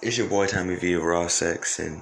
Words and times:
It's 0.00 0.16
your 0.16 0.28
boy 0.28 0.46
Tommy 0.46 0.76
V 0.76 0.92
of 0.92 1.02
Raw 1.02 1.26
Sex, 1.26 1.80
and 1.80 2.00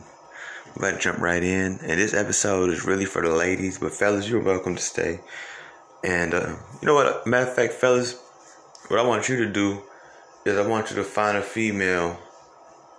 we're 0.66 0.88
about 0.90 0.96
to 0.96 0.98
jump 0.98 1.18
right 1.18 1.42
in. 1.42 1.78
And 1.80 1.98
this 1.98 2.12
episode 2.12 2.68
is 2.68 2.84
really 2.84 3.06
for 3.06 3.22
the 3.22 3.30
ladies, 3.30 3.78
but 3.78 3.94
fellas, 3.94 4.28
you're 4.28 4.42
welcome 4.42 4.76
to 4.76 4.82
stay. 4.82 5.20
And 6.04 6.34
uh, 6.34 6.56
you 6.82 6.86
know 6.86 6.92
what? 6.92 7.26
Matter 7.26 7.48
of 7.48 7.56
fact, 7.56 7.72
fellas, 7.72 8.20
what 8.88 9.00
I 9.00 9.02
want 9.02 9.30
you 9.30 9.36
to 9.36 9.50
do 9.50 9.82
is 10.44 10.58
I 10.58 10.66
want 10.66 10.90
you 10.90 10.96
to 10.96 11.04
find 11.04 11.38
a 11.38 11.42
female 11.42 12.18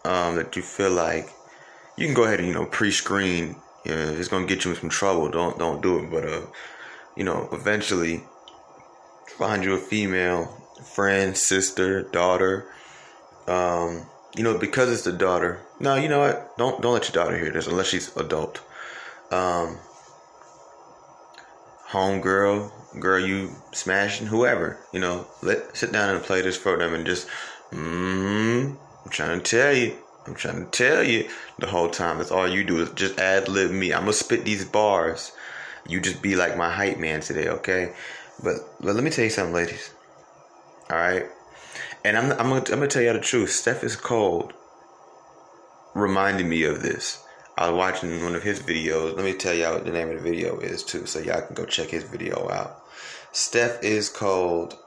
um, 0.04 0.36
that 0.36 0.56
you 0.56 0.64
feel 0.64 0.90
like 0.90 1.30
you 1.96 2.08
can 2.08 2.16
go 2.16 2.24
ahead 2.24 2.40
and 2.40 2.48
you 2.48 2.56
know 2.56 2.66
pre-screen. 2.66 3.56
You 3.86 3.92
know, 3.92 4.14
it's 4.14 4.30
gonna 4.30 4.48
get 4.48 4.66
you 4.66 4.72
in 4.72 4.78
some 4.78 4.90
trouble. 4.90 5.30
Don't 5.30 5.60
don't 5.60 5.80
do 5.80 6.00
it. 6.00 6.10
But 6.10 6.26
uh, 6.28 6.42
you 7.16 7.24
know, 7.24 7.50
eventually 7.52 8.24
find 9.38 9.64
you 9.64 9.76
a 9.76 9.78
female 9.78 10.46
friend, 10.96 11.38
sister, 11.38 12.02
daughter. 12.02 12.66
Um, 13.46 14.08
you 14.38 14.44
know, 14.44 14.58
because 14.58 14.92
it's 14.92 15.02
the 15.02 15.12
daughter. 15.12 15.60
No, 15.80 15.96
you 15.96 16.08
know 16.08 16.20
what? 16.20 16.58
Don't 16.58 16.82
don't 16.82 16.94
let 16.94 17.12
your 17.12 17.24
daughter 17.24 17.38
hear 17.38 17.52
this 17.52 17.68
unless 17.68 17.88
she's 17.88 18.16
adult. 18.16 18.62
Um, 19.32 19.78
home 21.86 22.22
girl, 22.22 22.72
girl 23.00 23.20
you 23.20 23.52
smashing, 23.74 24.28
whoever. 24.28 24.78
You 24.94 25.00
know, 25.00 25.28
let 25.42 25.76
sit 25.76 25.92
down 25.92 26.16
and 26.16 26.24
play 26.24 26.42
this 26.42 26.56
for 26.56 26.78
them 26.78 26.94
and 26.94 27.06
just. 27.06 27.28
Mm, 27.72 28.78
I'm 29.04 29.12
trying 29.12 29.42
to 29.42 29.44
tell 29.44 29.74
you. 29.74 29.98
I'm 30.28 30.36
trying 30.36 30.66
to 30.66 30.72
tell 30.72 31.04
you 31.04 31.30
the 31.58 31.68
whole 31.68 31.90
time. 31.90 32.18
That's 32.18 32.32
all 32.32 32.48
you 32.48 32.64
do 32.64 32.82
is 32.82 32.92
just 32.92 33.18
ad 33.18 33.50
lib 33.50 33.72
me. 33.72 33.94
I'm 33.94 34.02
gonna 34.02 34.14
spit 34.14 34.46
these 34.46 34.66
bars. 34.66 35.32
You 35.88 36.00
just 36.00 36.22
be 36.22 36.36
like 36.36 36.58
my 36.58 36.70
hype 36.70 37.00
man 37.00 37.22
today, 37.22 37.48
okay? 37.50 37.94
But 38.44 38.58
but 38.80 38.94
let 38.94 39.04
me 39.04 39.10
tell 39.10 39.24
you 39.24 39.32
something, 39.32 39.56
ladies. 39.56 39.90
All 40.90 40.98
right, 40.98 41.26
and 42.08 42.18
I'm 42.18 42.32
I'm 42.32 42.48
gonna, 42.48 42.56
I'm 42.56 42.64
gonna 42.64 42.88
tell 42.88 43.02
you 43.02 43.12
the 43.12 43.20
truth. 43.20 43.50
Steph 43.50 43.84
is 43.84 43.98
cold. 43.98 44.54
Reminded 45.94 46.46
me 46.46 46.64
of 46.64 46.82
this. 46.82 47.22
I 47.58 47.70
was 47.70 47.78
watching 47.78 48.24
one 48.24 48.34
of 48.34 48.44
his 48.44 48.62
videos. 48.62 49.16
Let 49.18 49.26
me 49.26 49.34
tell 49.34 49.54
y'all 49.54 49.74
what 49.74 49.84
the 49.84 49.92
name 49.92 50.10
of 50.10 50.16
the 50.16 50.22
video 50.22 50.58
is 50.60 50.84
too, 50.84 51.06
so 51.06 51.20
y'all 51.20 51.42
can 51.42 51.54
go 51.54 51.66
check 51.66 51.90
his 51.90 52.06
video 52.06 52.50
out. 52.50 52.82
Steph 53.34 53.84
is 53.84 54.08
cold. 54.08 54.78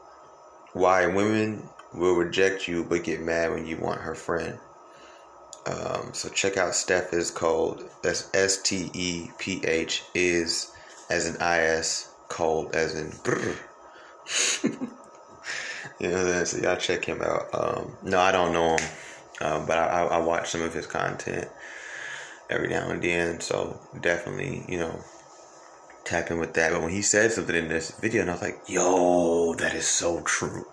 Why 0.72 1.06
women 1.09 1.69
will 1.92 2.14
reject 2.14 2.67
you 2.67 2.84
but 2.84 3.05
get 3.05 3.20
mad 3.20 3.50
when 3.50 3.66
you 3.66 3.77
want 3.77 4.00
her 4.00 4.14
friend. 4.14 4.59
Um, 5.66 6.14
so 6.14 6.31
check 6.31 6.56
out 6.56 6.75
Steph 6.75 7.12
is 7.12 7.31
cold. 7.31 7.84
That's 8.03 8.31
S 8.33 8.62
T 8.62 8.91
E 8.94 9.31
P 9.39 9.62
H 9.66 10.05
is 10.14 10.72
as 11.11 11.27
an 11.27 11.37
I 11.42 11.61
S 11.61 12.14
cold 12.28 12.75
as 12.75 12.94
in 12.94 13.12
you 16.01 16.09
know 16.11 16.45
so 16.45 16.59
y'all 16.59 16.77
check 16.77 17.05
him 17.05 17.20
out. 17.23 17.48
Um, 17.53 17.97
no, 18.03 18.19
I 18.19 18.33
don't 18.33 18.53
know 18.53 18.77
him, 18.77 18.89
um, 19.41 19.67
but 19.67 19.79
I, 19.79 20.05
I 20.05 20.19
watch 20.19 20.51
some 20.51 20.62
of 20.62 20.75
his 20.75 20.87
content 20.87 21.48
every 22.48 22.69
now 22.69 22.91
and 22.91 23.03
then. 23.03 23.41
So 23.41 23.81
definitely, 24.01 24.65
you 24.69 24.78
know, 24.78 24.98
tap 26.05 26.31
in 26.31 26.39
with 26.39 26.55
that. 26.55 26.73
But 26.73 26.83
when 26.83 26.91
he 26.91 27.03
said 27.03 27.33
something 27.33 27.55
in 27.55 27.69
this 27.69 27.91
video, 27.93 28.23
and 28.23 28.31
I 28.31 28.34
was 28.34 28.43
like, 28.43 28.61
"Yo, 28.67 29.55
that 29.55 29.75
is 29.75 29.87
so 29.87 30.23
true." 30.23 30.67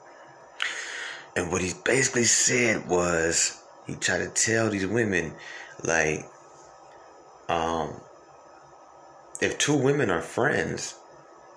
And 1.36 1.52
what 1.52 1.62
he 1.62 1.74
basically 1.86 2.24
said 2.24 2.88
was 2.88 3.62
he 3.86 3.96
tried 3.96 4.20
to 4.20 4.30
tell 4.30 4.70
these 4.70 4.88
women, 4.88 5.34
like, 5.84 6.26
um, 7.48 8.02
if 9.40 9.58
two 9.60 9.76
women 9.76 10.10
are 10.10 10.22
friends, 10.22 10.96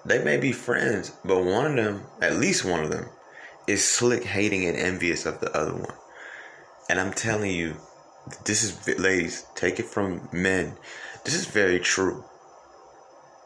they 0.05 0.23
may 0.23 0.37
be 0.37 0.53
friends, 0.53 1.13
but 1.25 1.45
one 1.45 1.79
of 1.79 1.85
them, 1.85 2.03
at 2.21 2.37
least 2.37 2.65
one 2.65 2.85
of 2.85 2.91
them, 2.91 3.09
is 3.71 3.89
slick 3.89 4.25
hating 4.25 4.65
and 4.67 4.77
envious 4.77 5.27
of 5.27 5.41
the 5.41 5.57
other 5.57 5.75
one. 5.75 5.95
And 6.89 7.01
I'm 7.01 7.13
telling 7.13 7.53
you, 7.53 7.77
this 8.45 8.63
is, 8.63 8.99
ladies, 8.99 9.47
take 9.55 9.79
it 9.79 9.87
from 9.87 10.29
men. 10.33 10.77
This 11.25 11.35
is 11.35 11.47
very 11.47 11.79
true. 11.79 12.25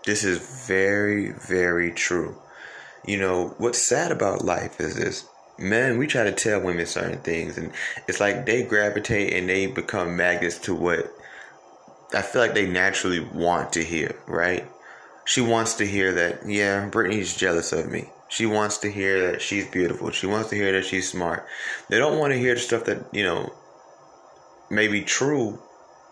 This 0.04 0.24
is 0.24 0.66
very, 0.66 1.32
very 1.32 1.92
true. 1.92 2.36
You 3.06 3.18
know, 3.18 3.54
what's 3.58 3.78
sad 3.78 4.12
about 4.12 4.44
life 4.44 4.80
is 4.80 4.96
this 4.96 5.26
men 5.58 5.98
we 5.98 6.06
try 6.06 6.24
to 6.24 6.32
tell 6.32 6.60
women 6.60 6.86
certain 6.86 7.20
things 7.20 7.56
and 7.56 7.70
it's 8.08 8.20
like 8.20 8.44
they 8.44 8.62
gravitate 8.62 9.32
and 9.32 9.48
they 9.48 9.66
become 9.66 10.16
magnets 10.16 10.58
to 10.58 10.74
what 10.74 11.12
i 12.12 12.22
feel 12.22 12.42
like 12.42 12.54
they 12.54 12.66
naturally 12.66 13.20
want 13.20 13.72
to 13.72 13.84
hear 13.84 14.16
right 14.26 14.66
she 15.24 15.40
wants 15.40 15.74
to 15.74 15.86
hear 15.86 16.12
that 16.12 16.40
yeah 16.44 16.88
brittany's 16.88 17.36
jealous 17.36 17.72
of 17.72 17.88
me 17.88 18.08
she 18.28 18.46
wants 18.46 18.78
to 18.78 18.90
hear 18.90 19.30
that 19.30 19.42
she's 19.42 19.66
beautiful 19.66 20.10
she 20.10 20.26
wants 20.26 20.50
to 20.50 20.56
hear 20.56 20.72
that 20.72 20.84
she's 20.84 21.08
smart 21.10 21.46
they 21.88 21.98
don't 21.98 22.18
want 22.18 22.32
to 22.32 22.38
hear 22.38 22.54
the 22.54 22.60
stuff 22.60 22.84
that 22.84 23.04
you 23.12 23.22
know 23.22 23.52
may 24.70 24.88
be 24.88 25.02
true 25.02 25.60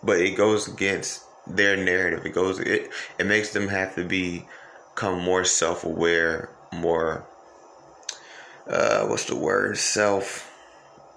but 0.02 0.20
it 0.20 0.36
goes 0.36 0.68
against 0.68 1.24
their 1.46 1.76
narrative 1.76 2.24
it 2.24 2.32
goes 2.34 2.58
it, 2.60 2.90
it 3.18 3.26
makes 3.26 3.52
them 3.52 3.68
have 3.68 3.94
to 3.94 4.04
be 4.04 4.44
become 4.94 5.20
more 5.20 5.42
self-aware 5.42 6.50
more 6.72 7.26
uh, 8.66 9.06
what's 9.06 9.24
the 9.26 9.36
word? 9.36 9.76
Self, 9.76 10.50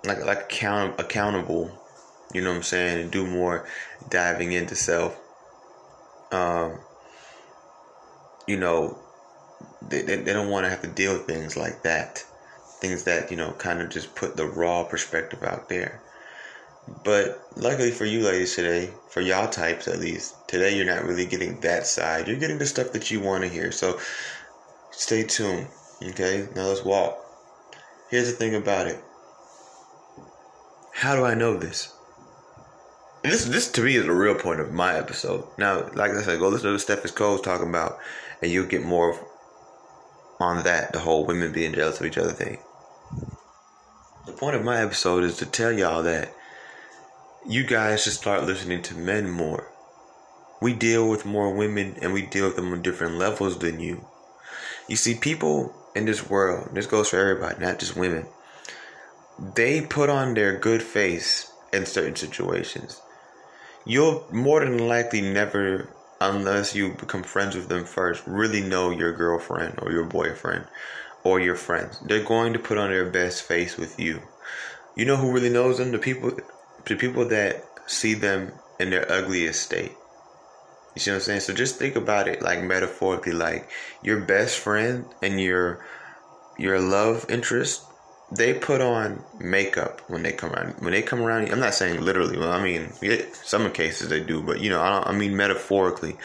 like 0.03 0.23
like 0.25 0.43
account 0.43 0.99
accountable. 0.99 1.71
You 2.33 2.41
know 2.41 2.49
what 2.49 2.57
I'm 2.57 2.63
saying? 2.63 3.01
And 3.01 3.11
do 3.11 3.25
more 3.25 3.67
diving 4.09 4.51
into 4.51 4.75
self. 4.75 5.17
Um, 6.31 6.79
you 8.47 8.57
know, 8.57 8.97
they, 9.89 10.01
they, 10.01 10.15
they 10.17 10.33
don't 10.33 10.49
want 10.49 10.65
to 10.65 10.69
have 10.69 10.81
to 10.81 10.87
deal 10.87 11.13
with 11.13 11.27
things 11.27 11.57
like 11.57 11.83
that. 11.83 12.23
Things 12.79 13.03
that, 13.03 13.31
you 13.31 13.37
know, 13.37 13.51
kind 13.53 13.81
of 13.81 13.89
just 13.89 14.15
put 14.15 14.35
the 14.35 14.45
raw 14.45 14.83
perspective 14.83 15.43
out 15.43 15.69
there. 15.69 16.01
But 17.03 17.41
luckily 17.55 17.91
for 17.91 18.05
you 18.05 18.23
ladies 18.23 18.55
today, 18.55 18.91
for 19.09 19.21
y'all 19.21 19.49
types 19.49 19.87
at 19.87 19.99
least, 19.99 20.47
today 20.47 20.75
you're 20.75 20.85
not 20.85 21.03
really 21.03 21.25
getting 21.25 21.59
that 21.61 21.87
side. 21.87 22.27
You're 22.27 22.37
getting 22.37 22.59
the 22.59 22.65
stuff 22.65 22.91
that 22.91 23.09
you 23.09 23.19
want 23.19 23.43
to 23.43 23.49
hear. 23.49 23.71
So 23.71 23.99
stay 24.91 25.23
tuned. 25.23 25.67
Okay? 26.03 26.47
Now 26.55 26.67
let's 26.67 26.83
walk. 26.83 27.17
Here's 28.09 28.27
the 28.27 28.37
thing 28.37 28.55
about 28.55 28.87
it. 28.87 29.03
How 30.93 31.15
do 31.15 31.25
I 31.25 31.33
know 31.33 31.57
this? 31.57 31.91
And 33.23 33.33
this 33.33 33.45
this 33.45 33.71
to 33.71 33.81
me 33.81 33.95
is 33.95 34.05
the 34.05 34.11
real 34.11 34.35
point 34.35 34.59
of 34.59 34.71
my 34.71 34.95
episode. 34.95 35.45
Now, 35.57 35.89
like 35.95 36.11
I 36.11 36.21
said, 36.21 36.39
go 36.39 36.49
listen 36.49 36.67
to 36.67 36.73
what 36.73 36.81
Steph 36.81 37.03
is 37.03 37.11
Cole's 37.11 37.41
talking 37.41 37.67
about, 37.67 37.97
and 38.41 38.51
you'll 38.51 38.67
get 38.67 38.83
more 38.83 39.17
on 40.39 40.63
that, 40.63 40.93
the 40.93 40.99
whole 40.99 41.25
women 41.25 41.51
being 41.51 41.73
jealous 41.73 41.99
of 41.99 42.05
each 42.05 42.17
other 42.17 42.31
thing. 42.31 42.59
The 44.25 44.33
point 44.33 44.55
of 44.55 44.63
my 44.63 44.81
episode 44.81 45.23
is 45.23 45.37
to 45.37 45.45
tell 45.45 45.71
y'all 45.71 46.03
that 46.03 46.33
you 47.47 47.63
guys 47.63 48.03
should 48.03 48.13
start 48.13 48.43
listening 48.43 48.81
to 48.83 48.95
men 48.95 49.29
more. 49.29 49.71
We 50.61 50.73
deal 50.73 51.07
with 51.07 51.25
more 51.25 51.53
women 51.53 51.95
and 52.01 52.11
we 52.11 52.23
deal 52.23 52.45
with 52.45 52.55
them 52.55 52.71
on 52.73 52.81
different 52.81 53.15
levels 53.15 53.59
than 53.59 53.79
you. 53.79 54.05
You 54.87 54.95
see, 54.95 55.15
people 55.15 55.73
in 55.95 56.05
this 56.05 56.29
world, 56.29 56.69
this 56.73 56.87
goes 56.87 57.09
for 57.09 57.17
everybody, 57.17 57.63
not 57.63 57.79
just 57.79 57.95
women, 57.95 58.25
they 59.55 59.81
put 59.81 60.09
on 60.09 60.33
their 60.33 60.57
good 60.57 60.81
face 60.81 61.51
in 61.71 61.85
certain 61.85 62.15
situations. 62.15 63.01
You'll 63.85 64.25
more 64.31 64.61
than 64.61 64.87
likely 64.87 65.21
never, 65.21 65.89
unless 66.21 66.75
you 66.75 66.93
become 66.93 67.23
friends 67.23 67.55
with 67.55 67.67
them 67.67 67.85
first, 67.85 68.23
really 68.25 68.61
know 68.61 68.89
your 68.89 69.13
girlfriend 69.13 69.79
or 69.81 69.91
your 69.91 70.05
boyfriend 70.05 70.65
or 71.23 71.39
your 71.39 71.55
friends. 71.55 71.99
They're 71.99 72.23
going 72.23 72.53
to 72.53 72.59
put 72.59 72.77
on 72.77 72.89
their 72.89 73.09
best 73.09 73.43
face 73.43 73.77
with 73.77 73.99
you. 73.99 74.21
You 74.95 75.05
know 75.05 75.17
who 75.17 75.31
really 75.31 75.49
knows 75.49 75.77
them? 75.77 75.91
The 75.91 75.99
people, 75.99 76.37
the 76.85 76.95
people 76.95 77.27
that 77.29 77.65
see 77.87 78.13
them 78.13 78.53
in 78.79 78.89
their 78.89 79.11
ugliest 79.11 79.61
state. 79.61 79.91
You 80.95 81.01
see 81.01 81.11
what 81.11 81.15
I'm 81.15 81.21
saying? 81.21 81.39
So 81.41 81.53
just 81.53 81.77
think 81.77 81.95
about 81.95 82.27
it 82.29 82.41
like 82.41 82.63
metaphorically, 82.63 83.33
like 83.33 83.69
your 84.01 84.21
best 84.21 84.57
friend 84.57 85.05
and 85.21 85.41
your 85.41 85.85
your 86.57 86.79
love 86.79 87.25
interest, 87.27 87.83
they 88.31 88.53
put 88.53 88.81
on 88.81 89.23
makeup 89.39 90.01
when 90.07 90.23
they 90.23 90.31
come 90.31 90.51
around. 90.51 90.75
When 90.79 90.91
they 90.91 91.01
come 91.01 91.21
around, 91.21 91.49
I'm 91.51 91.59
not 91.59 91.73
saying 91.73 92.01
literally. 92.01 92.37
Well, 92.37 92.51
I 92.51 92.61
mean, 92.63 92.91
some 93.33 93.71
cases 93.71 94.09
they 94.09 94.19
do, 94.19 94.41
but 94.41 94.59
you 94.61 94.69
know, 94.69 94.81
I, 94.81 95.09
I 95.09 95.11
mean 95.11 95.35
metaphorically. 95.35 96.17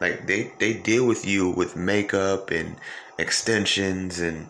Like 0.00 0.26
they 0.26 0.52
they 0.58 0.74
deal 0.74 1.06
with 1.06 1.26
you 1.26 1.50
with 1.50 1.76
makeup 1.76 2.50
and 2.50 2.76
extensions 3.18 4.20
and 4.20 4.48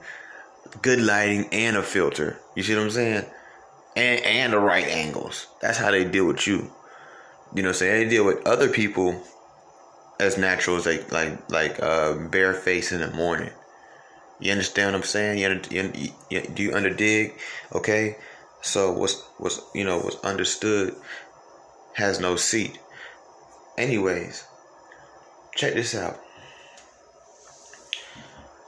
good 0.83 1.01
lighting 1.01 1.49
and 1.53 1.77
a 1.77 1.83
filter. 1.83 2.39
You 2.57 2.63
see 2.63 2.75
what 2.75 2.83
I'm 2.83 2.91
saying? 2.91 3.25
And 3.95 4.21
and 4.25 4.53
the 4.53 4.59
right 4.59 4.87
angles. 4.87 5.47
That's 5.63 5.79
how 5.79 5.93
they 5.93 6.05
deal 6.05 6.27
with 6.27 6.47
you. 6.47 6.73
You 7.55 7.63
know, 7.63 7.73
saying 7.73 8.09
they 8.09 8.11
deal 8.11 8.27
with 8.27 8.45
other 8.47 8.69
people 8.69 9.23
as 10.19 10.37
natural 10.37 10.77
as 10.77 10.87
like 10.87 11.13
like 11.13 11.51
like 11.51 11.81
uh, 11.81 12.15
bare 12.15 12.55
face 12.55 12.91
in 12.91 13.01
the 13.01 13.11
morning. 13.13 13.51
You 14.39 14.53
understand 14.53 14.93
what 14.93 14.99
I'm 14.99 15.05
saying? 15.05 15.39
You, 15.39 15.61
you, 15.71 16.13
you 16.31 16.41
do 16.43 16.63
you 16.63 16.71
underdig? 16.71 17.39
Okay, 17.73 18.17
so 18.61 18.93
what's 18.93 19.23
what's 19.39 19.61
you 19.75 19.85
know 19.85 19.99
what's 19.99 20.17
understood 20.17 20.95
has 21.95 22.21
no 22.21 22.37
seat. 22.37 22.79
Anyways, 23.79 24.45
check 25.55 25.75
this 25.75 25.95
out. 25.95 26.21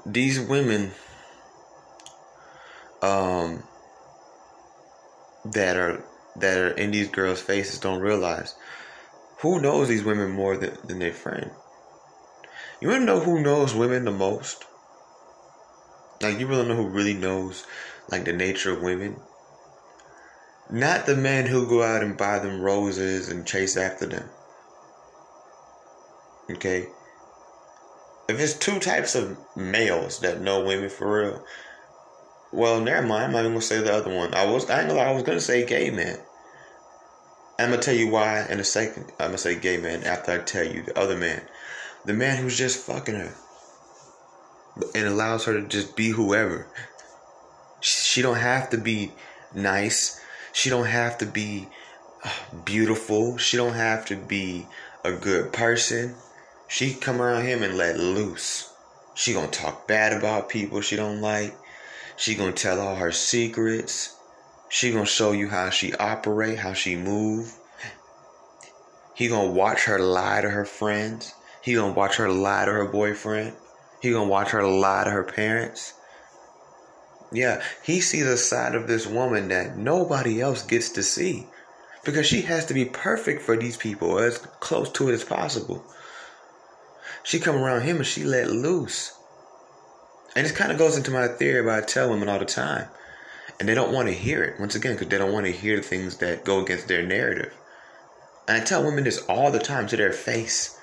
These 0.07 0.41
women 0.41 0.93
um 3.03 3.63
that 5.45 5.77
are 5.77 6.03
that 6.37 6.59
are 6.59 6.71
in 6.71 6.91
these 6.91 7.09
girls' 7.09 7.43
faces 7.43 7.79
don't 7.79 8.01
realize. 8.01 8.55
Who 9.41 9.61
knows 9.61 9.89
these 9.89 10.03
women 10.03 10.31
more 10.31 10.57
than, 10.57 10.77
than 10.85 10.99
their 10.99 11.13
friend? 11.13 11.51
You 12.81 12.89
wanna 12.89 13.05
know 13.05 13.21
who 13.21 13.43
knows 13.43 13.75
women 13.75 14.05
the 14.05 14.11
most? 14.11 14.65
Like 16.21 16.39
you 16.39 16.47
really 16.47 16.67
know 16.67 16.77
who 16.77 16.89
really 16.89 17.15
knows 17.15 17.65
like 18.11 18.25
the 18.25 18.33
nature 18.33 18.73
of 18.73 18.83
women? 18.83 19.17
Not 20.71 21.07
the 21.07 21.17
men 21.17 21.47
who 21.47 21.69
go 21.69 21.83
out 21.83 22.03
and 22.03 22.17
buy 22.17 22.39
them 22.41 22.61
roses 22.61 23.29
and 23.29 23.47
chase 23.47 23.77
after 23.77 24.07
them. 24.07 24.29
Okay? 26.51 26.87
If 28.29 28.39
it's 28.41 28.55
two 28.55 28.79
types 28.79 29.15
of 29.15 29.39
males 29.57 30.21
that 30.21 30.43
know 30.43 30.65
women 30.65 30.91
for 30.91 31.21
real, 31.21 31.45
well, 32.53 32.81
never 32.81 33.07
mind. 33.07 33.25
I'm 33.25 33.33
not 33.33 33.41
even 33.41 33.53
gonna 33.53 33.63
say 33.63 33.81
the 33.81 33.93
other 33.93 34.15
one. 34.15 34.35
I 34.35 34.45
was 34.47 34.69
I 34.69 34.87
know 34.87 34.99
I 34.99 35.13
was 35.13 35.23
gonna 35.23 35.41
say 35.41 35.65
gay 35.67 35.91
man. 35.91 36.19
I'm 37.59 37.71
gonna 37.71 37.83
tell 37.83 37.95
you 37.95 38.09
why 38.09 38.47
in 38.49 38.61
a 38.61 38.65
second. 38.65 39.13
I'm 39.19 39.29
gonna 39.29 39.39
say 39.39 39.59
gay 39.59 39.79
man 39.79 40.05
after 40.05 40.33
I 40.33 40.39
tell 40.39 40.65
you 40.65 40.83
the 40.83 40.99
other 40.99 41.17
man, 41.17 41.43
the 42.05 42.15
man 42.15 42.43
who's 42.43 42.57
just 42.57 42.85
fucking 42.87 43.15
her, 43.15 43.35
and 44.95 45.07
allows 45.07 45.45
her 45.45 45.61
to 45.61 45.67
just 45.67 45.97
be 45.97 46.11
whoever. 46.11 46.67
She 47.81 48.23
don't 48.23 48.37
have 48.37 48.71
to 48.71 48.79
be 48.79 49.13
nice. 49.55 50.21
She 50.53 50.71
don't 50.71 50.87
have 50.87 51.19
to 51.19 51.27
be 51.27 51.69
uh, 52.25 52.31
beautiful. 52.65 53.37
She 53.39 53.57
don't 53.57 53.75
have 53.75 54.07
to 54.07 54.17
be 54.17 54.67
a 55.05 55.13
good 55.13 55.53
person. 55.53 56.15
She 56.67 56.95
come 56.95 57.23
around 57.23 57.45
him 57.45 57.63
and 57.63 57.77
let 57.77 57.99
loose. 57.99 58.73
She 59.15 59.33
gonna 59.33 59.49
talk 59.49 59.89
bad 59.89 60.13
about 60.13 60.49
people 60.49 60.81
she 60.81 60.97
don't 60.97 61.21
like. 61.21 61.57
She 62.17 62.35
gonna 62.35 62.53
tell 62.53 62.81
all 62.81 62.97
her 62.97 63.13
secrets. 63.13 64.17
She 64.69 64.93
gonna 64.93 65.07
show 65.07 65.33
you 65.33 65.49
how 65.49 65.71
she 65.71 65.95
operate, 65.95 66.59
how 66.59 66.73
she 66.73 66.95
move. 66.95 67.55
He 69.15 69.29
gonna 69.29 69.51
watch 69.51 69.85
her 69.85 69.99
lie 69.99 70.41
to 70.43 70.51
her 70.51 70.65
friends. 70.65 71.33
He 71.63 71.75
gonna 71.75 71.93
watch 71.93 72.17
her 72.17 72.31
lie 72.31 72.67
to 72.67 72.73
her 72.73 72.85
boyfriend. 72.87 73.57
He 74.01 74.13
gonna 74.13 74.29
watch 74.29 74.51
her 74.51 74.67
lie 74.67 75.05
to 75.05 75.11
her 75.11 75.25
parents. 75.25 75.95
Yeah, 77.33 77.63
he 77.83 78.01
sees 78.01 78.27
a 78.27 78.37
side 78.37 78.75
of 78.75 78.87
this 78.87 79.07
woman 79.07 79.49
that 79.49 79.77
nobody 79.77 80.41
else 80.41 80.63
gets 80.63 80.89
to 80.91 81.03
see 81.03 81.47
because 82.05 82.27
she 82.27 82.43
has 82.43 82.65
to 82.67 82.75
be 82.75 82.87
perfect 82.87 83.43
for 83.43 83.57
these 83.57 83.77
people 83.77 84.19
as 84.19 84.39
close 84.39 84.91
to 84.93 85.09
it 85.09 85.13
as 85.13 85.25
possible. 85.25 85.85
She 87.23 87.39
come 87.39 87.57
around 87.57 87.83
him 87.83 87.97
and 87.99 88.07
she 88.07 88.25
let 88.25 88.51
loose. 88.51 89.13
And 90.35 90.47
this 90.47 90.57
kind 90.57 90.73
of 90.73 90.79
goes 90.79 90.97
into 90.97 91.11
my 91.11 91.29
theory 91.29 91.61
about 91.61 91.83
I 91.83 91.87
tell 91.87 92.11
women 92.11 92.29
all 92.29 92.39
the 92.39 92.45
time. 92.45 92.89
And 93.59 93.69
they 93.69 93.75
don't 93.75 93.93
want 93.93 94.09
to 94.09 94.15
hear 94.15 94.45
it, 94.45 94.61
once 94.61 94.77
again, 94.77 94.95
because 94.95 95.09
they 95.09 95.19
don't 95.19 95.33
want 95.33 95.47
to 95.47 95.53
hear 95.53 95.77
the 95.77 95.83
things 95.83 96.19
that 96.19 96.45
go 96.45 96.63
against 96.63 96.87
their 96.87 97.05
narrative. 97.05 97.53
And 98.47 98.63
I 98.63 98.65
tell 98.65 98.85
women 98.85 99.05
this 99.05 99.19
all 99.27 99.51
the 99.51 99.59
time 99.59 99.87
to 99.89 99.97
their 99.97 100.13
face. 100.13 100.79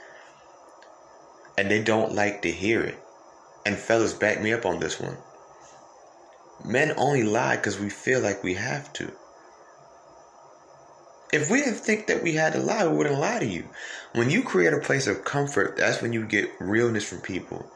And 1.57 1.71
they 1.71 1.81
don't 1.81 2.13
like 2.13 2.41
to 2.41 2.51
hear 2.51 2.81
it. 2.81 2.99
And 3.65 3.77
fellas, 3.77 4.13
back 4.13 4.41
me 4.41 4.53
up 4.53 4.65
on 4.65 4.79
this 4.79 4.99
one. 4.99 5.17
Men 6.63 6.93
only 6.97 7.23
lie 7.23 7.57
because 7.57 7.79
we 7.79 7.89
feel 7.89 8.21
like 8.21 8.43
we 8.43 8.53
have 8.53 8.93
to. 8.93 9.11
If 11.33 11.49
we 11.49 11.59
didn't 11.59 11.79
think 11.79 12.07
that 12.07 12.23
we 12.23 12.33
had 12.33 12.53
to 12.53 12.59
lie, 12.59 12.87
we 12.87 12.95
wouldn't 12.95 13.19
lie 13.19 13.39
to 13.39 13.45
you. 13.45 13.67
When 14.13 14.29
you 14.29 14.43
create 14.43 14.73
a 14.73 14.79
place 14.79 15.07
of 15.07 15.25
comfort, 15.25 15.75
that's 15.75 16.01
when 16.01 16.13
you 16.13 16.25
get 16.25 16.49
realness 16.59 17.03
from 17.03 17.19
people. 17.19 17.69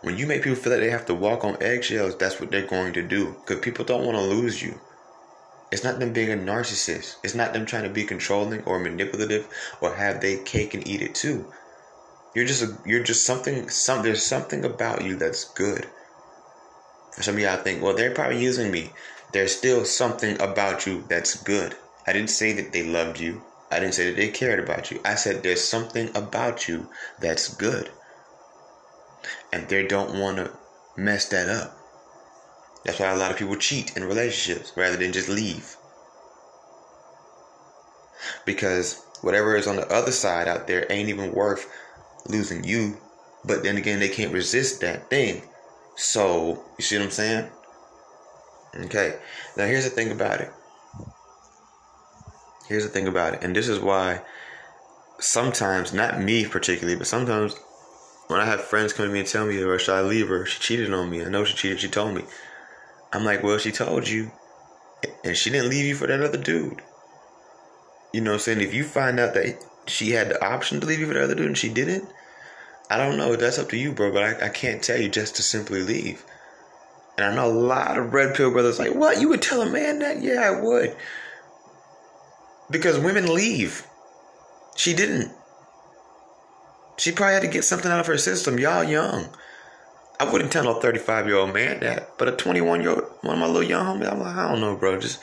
When 0.00 0.16
you 0.16 0.26
make 0.26 0.42
people 0.42 0.56
feel 0.56 0.72
like 0.72 0.80
they 0.80 0.90
have 0.90 1.06
to 1.06 1.14
walk 1.14 1.44
on 1.44 1.62
eggshells, 1.62 2.16
that's 2.16 2.40
what 2.40 2.50
they're 2.50 2.66
going 2.66 2.94
to 2.94 3.02
do. 3.02 3.36
Because 3.40 3.62
people 3.62 3.84
don't 3.84 4.04
want 4.04 4.16
to 4.16 4.24
lose 4.24 4.62
you. 4.62 4.80
It's 5.70 5.84
not 5.84 6.00
them 6.00 6.12
being 6.12 6.32
a 6.32 6.36
narcissist. 6.36 7.16
It's 7.22 7.34
not 7.34 7.52
them 7.52 7.66
trying 7.66 7.82
to 7.82 7.90
be 7.90 8.04
controlling 8.04 8.62
or 8.64 8.78
manipulative 8.78 9.46
or 9.80 9.94
have 9.94 10.20
they 10.20 10.38
cake 10.38 10.72
and 10.72 10.86
eat 10.86 11.02
it 11.02 11.14
too. 11.14 11.52
You're 12.34 12.44
just 12.46 12.62
a, 12.62 12.76
you're 12.84 13.02
just 13.02 13.24
something. 13.24 13.68
Some 13.68 14.02
there's 14.02 14.24
something 14.24 14.64
about 14.64 15.04
you 15.04 15.16
that's 15.16 15.44
good. 15.44 15.88
For 17.12 17.22
some 17.22 17.34
of 17.34 17.40
y'all 17.40 17.56
think, 17.56 17.82
well, 17.82 17.94
they're 17.94 18.14
probably 18.14 18.42
using 18.42 18.70
me. 18.70 18.90
There's 19.32 19.56
still 19.56 19.84
something 19.84 20.40
about 20.40 20.86
you 20.86 21.04
that's 21.08 21.42
good. 21.42 21.76
I 22.06 22.12
didn't 22.12 22.30
say 22.30 22.52
that 22.52 22.72
they 22.72 22.84
loved 22.84 23.20
you. 23.20 23.42
I 23.70 23.80
didn't 23.80 23.94
say 23.94 24.06
that 24.06 24.16
they 24.16 24.28
cared 24.28 24.60
about 24.60 24.90
you. 24.90 25.00
I 25.04 25.14
said 25.14 25.42
there's 25.42 25.62
something 25.62 26.10
about 26.16 26.68
you 26.68 26.88
that's 27.20 27.54
good. 27.54 27.90
And 29.52 29.68
they 29.68 29.86
don't 29.86 30.18
want 30.18 30.38
to 30.38 30.52
mess 30.96 31.28
that 31.28 31.48
up. 31.48 31.76
That's 32.84 33.00
why 33.00 33.08
a 33.08 33.16
lot 33.16 33.30
of 33.30 33.36
people 33.36 33.56
cheat 33.56 33.96
in 33.96 34.04
relationships 34.04 34.72
rather 34.76 34.96
than 34.96 35.12
just 35.12 35.28
leave. 35.28 35.76
Because 38.46 39.02
whatever 39.20 39.56
is 39.56 39.66
on 39.66 39.76
the 39.76 39.92
other 39.92 40.12
side 40.12 40.48
out 40.48 40.66
there 40.66 40.86
ain't 40.88 41.08
even 41.08 41.32
worth 41.32 41.66
losing 42.28 42.64
you. 42.64 42.96
But 43.44 43.62
then 43.62 43.76
again, 43.76 44.00
they 44.00 44.08
can't 44.08 44.32
resist 44.32 44.80
that 44.80 45.10
thing. 45.10 45.42
So, 45.96 46.64
you 46.78 46.84
see 46.84 46.96
what 46.96 47.04
I'm 47.04 47.10
saying? 47.10 47.50
Okay. 48.84 49.18
Now, 49.56 49.66
here's 49.66 49.84
the 49.84 49.90
thing 49.90 50.12
about 50.12 50.40
it. 50.40 50.52
Here's 52.68 52.84
the 52.84 52.90
thing 52.90 53.08
about 53.08 53.34
it. 53.34 53.42
And 53.42 53.56
this 53.56 53.68
is 53.68 53.80
why 53.80 54.20
sometimes, 55.18 55.92
not 55.92 56.20
me 56.20 56.46
particularly, 56.46 56.96
but 56.96 57.06
sometimes 57.06 57.56
when 58.28 58.40
I 58.40 58.44
have 58.44 58.60
friends 58.60 58.92
come 58.92 59.06
to 59.06 59.12
me 59.12 59.20
and 59.20 59.28
tell 59.28 59.46
me, 59.46 59.60
or 59.62 59.78
should 59.78 59.94
I 59.94 60.02
leave 60.02 60.28
her? 60.28 60.44
She 60.44 60.60
cheated 60.60 60.92
on 60.92 61.10
me. 61.10 61.24
I 61.24 61.28
know 61.28 61.44
she 61.44 61.56
cheated. 61.56 61.80
She 61.80 61.88
told 61.88 62.14
me. 62.14 62.24
I'm 63.12 63.24
like, 63.24 63.42
well, 63.42 63.58
she 63.58 63.72
told 63.72 64.06
you. 64.06 64.30
And 65.24 65.36
she 65.36 65.50
didn't 65.50 65.70
leave 65.70 65.86
you 65.86 65.94
for 65.94 66.06
that 66.06 66.20
other 66.20 66.38
dude. 66.38 66.82
You 68.12 68.20
know 68.20 68.32
what 68.32 68.36
I'm 68.36 68.40
saying? 68.40 68.60
If 68.60 68.74
you 68.74 68.84
find 68.84 69.18
out 69.18 69.34
that 69.34 69.64
she 69.86 70.10
had 70.10 70.28
the 70.28 70.44
option 70.44 70.80
to 70.80 70.86
leave 70.86 71.00
you 71.00 71.06
for 71.06 71.14
the 71.14 71.24
other 71.24 71.34
dude 71.34 71.46
and 71.46 71.58
she 71.58 71.68
didn't, 71.68 72.08
I 72.90 72.96
don't 72.96 73.16
know. 73.16 73.36
That's 73.36 73.58
up 73.58 73.68
to 73.70 73.76
you, 73.76 73.92
bro. 73.92 74.12
But 74.12 74.22
I, 74.22 74.46
I 74.46 74.48
can't 74.48 74.82
tell 74.82 74.98
you 74.98 75.08
just 75.08 75.36
to 75.36 75.42
simply 75.42 75.82
leave. 75.82 76.24
And 77.16 77.26
I 77.26 77.34
know 77.34 77.46
a 77.46 77.52
lot 77.52 77.98
of 77.98 78.14
red 78.14 78.34
pill 78.34 78.50
brothers 78.50 78.78
like, 78.78 78.94
what? 78.94 79.20
You 79.20 79.28
would 79.30 79.42
tell 79.42 79.60
a 79.60 79.70
man 79.70 79.98
that? 79.98 80.22
Yeah, 80.22 80.40
I 80.40 80.60
would. 80.60 80.96
Because 82.70 82.98
women 82.98 83.34
leave. 83.34 83.86
She 84.76 84.94
didn't. 84.94 85.32
She 86.96 87.12
probably 87.12 87.34
had 87.34 87.42
to 87.42 87.48
get 87.48 87.64
something 87.64 87.90
out 87.90 88.00
of 88.00 88.06
her 88.06 88.18
system. 88.18 88.58
Y'all 88.58 88.84
young. 88.84 89.28
I 90.20 90.30
wouldn't 90.30 90.50
tell 90.50 90.68
a 90.68 90.80
35 90.80 91.26
year 91.26 91.36
old 91.36 91.54
man 91.54 91.80
that, 91.80 92.18
but 92.18 92.28
a 92.28 92.32
21 92.32 92.80
year 92.80 92.90
old, 92.90 93.04
one 93.22 93.34
of 93.34 93.40
my 93.40 93.46
little 93.46 93.62
young 93.62 93.84
homies, 93.84 94.10
I'm 94.10 94.18
like, 94.18 94.36
I 94.36 94.50
don't 94.50 94.60
know, 94.60 94.74
bro. 94.76 94.98
Just 94.98 95.20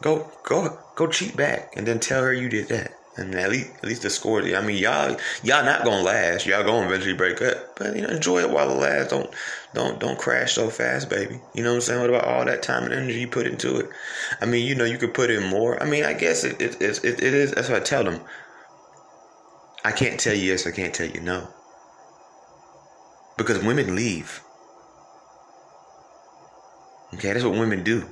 go, 0.00 0.30
go, 0.44 0.78
go 0.96 1.06
cheat 1.06 1.36
back, 1.36 1.74
and 1.76 1.86
then 1.86 2.00
tell 2.00 2.22
her 2.22 2.32
you 2.32 2.48
did 2.48 2.68
that. 2.68 2.92
And 3.14 3.34
at 3.34 3.50
least, 3.50 3.70
at 3.76 3.84
least 3.84 4.02
the 4.02 4.10
score. 4.10 4.40
I 4.40 4.62
mean, 4.62 4.78
y'all, 4.78 5.16
y'all 5.42 5.64
not 5.64 5.84
gonna 5.84 6.02
last. 6.02 6.46
Y'all 6.46 6.64
gonna 6.64 6.86
eventually 6.86 7.12
break 7.12 7.42
up. 7.42 7.76
But 7.76 7.94
you 7.94 8.02
know, 8.02 8.08
enjoy 8.08 8.40
it 8.40 8.50
while 8.50 8.70
it 8.70 8.80
lasts. 8.80 9.10
Don't, 9.10 9.30
don't, 9.74 10.00
don't 10.00 10.18
crash 10.18 10.54
so 10.54 10.70
fast, 10.70 11.10
baby. 11.10 11.38
You 11.54 11.62
know 11.62 11.70
what 11.70 11.76
I'm 11.76 11.80
saying? 11.82 12.00
What 12.00 12.08
about 12.08 12.24
all 12.24 12.44
that 12.46 12.62
time 12.62 12.84
and 12.84 12.94
energy 12.94 13.20
you 13.20 13.28
put 13.28 13.46
into 13.46 13.76
it? 13.80 13.90
I 14.40 14.46
mean, 14.46 14.66
you 14.66 14.74
know, 14.74 14.86
you 14.86 14.96
could 14.96 15.12
put 15.12 15.30
in 15.30 15.46
more. 15.46 15.82
I 15.82 15.84
mean, 15.84 16.04
I 16.04 16.14
guess 16.14 16.42
it, 16.44 16.62
it, 16.62 16.80
it, 16.80 17.04
it 17.04 17.22
is. 17.22 17.52
That's 17.52 17.68
what 17.68 17.82
I 17.82 17.84
tell 17.84 18.04
them. 18.04 18.20
I 19.84 19.92
can't 19.92 20.18
tell 20.18 20.34
you 20.34 20.52
yes. 20.52 20.66
I 20.66 20.70
can't 20.70 20.94
tell 20.94 21.08
you 21.08 21.20
no. 21.20 21.48
Because 23.36 23.62
women 23.62 23.94
leave. 23.94 24.40
Okay, 27.14 27.30
that's 27.30 27.44
what 27.44 27.52
women 27.52 27.82
do. 27.84 28.08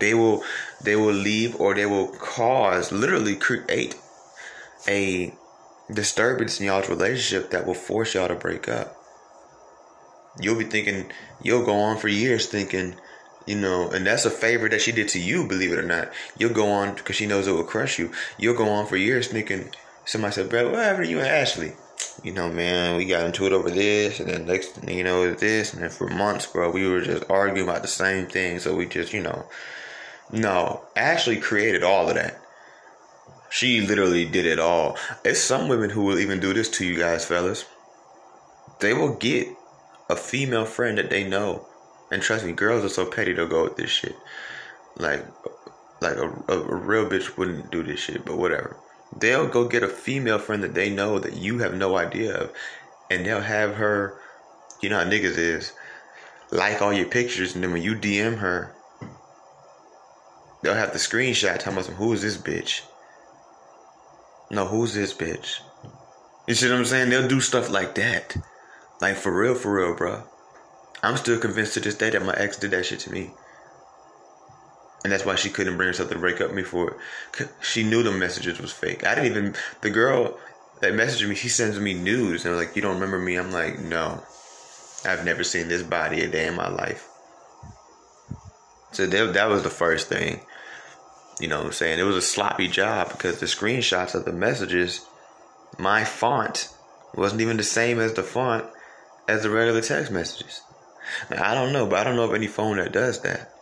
They 0.00 0.14
will, 0.14 0.42
they 0.82 0.96
will 0.96 1.12
leave, 1.12 1.60
or 1.60 1.74
they 1.74 1.84
will 1.84 2.08
cause, 2.08 2.92
literally 2.92 3.36
create 3.36 3.96
a 4.86 5.34
disturbance 5.92 6.60
in 6.60 6.66
y'all's 6.66 6.88
relationship 6.88 7.50
that 7.50 7.66
will 7.66 7.74
force 7.74 8.14
y'all 8.14 8.28
to 8.28 8.34
break 8.34 8.68
up. 8.68 8.94
You'll 10.40 10.58
be 10.58 10.64
thinking, 10.64 11.10
you'll 11.42 11.64
go 11.64 11.74
on 11.74 11.96
for 11.96 12.08
years 12.08 12.46
thinking, 12.46 12.94
you 13.46 13.56
know, 13.56 13.90
and 13.90 14.06
that's 14.06 14.24
a 14.24 14.30
favor 14.30 14.68
that 14.68 14.82
she 14.82 14.92
did 14.92 15.08
to 15.08 15.18
you, 15.18 15.48
believe 15.48 15.72
it 15.72 15.78
or 15.78 15.82
not. 15.82 16.12
You'll 16.36 16.52
go 16.52 16.70
on 16.70 16.94
because 16.94 17.16
she 17.16 17.26
knows 17.26 17.46
it 17.46 17.52
will 17.52 17.64
crush 17.64 17.98
you. 17.98 18.12
You'll 18.36 18.56
go 18.56 18.68
on 18.68 18.86
for 18.86 18.96
years 18.96 19.28
thinking, 19.28 19.70
somebody 20.04 20.34
said, 20.34 20.50
bro, 20.50 20.70
what 20.70 20.84
happened 20.84 21.06
to 21.06 21.10
you 21.10 21.18
and 21.18 21.26
Ashley? 21.26 21.72
You 22.22 22.32
know, 22.32 22.50
man, 22.50 22.96
we 22.96 23.06
got 23.06 23.26
into 23.26 23.46
it 23.46 23.52
over 23.52 23.70
this, 23.70 24.20
and 24.20 24.28
then 24.28 24.46
next 24.46 24.68
thing 24.68 24.96
you 24.96 25.04
know, 25.04 25.22
is 25.22 25.40
this, 25.40 25.72
and 25.72 25.82
then 25.82 25.90
for 25.90 26.08
months, 26.08 26.46
bro, 26.46 26.70
we 26.70 26.86
were 26.86 27.00
just 27.00 27.24
arguing 27.30 27.68
about 27.68 27.82
the 27.82 27.88
same 27.88 28.26
thing. 28.26 28.58
So 28.58 28.76
we 28.76 28.86
just, 28.86 29.12
you 29.12 29.22
know, 29.22 29.46
no, 30.30 30.82
Ashley 30.94 31.36
created 31.36 31.82
all 31.82 32.08
of 32.08 32.16
that. 32.16 32.40
She 33.50 33.80
literally 33.80 34.24
did 34.24 34.46
it 34.46 34.58
all. 34.58 34.96
It's 35.24 35.40
some 35.40 35.68
women 35.68 35.90
who 35.90 36.02
will 36.02 36.18
even 36.18 36.40
do 36.40 36.52
this 36.52 36.68
to 36.70 36.84
you 36.84 36.98
guys, 36.98 37.24
fellas. 37.24 37.64
They 38.80 38.92
will 38.92 39.14
get 39.14 39.48
a 40.08 40.16
female 40.16 40.64
friend 40.64 40.98
that 40.98 41.10
they 41.10 41.26
know. 41.26 41.66
And 42.10 42.22
trust 42.22 42.44
me, 42.44 42.52
girls 42.52 42.84
are 42.84 42.88
so 42.88 43.04
petty 43.06 43.32
they'll 43.32 43.48
go 43.48 43.64
with 43.64 43.76
this 43.76 43.90
shit. 43.90 44.16
Like 44.96 45.24
like 46.00 46.16
a, 46.16 46.28
a, 46.48 46.60
a 46.60 46.74
real 46.74 47.06
bitch 47.06 47.36
wouldn't 47.36 47.70
do 47.70 47.82
this 47.82 48.00
shit, 48.00 48.24
but 48.24 48.38
whatever. 48.38 48.76
They'll 49.16 49.48
go 49.48 49.66
get 49.66 49.82
a 49.82 49.88
female 49.88 50.38
friend 50.38 50.62
that 50.62 50.74
they 50.74 50.90
know 50.90 51.18
that 51.18 51.36
you 51.36 51.58
have 51.58 51.74
no 51.74 51.96
idea 51.96 52.36
of, 52.36 52.52
and 53.10 53.24
they'll 53.24 53.40
have 53.40 53.74
her, 53.76 54.20
you 54.80 54.90
know 54.90 54.98
how 54.98 55.10
niggas 55.10 55.38
is, 55.38 55.72
like 56.50 56.80
all 56.82 56.92
your 56.92 57.06
pictures, 57.06 57.54
and 57.54 57.64
then 57.64 57.72
when 57.72 57.82
you 57.82 57.94
DM 57.94 58.38
her, 58.38 58.74
they'll 60.62 60.74
have 60.74 60.92
the 60.92 60.98
screenshot 60.98 61.58
telling 61.58 61.78
us 61.78 61.86
who 61.88 62.12
is 62.12 62.22
this 62.22 62.36
bitch? 62.36 62.82
No, 64.50 64.66
who's 64.66 64.94
this 64.94 65.12
bitch? 65.12 65.60
You 66.46 66.54
see 66.54 66.68
what 66.68 66.78
I'm 66.78 66.84
saying? 66.84 67.10
They'll 67.10 67.28
do 67.28 67.40
stuff 67.40 67.70
like 67.70 67.94
that. 67.96 68.36
Like 69.00 69.16
for 69.16 69.38
real, 69.38 69.54
for 69.54 69.74
real, 69.74 69.94
bro. 69.94 70.22
I'm 71.02 71.16
still 71.16 71.38
convinced 71.38 71.74
to 71.74 71.80
this 71.80 71.94
day 71.94 72.10
that 72.10 72.24
my 72.24 72.34
ex 72.34 72.56
did 72.56 72.70
that 72.72 72.86
shit 72.86 73.00
to 73.00 73.12
me. 73.12 73.30
And 75.04 75.12
that's 75.12 75.24
why 75.24 75.36
she 75.36 75.50
couldn't 75.50 75.76
bring 75.76 75.88
herself 75.88 76.10
to 76.10 76.18
break 76.18 76.40
up 76.40 76.52
me 76.52 76.62
for 76.62 76.96
it. 77.38 77.48
She 77.60 77.84
knew 77.84 78.02
the 78.02 78.10
messages 78.10 78.60
was 78.60 78.72
fake. 78.72 79.06
I 79.06 79.14
didn't 79.14 79.30
even 79.30 79.54
the 79.82 79.90
girl 79.90 80.38
that 80.80 80.94
messaged 80.94 81.28
me, 81.28 81.34
she 81.34 81.48
sends 81.48 81.78
me 81.78 81.94
news 81.94 82.44
and 82.44 82.56
like, 82.56 82.74
you 82.74 82.82
don't 82.82 82.94
remember 82.94 83.18
me? 83.18 83.36
I'm 83.36 83.52
like, 83.52 83.78
no. 83.78 84.22
I've 85.04 85.24
never 85.24 85.44
seen 85.44 85.68
this 85.68 85.82
body 85.82 86.22
a 86.22 86.28
day 86.28 86.46
in 86.46 86.54
my 86.54 86.68
life. 86.68 87.08
So 88.92 89.06
that, 89.06 89.34
that 89.34 89.48
was 89.48 89.62
the 89.62 89.70
first 89.70 90.08
thing. 90.08 90.40
You 91.40 91.48
know 91.48 91.58
what 91.58 91.66
I'm 91.66 91.72
saying? 91.72 91.98
It 91.98 92.04
was 92.04 92.16
a 92.16 92.22
sloppy 92.22 92.68
job 92.68 93.10
because 93.10 93.38
the 93.38 93.46
screenshots 93.46 94.14
of 94.14 94.24
the 94.24 94.32
messages, 94.32 95.06
my 95.78 96.04
font 96.04 96.68
wasn't 97.14 97.40
even 97.40 97.56
the 97.56 97.62
same 97.62 98.00
as 98.00 98.14
the 98.14 98.22
font 98.22 98.64
as 99.28 99.42
the 99.42 99.50
regular 99.50 99.80
text 99.80 100.10
messages. 100.10 100.62
Now, 101.30 101.50
I 101.50 101.54
don't 101.54 101.72
know, 101.72 101.86
but 101.86 102.00
I 102.00 102.04
don't 102.04 102.16
know 102.16 102.24
of 102.24 102.34
any 102.34 102.48
phone 102.48 102.78
that 102.78 102.92
does 102.92 103.20
that. 103.22 103.52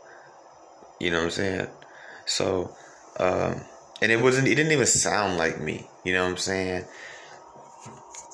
You 1.01 1.11
know 1.11 1.19
what 1.19 1.25
I'm 1.25 1.31
saying? 1.31 1.67
So, 2.25 2.75
um, 3.21 3.61
and 4.01 4.11
it 4.11 4.21
wasn't, 4.21 4.49
it 4.49 4.55
didn't 4.55 4.73
even 4.73 4.87
sound 4.87 5.37
like 5.37 5.61
me. 5.61 5.87
You 6.05 6.15
know 6.15 6.25
what 6.25 6.31
I'm 6.31 6.37
saying? 6.39 6.85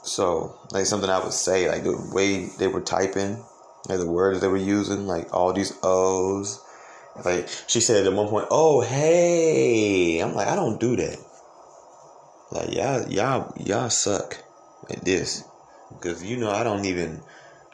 So, 0.04 0.56
like 0.70 0.86
something 0.86 1.10
I 1.10 1.22
would 1.22 1.32
say, 1.32 1.68
like 1.68 1.84
the 1.84 2.10
way 2.12 2.48
they 2.58 2.68
were 2.68 2.80
typing, 2.80 3.44
like 3.88 3.98
the 3.98 4.10
words 4.10 4.40
they 4.40 4.48
were 4.48 4.56
using, 4.56 5.06
like 5.06 5.34
all 5.34 5.52
these 5.52 5.76
O's. 5.82 6.61
Like 7.24 7.48
she 7.66 7.80
said 7.80 8.06
at 8.06 8.12
one 8.12 8.28
point, 8.28 8.48
"Oh 8.50 8.80
hey," 8.80 10.20
I'm 10.20 10.34
like, 10.34 10.48
I 10.48 10.56
don't 10.56 10.80
do 10.80 10.96
that. 10.96 11.18
Like 12.50 12.72
y'all, 12.72 13.08
y'all, 13.08 13.52
y'all 13.58 13.90
suck 13.90 14.38
at 14.90 15.04
this, 15.04 15.44
because 15.90 16.24
you 16.24 16.36
know 16.36 16.50
I 16.50 16.64
don't 16.64 16.84
even. 16.84 17.22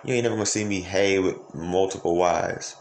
You 0.04 0.14
ain't 0.14 0.22
never 0.22 0.36
gonna 0.36 0.46
see 0.46 0.64
me 0.64 0.80
hey 0.80 1.18
with 1.18 1.36
multiple 1.54 2.16
Y's. 2.16 2.76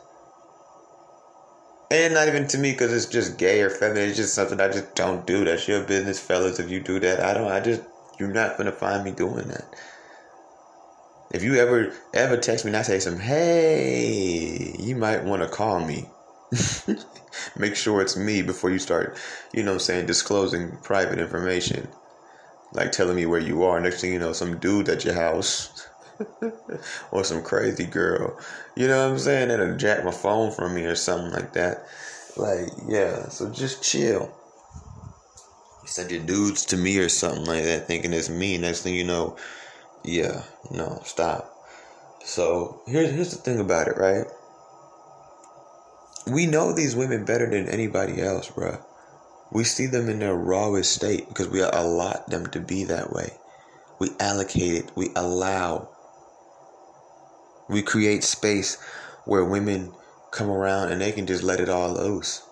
And 1.90 2.14
not 2.14 2.28
even 2.28 2.48
to 2.48 2.58
me 2.58 2.74
because 2.74 2.94
it's 2.94 3.06
just 3.06 3.38
gay 3.38 3.62
or 3.62 3.70
feminine. 3.70 4.10
It's 4.10 4.18
just 4.18 4.36
something 4.36 4.60
I 4.60 4.68
just 4.68 4.94
don't 4.94 5.26
do. 5.26 5.46
That's 5.46 5.68
your 5.68 5.84
business, 5.84 6.20
fellas. 6.20 6.60
If 6.60 6.70
you 6.70 6.82
do 6.82 7.00
that, 7.00 7.22
I 7.22 7.34
don't. 7.34 7.50
I 7.52 7.60
just 7.60 7.82
you're 8.20 8.32
not 8.32 8.58
gonna 8.58 8.72
find 8.72 9.04
me 9.04 9.12
doing 9.12 9.48
that. 9.48 9.74
If 11.32 11.44
you 11.44 11.56
ever 11.56 11.94
ever 12.14 12.38
text 12.38 12.66
me 12.66 12.70
and 12.70 12.78
I 12.78 12.82
say 12.82 13.00
some, 13.00 13.20
hey, 13.20 14.76
you 14.80 14.96
might 14.96 15.24
want 15.24 15.42
to 15.44 15.48
call 15.48 15.80
me. 15.80 16.10
Make 17.58 17.76
sure 17.76 18.02
it's 18.02 18.18
me 18.18 18.42
before 18.42 18.70
you 18.70 18.80
start, 18.80 19.18
you 19.54 19.64
know 19.64 19.74
I'm 19.74 19.80
saying, 19.80 20.06
disclosing 20.06 20.78
private 20.78 21.20
information. 21.20 21.88
Like 22.74 22.92
telling 22.92 23.16
me 23.16 23.26
where 23.26 23.40
you 23.40 23.64
are. 23.64 23.80
Next 23.80 24.02
thing 24.02 24.14
you 24.14 24.20
know, 24.20 24.34
some 24.34 24.60
dude 24.60 24.90
at 24.90 25.06
your 25.06 25.14
house. 25.14 25.88
or 27.12 27.24
some 27.24 27.44
crazy 27.44 27.86
girl. 27.86 28.40
You 28.76 28.88
know 28.88 29.06
what 29.06 29.14
I'm 29.14 29.20
saying? 29.20 29.50
That'll 29.50 29.78
jack 29.78 30.04
my 30.04 30.12
phone 30.12 30.52
from 30.52 30.76
me 30.76 30.86
or 30.86 30.96
something 30.96 31.32
like 31.32 31.54
that. 31.54 31.88
Like, 32.36 32.70
yeah, 32.88 33.30
so 33.30 33.50
just 33.52 33.84
chill. 33.84 34.32
You 35.82 35.88
send 35.88 36.12
your 36.12 36.24
dudes 36.24 36.66
to 36.66 36.78
me 36.78 36.98
or 36.98 37.10
something 37.10 37.46
like 37.46 37.64
that, 37.64 37.88
thinking 37.88 38.14
it's 38.14 38.30
me. 38.30 38.58
Next 38.58 38.82
thing 38.82 38.96
you 38.96 39.04
know, 39.04 39.38
yeah, 40.04 40.44
no, 40.72 41.02
stop. 41.06 41.54
So 42.24 42.82
here's 42.88 43.12
here's 43.12 43.32
the 43.32 43.38
thing 43.38 43.60
about 43.60 43.88
it, 43.88 43.98
right? 43.98 44.26
We 46.28 46.46
know 46.46 46.74
these 46.74 46.96
women 46.96 47.26
better 47.26 47.50
than 47.50 47.70
anybody 47.70 48.22
else, 48.22 48.50
bruh. 48.50 48.84
We 49.52 49.64
see 49.64 49.86
them 49.86 50.10
in 50.10 50.20
their 50.20 50.36
rawest 50.36 50.92
state 50.92 51.28
because 51.30 51.48
we 51.48 51.62
allot 51.62 52.30
them 52.30 52.48
to 52.48 52.60
be 52.60 52.84
that 52.86 53.14
way. 53.14 53.32
We 54.00 54.10
allocate 54.20 54.76
it, 54.76 54.92
we 54.96 55.10
allow. 55.16 55.90
We 57.70 57.82
create 57.82 58.24
space 58.24 58.78
where 59.26 59.44
women 59.44 59.94
come 60.32 60.50
around 60.50 60.92
and 60.92 61.02
they 61.02 61.12
can 61.12 61.28
just 61.28 61.44
let 61.44 61.60
it 61.60 61.70
all 61.70 61.94
loose. 61.94 62.44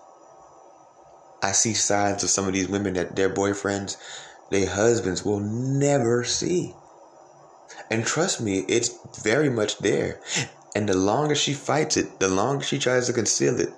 I 1.42 1.52
see 1.52 1.74
sides 1.74 2.24
of 2.24 2.30
some 2.30 2.46
of 2.46 2.54
these 2.54 2.68
women 2.68 2.94
that 2.94 3.14
their 3.14 3.32
boyfriends, 3.32 3.96
their 4.50 4.68
husbands 4.68 5.24
will 5.24 5.40
never 5.40 6.24
see. 6.24 6.74
And 7.90 8.04
trust 8.04 8.40
me, 8.40 8.64
it's 8.68 8.90
very 9.22 9.50
much 9.50 9.78
there. 9.78 10.20
And 10.76 10.86
the 10.86 10.94
longer 10.94 11.34
she 11.34 11.54
fights 11.54 11.96
it, 11.96 12.20
the 12.20 12.28
longer 12.28 12.62
she 12.62 12.78
tries 12.78 13.06
to 13.06 13.14
conceal 13.14 13.58
it, 13.58 13.72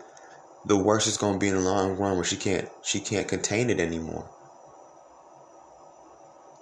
the 0.67 0.77
worse 0.77 1.07
it's 1.07 1.17
gonna 1.17 1.39
be 1.39 1.47
in 1.47 1.55
the 1.55 1.61
long 1.61 1.97
run 1.97 2.17
where 2.17 2.25
she 2.25 2.37
can't 2.37 2.69
she 2.83 2.99
can't 2.99 3.29
contain 3.29 3.71
it 3.71 3.79
anymore. 3.79 4.29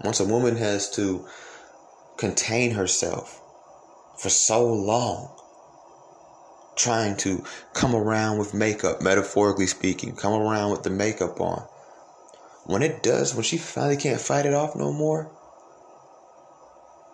Once 0.04 0.20
a 0.20 0.26
woman 0.26 0.56
has 0.56 0.90
to 0.90 1.26
contain 2.18 2.72
herself 2.72 3.40
for 4.18 4.28
so 4.28 4.70
long, 4.70 5.34
trying 6.76 7.16
to 7.16 7.42
come 7.72 7.96
around 7.96 8.36
with 8.36 8.52
makeup, 8.52 9.00
metaphorically 9.00 9.66
speaking, 9.66 10.14
come 10.14 10.34
around 10.34 10.70
with 10.70 10.82
the 10.82 10.90
makeup 10.90 11.40
on. 11.40 11.62
When 12.66 12.82
it 12.82 13.02
does, 13.02 13.34
when 13.34 13.44
she 13.44 13.56
finally 13.56 13.96
can't 13.96 14.20
fight 14.20 14.44
it 14.44 14.52
off 14.52 14.76
no 14.76 14.92
more, 14.92 15.30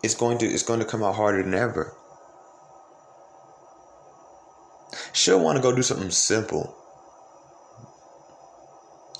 it's 0.03 0.17
going 0.17 0.39
to 0.39 0.47
it's 0.47 0.65
going 0.65 0.81
to 0.81 0.85
come 0.85 1.05
out 1.05 1.15
harder 1.15 1.41
than 1.41 1.55
ever. 1.55 1.95
She'll 5.13 5.41
want 5.41 5.57
to 5.57 5.63
go 5.63 5.75
do 5.75 5.83
something 5.83 6.11
simple. 6.11 6.77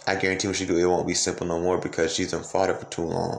I 0.07 0.17
guarantee 0.17 0.49
when 0.49 0.55
she 0.55 0.67
do, 0.67 0.77
it 0.77 0.87
won't 0.87 1.07
be 1.07 1.15
simple 1.15 1.47
no 1.47 1.61
more 1.61 1.79
because 1.79 2.15
she's 2.15 2.33
done 2.33 2.43
fought 2.43 2.71
it 2.71 2.79
for 2.79 2.87
too 2.87 3.03
long. 3.05 3.39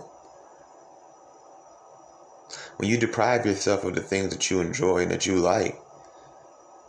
When 2.78 2.90
you 2.90 2.98
deprive 2.98 3.46
yourself 3.46 3.84
of 3.84 3.96
the 3.96 4.02
things 4.02 4.32
that 4.32 4.50
you 4.50 4.62
enjoy 4.62 5.04
and 5.04 5.12
that 5.12 5.26
you 5.26 5.36
like, 5.36 5.78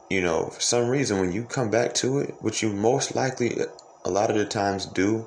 you 0.09 0.21
know, 0.21 0.47
for 0.47 0.61
some 0.61 0.89
reason, 0.89 1.19
when 1.19 1.33
you 1.33 1.45
come 1.45 1.71
back 1.71 1.95
to 1.95 2.19
it, 2.19 2.35
which 2.41 2.63
you 2.63 2.73
most 2.73 3.15
likely 3.15 3.59
a 4.05 4.11
lot 4.11 4.31
of 4.31 4.37
the 4.37 4.45
times 4.45 4.87
do, 4.87 5.27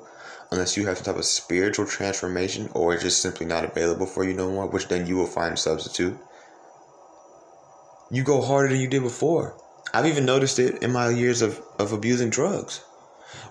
unless 0.50 0.76
you 0.76 0.86
have 0.86 0.96
some 0.96 1.04
type 1.04 1.16
of 1.16 1.24
spiritual 1.24 1.86
transformation 1.86 2.70
or 2.74 2.94
it's 2.94 3.02
just 3.02 3.20
simply 3.20 3.46
not 3.46 3.64
available 3.64 4.06
for 4.06 4.24
you 4.24 4.34
no 4.34 4.50
more, 4.50 4.66
which 4.66 4.88
then 4.88 5.06
you 5.06 5.16
will 5.16 5.26
find 5.26 5.54
a 5.54 5.56
substitute. 5.56 6.16
You 8.10 8.22
go 8.22 8.40
harder 8.40 8.70
than 8.70 8.80
you 8.80 8.88
did 8.88 9.02
before. 9.02 9.54
I've 9.92 10.06
even 10.06 10.24
noticed 10.24 10.58
it 10.58 10.82
in 10.82 10.92
my 10.92 11.10
years 11.10 11.42
of, 11.42 11.60
of 11.78 11.92
abusing 11.92 12.30
drugs. 12.30 12.78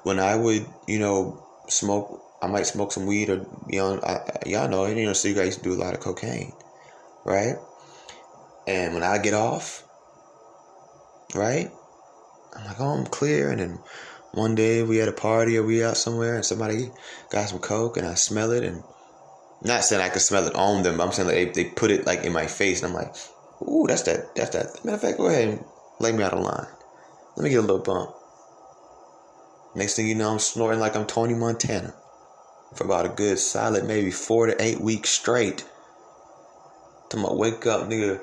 When 0.03 0.19
I 0.19 0.35
would, 0.35 0.65
you 0.87 0.99
know, 0.99 1.43
smoke, 1.67 2.23
I 2.41 2.47
might 2.47 2.67
smoke 2.67 2.91
some 2.91 3.05
weed 3.05 3.29
or, 3.29 3.45
you 3.67 3.79
know, 3.79 3.99
I, 4.01 4.19
y'all 4.45 4.69
know, 4.69 4.85
you 4.85 5.05
know, 5.05 5.13
so 5.13 5.27
you 5.27 5.35
guys 5.35 5.57
do 5.57 5.73
a 5.73 5.81
lot 5.81 5.93
of 5.93 5.99
cocaine, 5.99 6.53
right? 7.25 7.55
And 8.67 8.93
when 8.93 9.03
I 9.03 9.17
get 9.17 9.33
off, 9.33 9.83
right, 11.33 11.71
I'm 12.55 12.65
like, 12.65 12.79
oh, 12.79 12.97
I'm 12.97 13.05
clear. 13.05 13.49
And 13.49 13.59
then 13.59 13.79
one 14.33 14.55
day 14.55 14.83
we 14.83 14.97
had 14.97 15.07
a 15.07 15.13
party 15.13 15.57
or 15.57 15.63
we 15.63 15.83
out 15.83 15.97
somewhere 15.97 16.35
and 16.35 16.45
somebody 16.45 16.91
got 17.29 17.49
some 17.49 17.59
coke 17.59 17.97
and 17.97 18.05
I 18.05 18.13
smell 18.15 18.51
it 18.51 18.63
and 18.63 18.83
not 19.63 19.83
saying 19.83 20.01
I 20.01 20.09
could 20.09 20.21
smell 20.21 20.47
it 20.47 20.55
on 20.55 20.83
them, 20.83 20.97
but 20.97 21.05
I'm 21.05 21.11
saying 21.11 21.27
like 21.27 21.53
they, 21.53 21.63
they 21.63 21.69
put 21.71 21.91
it 21.91 22.05
like 22.05 22.23
in 22.23 22.33
my 22.33 22.45
face 22.45 22.83
and 22.83 22.91
I'm 22.91 22.95
like, 22.95 23.15
ooh, 23.61 23.85
that's 23.87 24.03
that, 24.03 24.35
that's 24.35 24.51
that. 24.51 24.85
Matter 24.85 24.95
of 24.95 25.01
fact, 25.01 25.17
go 25.17 25.27
ahead 25.27 25.47
and 25.49 25.65
lay 25.99 26.11
me 26.11 26.23
out 26.23 26.33
of 26.33 26.43
line. 26.43 26.67
Let 27.35 27.43
me 27.43 27.49
get 27.49 27.59
a 27.59 27.61
little 27.61 27.79
bump. 27.79 28.13
Next 29.75 29.95
thing 29.95 30.07
you 30.07 30.15
know, 30.15 30.31
I'm 30.31 30.39
snorting 30.39 30.79
like 30.79 30.95
I'm 30.95 31.05
Tony 31.05 31.33
Montana 31.33 31.93
for 32.75 32.83
about 32.85 33.05
a 33.05 33.09
good 33.09 33.39
solid 33.39 33.85
maybe 33.85 34.11
four 34.11 34.47
to 34.47 34.61
eight 34.61 34.81
weeks 34.81 35.09
straight. 35.09 35.65
Till 37.09 37.21
my 37.21 37.31
wake 37.31 37.65
up, 37.65 37.87
nigga, 37.87 38.19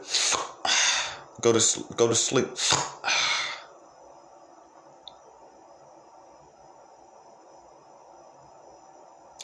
go 1.40 1.52
to 1.52 1.84
go 1.96 2.08
to 2.08 2.14
sleep. 2.14 2.48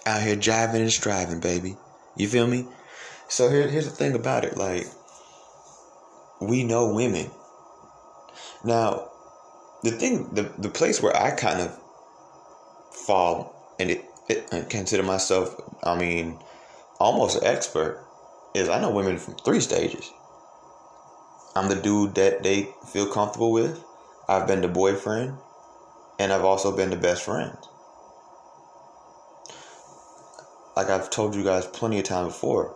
out 0.07 0.23
here 0.23 0.37
jiving 0.37 0.81
and 0.81 0.93
striving, 0.93 1.41
baby. 1.41 1.77
You 2.17 2.29
feel 2.29 2.47
me? 2.47 2.67
So 3.29 3.49
here, 3.49 3.69
here's 3.69 3.85
the 3.85 3.95
thing 3.95 4.15
about 4.15 4.45
it. 4.45 4.57
Like, 4.57 4.87
we 6.41 6.65
know 6.65 6.93
women. 6.93 7.31
Now, 8.65 9.09
the 9.83 9.91
thing, 9.91 10.29
the, 10.35 10.53
the 10.59 10.69
place 10.69 11.03
where 11.03 11.17
I 11.17 11.31
kind 11.31 11.61
of 11.61 11.79
fall 13.07 13.75
and 13.79 13.91
it, 13.91 14.05
it 14.29 14.69
consider 14.69 15.03
myself, 15.03 15.55
I 15.83 15.99
mean, 15.99 16.39
almost 16.99 17.39
an 17.39 17.45
expert, 17.45 18.05
is 18.55 18.69
I 18.69 18.81
know 18.81 18.91
women 18.91 19.19
from 19.19 19.35
three 19.37 19.61
stages. 19.61 20.11
I'm 21.57 21.69
the 21.69 21.81
dude 21.81 22.15
that 22.17 22.43
they 22.43 22.69
feel 22.93 23.07
comfortable 23.07 23.53
with. 23.53 23.83
I've 24.29 24.47
been 24.47 24.61
the 24.61 24.69
boyfriend, 24.69 25.37
and 26.19 26.33
I've 26.33 26.45
also 26.45 26.77
been 26.77 26.91
the 26.91 26.97
best 26.97 27.25
friend 27.25 27.57
like 30.81 30.89
I've 30.89 31.11
told 31.11 31.35
you 31.35 31.45
guys 31.45 31.67
plenty 31.67 31.99
of 31.99 32.05
time 32.05 32.27
before, 32.27 32.75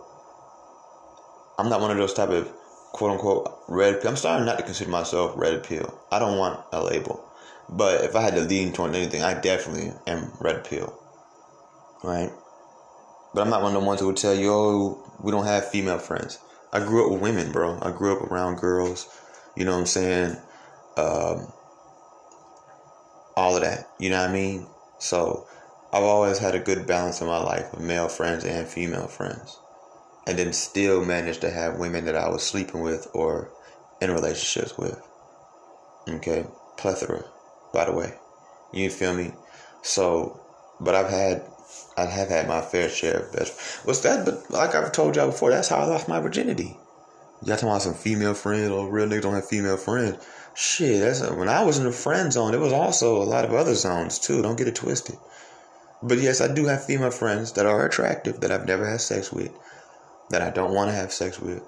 I'm 1.57 1.69
not 1.69 1.81
one 1.81 1.89
of 1.91 1.97
those 1.97 2.13
type 2.13 2.29
of 2.29 2.51
quote 2.95 3.11
unquote 3.11 3.59
red 3.67 3.99
pill. 3.99 4.11
I'm 4.11 4.15
starting 4.15 4.45
not 4.45 4.57
to 4.57 4.63
consider 4.63 4.89
myself 4.89 5.33
red 5.35 5.65
pill. 5.65 5.99
I 6.13 6.17
don't 6.17 6.37
want 6.37 6.61
a 6.71 6.81
label. 6.81 7.21
But 7.67 8.05
if 8.05 8.15
I 8.15 8.21
had 8.21 8.35
to 8.35 8.41
lean 8.41 8.71
toward 8.71 8.95
anything, 8.95 9.21
I 9.21 9.33
definitely 9.33 9.91
am 10.07 10.31
red 10.39 10.63
pill. 10.63 10.97
Right? 12.03 12.31
But 13.33 13.41
I'm 13.41 13.49
not 13.49 13.63
one 13.63 13.75
of 13.75 13.81
the 13.81 13.85
ones 13.85 13.99
who 13.99 14.07
would 14.07 14.15
tell 14.15 14.33
you, 14.33 14.49
oh, 14.49 15.13
we 15.21 15.33
don't 15.33 15.45
have 15.45 15.69
female 15.69 15.99
friends. 15.99 16.39
I 16.71 16.79
grew 16.79 17.05
up 17.05 17.11
with 17.11 17.21
women, 17.21 17.51
bro. 17.51 17.77
I 17.81 17.91
grew 17.91 18.15
up 18.15 18.31
around 18.31 18.59
girls. 18.59 19.09
You 19.57 19.65
know 19.65 19.73
what 19.73 19.79
I'm 19.79 19.85
saying? 19.87 20.37
Um, 20.95 21.51
all 23.35 23.57
of 23.57 23.63
that. 23.63 23.89
You 23.99 24.09
know 24.09 24.21
what 24.21 24.29
I 24.29 24.33
mean? 24.33 24.67
So 24.99 25.47
I've 25.91 26.03
always 26.03 26.37
had 26.37 26.55
a 26.55 26.59
good 26.59 26.87
balance 26.87 27.19
in 27.19 27.27
my 27.27 27.39
life 27.39 27.73
of 27.73 27.81
male 27.81 28.07
friends 28.07 28.45
and 28.45 28.65
female 28.65 29.07
friends. 29.07 29.59
And 30.27 30.39
then 30.39 30.53
still 30.53 31.05
managed 31.05 31.41
to 31.41 31.51
have 31.51 31.77
women 31.77 32.05
that 32.05 32.15
I 32.15 32.29
was 32.29 32.43
sleeping 32.43 32.81
with 32.81 33.07
or 33.13 33.51
in 34.01 34.11
relationships 34.11 34.77
with. 34.77 34.99
Okay? 36.07 36.45
Plethora, 36.77 37.23
by 37.73 37.85
the 37.85 37.91
way. 37.91 38.13
You 38.73 38.89
feel 38.89 39.13
me? 39.13 39.31
So, 39.83 40.39
but 40.79 40.95
I've 40.95 41.09
had, 41.09 41.43
I 41.95 42.05
have 42.05 42.29
had 42.29 42.47
my 42.47 42.61
fair 42.61 42.89
share 42.89 43.19
of 43.19 43.33
best. 43.33 43.85
What's 43.85 44.01
that? 44.01 44.25
But 44.25 44.49
like 44.49 44.75
I've 44.75 44.91
told 44.91 45.15
y'all 45.15 45.27
before, 45.27 45.51
that's 45.51 45.69
how 45.69 45.77
I 45.77 45.85
lost 45.85 46.07
my 46.07 46.19
virginity. 46.19 46.77
Y'all 47.43 47.55
talking 47.55 47.69
about 47.69 47.81
some 47.83 47.93
female 47.93 48.33
friends 48.33 48.69
or 48.69 48.89
real 48.89 49.07
niggas 49.07 49.21
don't 49.21 49.35
have 49.35 49.47
female 49.47 49.77
friends. 49.77 50.25
Shit, 50.55 51.01
that's 51.01 51.21
when 51.31 51.49
I 51.49 51.63
was 51.63 51.77
in 51.77 51.83
the 51.83 51.91
friend 51.91 52.31
zone. 52.31 52.51
There 52.51 52.59
was 52.59 52.73
also 52.73 53.21
a 53.21 53.23
lot 53.23 53.45
of 53.45 53.53
other 53.53 53.75
zones 53.75 54.19
too. 54.19 54.41
Don't 54.41 54.57
get 54.57 54.67
it 54.67 54.75
twisted. 54.75 55.17
But 56.01 56.19
yes, 56.19 56.41
I 56.41 56.53
do 56.53 56.65
have 56.65 56.85
female 56.85 57.11
friends 57.11 57.51
that 57.53 57.65
are 57.65 57.85
attractive 57.85 58.39
that 58.41 58.51
I've 58.51 58.67
never 58.67 58.89
had 58.89 59.01
sex 59.01 59.31
with, 59.31 59.51
that 60.29 60.41
I 60.41 60.49
don't 60.49 60.73
want 60.73 60.89
to 60.89 60.95
have 60.95 61.11
sex 61.11 61.39
with. 61.39 61.63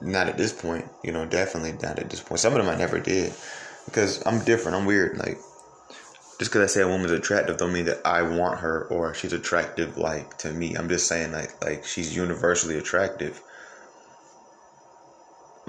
Not 0.00 0.28
at 0.28 0.36
this 0.36 0.52
point, 0.52 0.86
you 1.02 1.10
know, 1.10 1.26
definitely 1.26 1.72
not 1.72 1.98
at 1.98 2.08
this 2.08 2.20
point. 2.20 2.38
Some 2.38 2.52
of 2.54 2.64
them 2.64 2.72
I 2.72 2.78
never 2.78 3.00
did 3.00 3.32
because 3.84 4.24
I'm 4.26 4.44
different. 4.44 4.76
I'm 4.76 4.86
weird. 4.86 5.18
Like 5.18 5.38
just 6.38 6.52
because 6.52 6.62
I 6.62 6.66
say 6.66 6.82
a 6.82 6.88
woman's 6.88 7.10
attractive 7.10 7.56
don't 7.56 7.72
mean 7.72 7.86
that 7.86 8.06
I 8.06 8.22
want 8.22 8.60
her 8.60 8.84
or 8.84 9.12
she's 9.14 9.32
attractive 9.32 9.98
like 9.98 10.38
to 10.38 10.52
me. 10.52 10.76
I'm 10.76 10.88
just 10.88 11.08
saying 11.08 11.32
like 11.32 11.64
like 11.64 11.84
she's 11.84 12.14
universally 12.14 12.78
attractive 12.78 13.42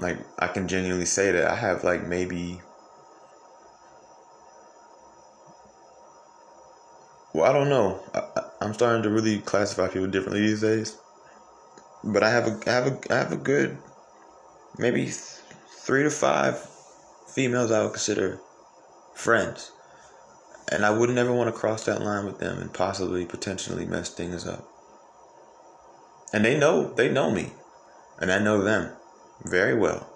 like 0.00 0.18
I 0.38 0.48
can 0.48 0.66
genuinely 0.66 1.06
say 1.06 1.30
that 1.32 1.44
I 1.44 1.54
have 1.54 1.84
like 1.84 2.06
maybe 2.06 2.60
well 7.34 7.44
I 7.44 7.52
don't 7.52 7.68
know 7.68 8.02
I, 8.14 8.64
am 8.64 8.74
starting 8.74 9.02
to 9.02 9.10
really 9.10 9.38
classify 9.40 9.88
people 9.88 10.08
differently 10.08 10.40
these 10.40 10.62
days 10.62 10.96
but 12.02 12.22
I 12.22 12.30
have 12.30 12.46
a 12.46 12.60
I 12.66 12.72
have 12.72 12.86
a 12.86 13.12
I 13.12 13.16
have 13.16 13.32
a 13.32 13.36
good 13.36 13.78
maybe 14.78 15.06
three 15.06 16.02
to 16.02 16.10
five 16.10 16.58
females 17.34 17.70
I 17.70 17.82
would 17.82 17.92
consider 17.92 18.40
friends 19.14 19.72
and 20.70 20.84
I 20.84 20.90
would 20.90 21.10
never 21.10 21.32
want 21.32 21.52
to 21.52 21.58
cross 21.58 21.84
that 21.84 22.02
line 22.02 22.24
with 22.24 22.38
them 22.38 22.58
and 22.58 22.72
possibly 22.72 23.24
potentially 23.24 23.86
mess 23.86 24.10
things 24.10 24.46
up 24.46 24.66
and 26.32 26.44
they 26.44 26.58
know 26.58 26.92
they 26.94 27.10
know 27.10 27.30
me 27.30 27.52
and 28.20 28.30
I 28.30 28.38
know 28.38 28.62
them 28.62 28.92
very 29.42 29.74
well. 29.74 30.06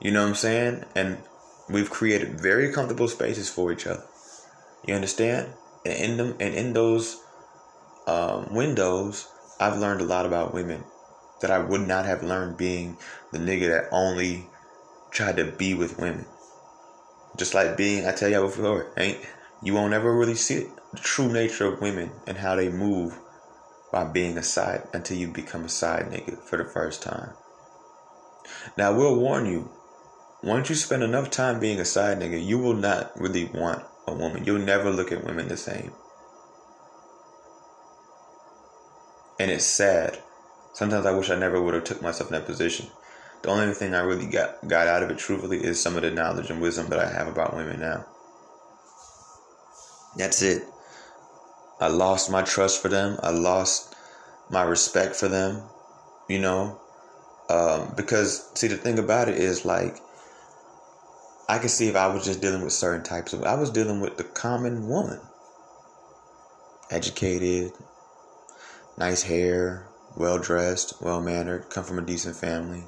You 0.00 0.10
know 0.10 0.22
what 0.22 0.30
I'm 0.30 0.34
saying? 0.34 0.84
And 0.94 1.18
we've 1.68 1.90
created 1.90 2.40
very 2.40 2.72
comfortable 2.72 3.08
spaces 3.08 3.48
for 3.48 3.72
each 3.72 3.86
other. 3.86 4.02
You 4.86 4.94
understand? 4.94 5.52
And 5.84 5.94
in 5.94 6.16
them 6.16 6.36
and 6.40 6.54
in 6.54 6.72
those 6.72 7.20
um, 8.06 8.54
windows, 8.54 9.28
I've 9.60 9.78
learned 9.78 10.00
a 10.00 10.04
lot 10.04 10.26
about 10.26 10.54
women 10.54 10.84
that 11.40 11.50
I 11.50 11.58
would 11.58 11.86
not 11.86 12.06
have 12.06 12.22
learned 12.22 12.56
being 12.56 12.96
the 13.32 13.38
nigga 13.38 13.68
that 13.68 13.88
only 13.92 14.46
tried 15.10 15.36
to 15.36 15.44
be 15.44 15.74
with 15.74 15.98
women. 15.98 16.26
Just 17.36 17.54
like 17.54 17.76
being, 17.76 18.06
I 18.06 18.12
tell 18.12 18.30
y'all 18.30 18.46
before, 18.46 18.92
ain't 18.96 19.18
you 19.62 19.74
won't 19.74 19.94
ever 19.94 20.14
really 20.14 20.34
see 20.34 20.66
the 20.92 21.00
true 21.00 21.32
nature 21.32 21.66
of 21.66 21.80
women 21.80 22.10
and 22.26 22.38
how 22.38 22.56
they 22.56 22.68
move 22.68 23.18
by 23.92 24.04
being 24.04 24.36
a 24.38 24.42
side 24.42 24.82
until 24.92 25.16
you 25.16 25.28
become 25.28 25.64
a 25.64 25.68
side 25.68 26.06
nigga 26.06 26.38
for 26.38 26.56
the 26.56 26.64
first 26.64 27.02
time. 27.02 27.30
Now, 28.76 28.92
I 28.92 28.96
will 28.96 29.16
warn 29.18 29.46
you 29.46 29.70
once 30.42 30.68
you 30.68 30.76
spend 30.76 31.02
enough 31.02 31.30
time 31.30 31.58
being 31.58 31.80
a 31.80 31.84
side 31.84 32.20
nigga, 32.20 32.44
you 32.44 32.58
will 32.58 32.74
not 32.74 33.18
really 33.18 33.46
want 33.46 33.82
a 34.06 34.14
woman. 34.14 34.44
You'll 34.44 34.58
never 34.58 34.90
look 34.90 35.10
at 35.10 35.24
women 35.24 35.48
the 35.48 35.56
same. 35.56 35.92
And 39.40 39.50
it's 39.50 39.64
sad. 39.64 40.22
Sometimes 40.76 41.06
I 41.06 41.12
wish 41.12 41.30
I 41.30 41.36
never 41.36 41.62
would 41.62 41.72
have 41.72 41.84
took 41.84 42.02
myself 42.02 42.30
in 42.30 42.34
that 42.34 42.44
position. 42.44 42.88
The 43.40 43.48
only 43.48 43.72
thing 43.72 43.94
I 43.94 44.00
really 44.00 44.26
got 44.26 44.68
got 44.68 44.86
out 44.88 45.02
of 45.02 45.10
it 45.10 45.16
truthfully 45.16 45.64
is 45.64 45.80
some 45.80 45.96
of 45.96 46.02
the 46.02 46.10
knowledge 46.10 46.50
and 46.50 46.60
wisdom 46.60 46.88
that 46.90 46.98
I 46.98 47.10
have 47.10 47.28
about 47.28 47.56
women 47.56 47.80
now. 47.80 48.04
That's 50.18 50.42
it. 50.42 50.64
I 51.80 51.88
lost 51.88 52.30
my 52.30 52.42
trust 52.42 52.82
for 52.82 52.88
them. 52.88 53.18
I 53.22 53.30
lost 53.30 53.96
my 54.50 54.64
respect 54.64 55.16
for 55.16 55.28
them. 55.28 55.62
You 56.28 56.40
know, 56.40 56.78
um, 57.48 57.94
because 57.96 58.50
see, 58.54 58.68
the 58.68 58.76
thing 58.76 58.98
about 58.98 59.30
it 59.30 59.36
is 59.38 59.64
like, 59.64 59.96
I 61.48 61.56
can 61.56 61.70
see 61.70 61.88
if 61.88 61.96
I 61.96 62.08
was 62.08 62.26
just 62.26 62.42
dealing 62.42 62.62
with 62.62 62.74
certain 62.74 63.02
types 63.02 63.32
of, 63.32 63.44
I 63.44 63.54
was 63.54 63.70
dealing 63.70 64.00
with 64.00 64.18
the 64.18 64.24
common 64.24 64.88
woman, 64.88 65.20
educated, 66.90 67.72
nice 68.98 69.22
hair, 69.22 69.85
well 70.16 70.38
dressed, 70.38 70.94
well 71.00 71.20
mannered, 71.20 71.68
come 71.70 71.84
from 71.84 71.98
a 71.98 72.02
decent 72.02 72.36
family, 72.36 72.84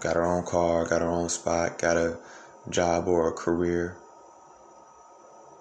got 0.00 0.16
her 0.16 0.24
own 0.24 0.44
car, 0.44 0.86
got 0.86 1.02
her 1.02 1.08
own 1.08 1.28
spot, 1.28 1.78
got 1.78 1.96
a 1.96 2.18
job 2.68 3.06
or 3.06 3.28
a 3.28 3.32
career. 3.32 3.96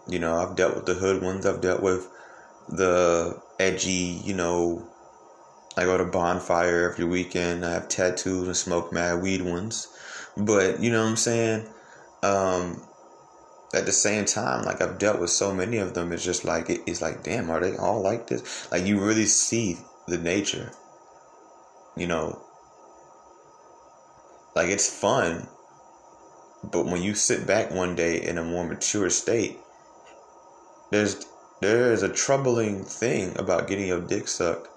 You 0.07 0.19
know, 0.19 0.35
I've 0.35 0.55
dealt 0.55 0.75
with 0.75 0.85
the 0.85 0.95
hood 0.95 1.21
ones. 1.21 1.45
I've 1.45 1.61
dealt 1.61 1.83
with 1.83 2.07
the 2.67 3.39
edgy, 3.59 4.21
you 4.23 4.33
know, 4.33 4.87
I 5.77 5.85
go 5.85 5.97
to 5.97 6.05
bonfire 6.05 6.91
every 6.91 7.05
weekend. 7.05 7.65
I 7.65 7.71
have 7.71 7.87
tattoos 7.87 8.47
and 8.47 8.57
smoke 8.57 8.91
mad 8.91 9.21
weed 9.21 9.41
ones. 9.41 9.87
But 10.35 10.81
you 10.81 10.91
know 10.91 11.03
what 11.03 11.09
I'm 11.09 11.15
saying? 11.15 11.67
Um, 12.23 12.81
at 13.73 13.85
the 13.85 13.91
same 13.91 14.25
time, 14.25 14.65
like 14.65 14.81
I've 14.81 14.97
dealt 14.97 15.19
with 15.19 15.29
so 15.29 15.53
many 15.53 15.77
of 15.77 15.93
them, 15.93 16.11
it's 16.11 16.23
just 16.23 16.43
like 16.43 16.69
it, 16.69 16.81
it's 16.87 17.01
like, 17.01 17.23
damn, 17.23 17.49
are 17.49 17.59
they 17.59 17.77
all 17.77 18.01
like 18.01 18.27
this? 18.27 18.71
Like 18.71 18.85
you 18.85 18.99
really 18.99 19.25
see 19.25 19.77
the 20.07 20.17
nature. 20.17 20.71
You 21.95 22.07
know, 22.07 22.41
like 24.55 24.69
it's 24.69 24.89
fun, 24.89 25.47
but 26.63 26.85
when 26.85 27.01
you 27.01 27.13
sit 27.13 27.45
back 27.45 27.71
one 27.71 27.95
day 27.95 28.21
in 28.21 28.37
a 28.37 28.43
more 28.43 28.65
mature 28.65 29.09
state, 29.09 29.57
there's 30.91 31.25
there 31.61 31.91
is 31.91 32.03
a 32.03 32.09
troubling 32.09 32.83
thing 32.85 33.37
about 33.37 33.67
getting 33.67 33.87
your 33.87 34.01
dick 34.01 34.27
sucked 34.27 34.69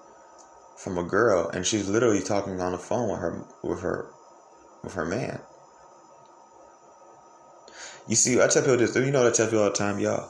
from 0.77 0.97
a 0.97 1.03
girl, 1.03 1.49
and 1.49 1.65
she's 1.65 1.87
literally 1.87 2.21
talking 2.21 2.59
on 2.59 2.73
the 2.73 2.77
phone 2.77 3.09
with 3.09 3.19
her 3.19 3.43
with 3.63 3.81
her 3.81 4.07
with 4.83 4.93
her 4.93 5.05
man. 5.05 5.39
You 8.07 8.15
see, 8.15 8.41
I 8.41 8.47
tell 8.47 8.63
people 8.63 8.77
this. 8.77 8.95
You 8.95 9.11
know 9.11 9.23
what 9.23 9.33
I 9.33 9.35
tell 9.35 9.47
people 9.47 9.63
all 9.63 9.69
the 9.69 9.75
time, 9.75 9.99
y'all. 9.99 10.29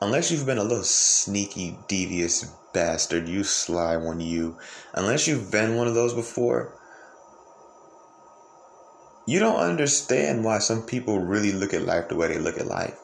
Unless 0.00 0.30
you've 0.30 0.44
been 0.44 0.58
a 0.58 0.64
little 0.64 0.84
sneaky, 0.84 1.78
devious 1.88 2.44
bastard, 2.74 3.26
you 3.26 3.42
sly 3.42 3.96
one, 3.96 4.20
you. 4.20 4.58
Unless 4.92 5.26
you've 5.26 5.50
been 5.50 5.76
one 5.76 5.86
of 5.86 5.94
those 5.94 6.12
before, 6.12 6.74
you 9.26 9.38
don't 9.38 9.56
understand 9.56 10.44
why 10.44 10.58
some 10.58 10.82
people 10.82 11.18
really 11.20 11.52
look 11.52 11.72
at 11.72 11.86
life 11.86 12.08
the 12.08 12.16
way 12.16 12.28
they 12.28 12.38
look 12.38 12.58
at 12.58 12.66
life. 12.66 12.98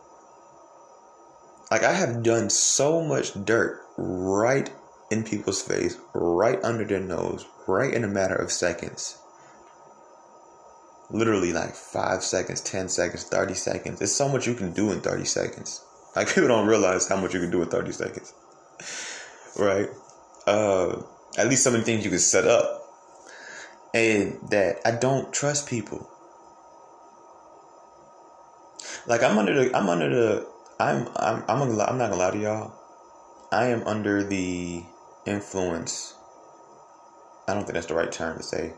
Like 1.70 1.84
I 1.84 1.92
have 1.92 2.22
done 2.22 2.50
so 2.50 3.00
much 3.00 3.32
dirt 3.44 3.80
right 3.96 4.70
in 5.10 5.24
people's 5.24 5.62
face, 5.62 5.96
right 6.12 6.62
under 6.62 6.84
their 6.84 7.00
nose, 7.00 7.46
right 7.66 7.94
in 7.94 8.04
a 8.04 8.08
matter 8.08 8.34
of 8.34 8.52
seconds. 8.52 9.16
Literally 11.10 11.52
like 11.52 11.74
five 11.74 12.22
seconds, 12.22 12.60
10 12.60 12.88
seconds, 12.88 13.24
30 13.24 13.54
seconds. 13.54 13.98
There's 13.98 14.14
so 14.14 14.28
much 14.28 14.46
you 14.46 14.54
can 14.54 14.72
do 14.72 14.92
in 14.92 15.00
30 15.00 15.24
seconds. 15.24 15.84
Like 16.16 16.26
people 16.26 16.48
don't 16.48 16.66
realize 16.66 17.08
how 17.08 17.14
much 17.14 17.34
you 17.34 17.40
can 17.40 17.52
do 17.52 17.62
in 17.62 17.68
30 17.68 17.92
seconds. 17.92 18.34
right? 19.56 19.88
Uh, 20.44 21.02
at 21.38 21.48
least 21.48 21.64
of 21.66 21.72
the 21.72 21.82
things 21.82 22.04
you 22.04 22.10
can 22.10 22.18
set 22.18 22.48
up. 22.48 22.82
And 23.94 24.40
that 24.50 24.80
I 24.84 24.90
don't 24.90 25.32
trust 25.32 25.68
people. 25.68 26.10
Like 29.06 29.22
I'm 29.22 29.38
under 29.38 29.54
the 29.54 29.76
I'm 29.76 29.88
under 29.88 30.08
the 30.08 30.48
I'm 30.78 31.08
I'm 31.16 31.44
I'm, 31.48 31.62
I'm 31.62 31.98
not 31.98 32.10
gonna 32.10 32.16
lie 32.16 32.30
to 32.30 32.38
y'all. 32.38 32.72
I 33.52 33.66
am 33.66 33.82
under 33.86 34.22
the 34.22 34.84
influence. 35.26 36.14
I 37.48 37.54
don't 37.54 37.64
think 37.64 37.74
that's 37.74 37.86
the 37.86 37.94
right 37.94 38.12
term 38.12 38.36
to 38.36 38.42
say. 38.42 38.74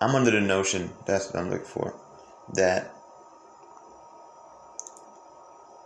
I'm 0.00 0.14
under 0.14 0.30
the 0.30 0.40
notion 0.40 0.90
that's 1.06 1.32
what 1.32 1.40
I'm 1.40 1.50
looking 1.50 1.66
for 1.66 1.94
that 2.54 2.92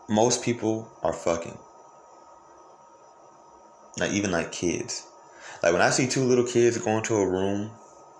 most 0.08 0.42
people 0.42 0.90
are 1.02 1.12
fucking. 1.12 1.56
Not 3.98 4.10
even 4.10 4.32
like 4.32 4.50
kids. 4.50 5.06
Like 5.62 5.72
when 5.72 5.82
I 5.82 5.90
see 5.90 6.08
two 6.08 6.24
little 6.24 6.44
kids 6.44 6.78
go 6.78 6.96
into 6.96 7.14
a 7.14 7.28
room 7.28 7.70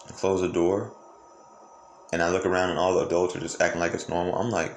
and 0.07 0.17
close 0.17 0.41
the 0.41 0.49
door, 0.49 0.95
and 2.13 2.23
I 2.23 2.31
look 2.31 2.47
around 2.47 2.71
and 2.71 2.79
all 2.79 2.95
the 2.95 3.07
adults 3.07 3.35
are 3.35 3.41
just 3.41 3.61
acting 3.61 3.81
like 3.81 3.93
it's 3.93 4.09
normal, 4.09 4.37
I'm 4.37 4.51
like, 4.51 4.77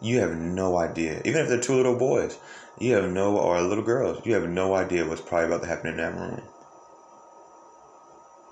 you 0.00 0.20
have 0.20 0.36
no 0.36 0.78
idea. 0.78 1.20
Even 1.24 1.42
if 1.42 1.48
they're 1.48 1.60
two 1.60 1.74
little 1.74 1.96
boys, 1.96 2.38
you 2.78 2.94
have 2.94 3.10
no, 3.10 3.36
or 3.36 3.60
little 3.62 3.84
girls, 3.84 4.24
you 4.24 4.34
have 4.34 4.48
no 4.48 4.74
idea 4.74 5.06
what's 5.06 5.20
probably 5.20 5.46
about 5.46 5.62
to 5.62 5.68
happen 5.68 5.90
in 5.90 5.96
that 5.98 6.14
room. 6.14 6.42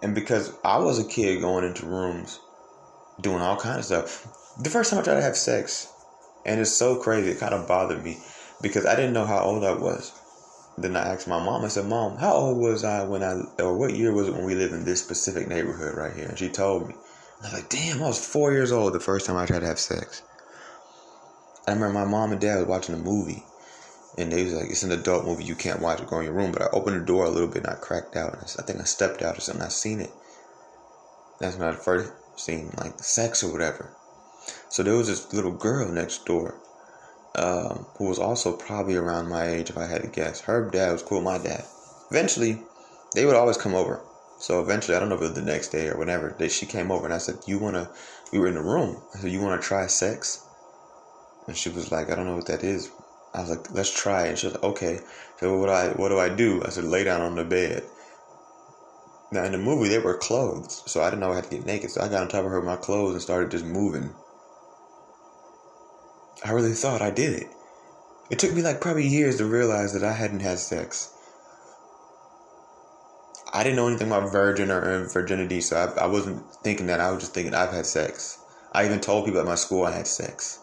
And 0.02 0.14
because 0.14 0.56
I 0.64 0.78
was 0.78 0.98
a 0.98 1.08
kid 1.08 1.40
going 1.40 1.64
into 1.64 1.86
rooms 1.86 2.40
doing 3.20 3.40
all 3.40 3.56
kinds 3.56 3.90
of 3.90 4.08
stuff, 4.08 4.54
the 4.62 4.70
first 4.70 4.90
time 4.90 5.00
I 5.00 5.02
tried 5.02 5.16
to 5.16 5.22
have 5.22 5.36
sex, 5.36 5.92
and 6.44 6.60
it's 6.60 6.72
so 6.72 6.96
crazy, 6.96 7.30
it 7.30 7.40
kind 7.40 7.54
of 7.54 7.66
bothered 7.66 8.04
me 8.04 8.18
because 8.62 8.86
I 8.86 8.94
didn't 8.94 9.12
know 9.12 9.26
how 9.26 9.40
old 9.40 9.64
I 9.64 9.72
was. 9.72 10.12
Then 10.76 10.96
I 10.96 11.12
asked 11.12 11.26
my 11.26 11.44
mom, 11.44 11.64
I 11.64 11.68
said, 11.68 11.86
Mom, 11.86 12.16
how 12.18 12.34
old 12.34 12.58
was 12.58 12.84
I 12.84 13.02
when 13.02 13.24
I, 13.24 13.40
or 13.60 13.76
what 13.76 13.96
year 13.96 14.12
was 14.12 14.28
it 14.28 14.34
when 14.34 14.44
we 14.44 14.54
lived 14.54 14.72
in 14.72 14.84
this 14.84 15.02
specific 15.02 15.48
neighborhood 15.48 15.96
right 15.96 16.14
here? 16.14 16.28
And 16.28 16.38
she 16.38 16.48
told 16.48 16.88
me. 16.88 16.94
I 17.40 17.44
was 17.44 17.52
like, 17.52 17.68
damn, 17.68 18.02
I 18.02 18.06
was 18.06 18.24
four 18.24 18.52
years 18.52 18.72
old 18.72 18.92
the 18.92 19.00
first 19.00 19.26
time 19.26 19.36
I 19.36 19.46
tried 19.46 19.60
to 19.60 19.66
have 19.66 19.78
sex. 19.78 20.22
I 21.66 21.72
remember 21.72 21.94
my 21.94 22.04
mom 22.04 22.32
and 22.32 22.40
dad 22.40 22.58
was 22.58 22.66
watching 22.66 22.94
a 22.94 22.98
movie, 22.98 23.44
and 24.18 24.32
they 24.32 24.44
was 24.44 24.52
like, 24.52 24.68
"It's 24.68 24.82
an 24.82 24.90
adult 24.90 25.24
movie. 25.24 25.44
You 25.44 25.54
can't 25.54 25.80
watch 25.80 26.00
it. 26.00 26.08
Go 26.08 26.18
in 26.18 26.24
your 26.24 26.34
room." 26.34 26.50
But 26.52 26.62
I 26.62 26.66
opened 26.72 27.00
the 27.00 27.06
door 27.06 27.24
a 27.24 27.30
little 27.30 27.48
bit, 27.48 27.64
and 27.64 27.72
I 27.72 27.76
cracked 27.76 28.16
out. 28.16 28.36
I 28.58 28.62
think 28.62 28.80
I 28.80 28.84
stepped 28.84 29.22
out 29.22 29.38
or 29.38 29.40
something. 29.40 29.64
I 29.64 29.68
seen 29.68 30.00
it. 30.00 30.10
That's 31.38 31.56
when 31.56 31.68
I 31.68 31.72
first 31.72 32.12
seen 32.36 32.72
like 32.76 32.98
sex 33.02 33.44
or 33.44 33.52
whatever. 33.52 33.94
So 34.68 34.82
there 34.82 34.96
was 34.96 35.06
this 35.06 35.32
little 35.32 35.52
girl 35.52 35.88
next 35.88 36.26
door, 36.26 36.56
um, 37.36 37.86
who 37.96 38.08
was 38.08 38.18
also 38.18 38.52
probably 38.52 38.96
around 38.96 39.28
my 39.28 39.46
age, 39.46 39.70
if 39.70 39.78
I 39.78 39.86
had 39.86 40.02
to 40.02 40.08
guess. 40.08 40.40
Her 40.40 40.68
dad 40.68 40.92
was 40.92 41.02
cool. 41.02 41.18
With 41.18 41.24
my 41.24 41.38
dad. 41.38 41.64
Eventually, 42.10 42.62
they 43.14 43.24
would 43.24 43.36
always 43.36 43.56
come 43.56 43.74
over. 43.74 44.00
So 44.40 44.60
eventually, 44.60 44.96
I 44.96 45.00
don't 45.00 45.08
know 45.08 45.16
if 45.16 45.22
it 45.22 45.30
was 45.30 45.34
the 45.34 45.42
next 45.42 45.68
day 45.68 45.88
or 45.88 45.98
whenever, 45.98 46.34
they, 46.38 46.48
she 46.48 46.66
came 46.66 46.90
over 46.90 47.04
and 47.04 47.14
I 47.14 47.18
said, 47.18 47.38
"You 47.46 47.58
wanna?" 47.58 47.90
We 48.32 48.38
were 48.38 48.48
in 48.48 48.54
the 48.54 48.62
room. 48.62 49.00
I 49.14 49.18
said, 49.18 49.30
"You 49.30 49.40
wanna 49.40 49.60
try 49.60 49.86
sex?" 49.86 50.40
And 51.46 51.56
she 51.56 51.68
was 51.70 51.90
like, 51.92 52.10
"I 52.10 52.14
don't 52.14 52.26
know 52.26 52.36
what 52.36 52.46
that 52.46 52.64
is." 52.64 52.90
I 53.34 53.40
was 53.40 53.50
like, 53.50 53.70
let's 53.72 53.94
try 53.94 54.26
it. 54.26 54.30
And 54.30 54.38
she 54.38 54.48
like, 54.48 54.62
okay. 54.62 55.00
So 55.38 55.58
what 55.58 55.66
do 55.66 55.72
I 55.72 55.88
what 55.90 56.08
do 56.08 56.18
I 56.18 56.28
do? 56.28 56.62
I 56.64 56.70
said, 56.70 56.84
lay 56.84 57.04
down 57.04 57.20
on 57.20 57.36
the 57.36 57.44
bed. 57.44 57.84
Now 59.30 59.44
in 59.44 59.52
the 59.52 59.58
movie 59.58 59.88
they 59.88 59.98
were 59.98 60.16
clothes, 60.16 60.82
so 60.86 61.02
I 61.02 61.10
didn't 61.10 61.20
know 61.20 61.32
I 61.32 61.36
had 61.36 61.44
to 61.44 61.50
get 61.50 61.66
naked. 61.66 61.90
So 61.90 62.00
I 62.00 62.08
got 62.08 62.22
on 62.22 62.28
top 62.28 62.44
of 62.44 62.50
her 62.50 62.60
with 62.60 62.66
my 62.66 62.76
clothes 62.76 63.12
and 63.12 63.22
started 63.22 63.50
just 63.50 63.64
moving. 63.64 64.14
I 66.44 66.52
really 66.52 66.72
thought 66.72 67.02
I 67.02 67.10
did 67.10 67.34
it. 67.34 67.48
It 68.30 68.38
took 68.38 68.54
me 68.54 68.62
like 68.62 68.80
probably 68.80 69.06
years 69.06 69.36
to 69.38 69.44
realize 69.44 69.92
that 69.92 70.04
I 70.04 70.12
hadn't 70.12 70.40
had 70.40 70.58
sex. 70.58 71.12
I 73.52 73.62
didn't 73.62 73.76
know 73.76 73.88
anything 73.88 74.08
about 74.08 74.30
virgin 74.30 74.70
or 74.70 74.82
uh, 74.82 75.08
virginity, 75.08 75.60
so 75.60 75.76
I, 75.76 76.04
I 76.04 76.06
wasn't 76.06 76.44
thinking 76.62 76.86
that. 76.86 77.00
I 77.00 77.10
was 77.10 77.20
just 77.20 77.34
thinking 77.34 77.54
I've 77.54 77.72
had 77.72 77.86
sex. 77.86 78.38
I 78.72 78.84
even 78.84 79.00
told 79.00 79.24
people 79.24 79.40
at 79.40 79.46
my 79.46 79.54
school 79.54 79.84
I 79.84 79.92
had 79.92 80.06
sex. 80.06 80.60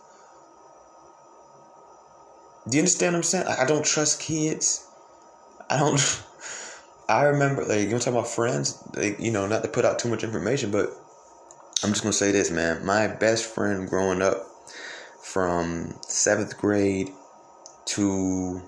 Do 2.67 2.77
you 2.77 2.81
understand 2.81 3.13
what 3.13 3.17
I'm 3.17 3.23
saying? 3.23 3.45
I 3.47 3.65
don't 3.65 3.85
trust 3.85 4.19
kids. 4.19 4.87
I 5.69 5.77
don't. 5.77 5.99
I 7.09 7.25
remember, 7.25 7.63
like, 7.63 7.81
you 7.81 7.89
know, 7.89 7.99
talking 7.99 8.13
about 8.13 8.27
friends, 8.27 8.83
like, 8.95 9.19
you 9.19 9.29
know, 9.29 9.45
not 9.45 9.61
to 9.61 9.69
put 9.69 9.85
out 9.85 9.99
too 9.99 10.09
much 10.09 10.23
information, 10.23 10.71
but 10.71 10.89
I'm 11.83 11.91
just 11.91 12.01
gonna 12.01 12.13
say 12.13 12.31
this, 12.31 12.49
man. 12.49 12.83
My 12.83 13.07
best 13.07 13.45
friend 13.45 13.87
growing 13.87 14.23
up 14.23 14.47
from 15.21 15.93
seventh 16.01 16.57
grade 16.57 17.11
to 17.85 18.63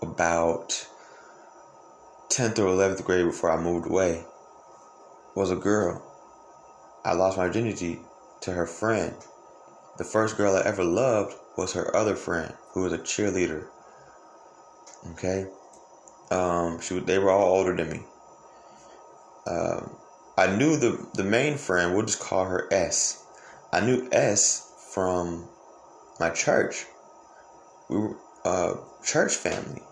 about 0.00 0.70
10th 2.30 2.58
or 2.58 2.68
11th 2.68 3.04
grade 3.04 3.26
before 3.26 3.50
I 3.50 3.62
moved 3.62 3.86
away 3.86 4.24
was 5.34 5.50
a 5.50 5.56
girl. 5.56 6.02
I 7.04 7.12
lost 7.12 7.36
my 7.36 7.48
virginity 7.48 8.00
to 8.40 8.52
her 8.52 8.66
friend. 8.66 9.14
The 9.98 10.04
first 10.04 10.38
girl 10.38 10.56
I 10.56 10.62
ever 10.62 10.84
loved 10.84 11.34
was 11.58 11.74
her 11.74 11.94
other 11.94 12.16
friend 12.16 12.54
who 12.72 12.82
was 12.82 12.92
a 12.92 12.98
cheerleader. 12.98 13.66
Okay, 15.12 15.46
um, 16.30 16.80
she 16.80 16.98
they 17.00 17.18
were 17.18 17.30
all 17.30 17.56
older 17.56 17.74
than 17.74 17.90
me. 17.90 18.02
Um, 19.46 19.96
I 20.36 20.54
knew 20.56 20.76
the 20.76 21.06
the 21.14 21.24
main 21.24 21.56
friend. 21.56 21.94
We'll 21.94 22.06
just 22.06 22.20
call 22.20 22.44
her 22.44 22.72
S. 22.72 23.24
I 23.72 23.80
knew 23.80 24.08
S 24.12 24.90
from 24.92 25.48
my 26.18 26.30
church. 26.30 26.86
We 27.88 27.98
were 27.98 28.16
uh, 28.44 28.74
church 29.04 29.34
family. 29.34 29.82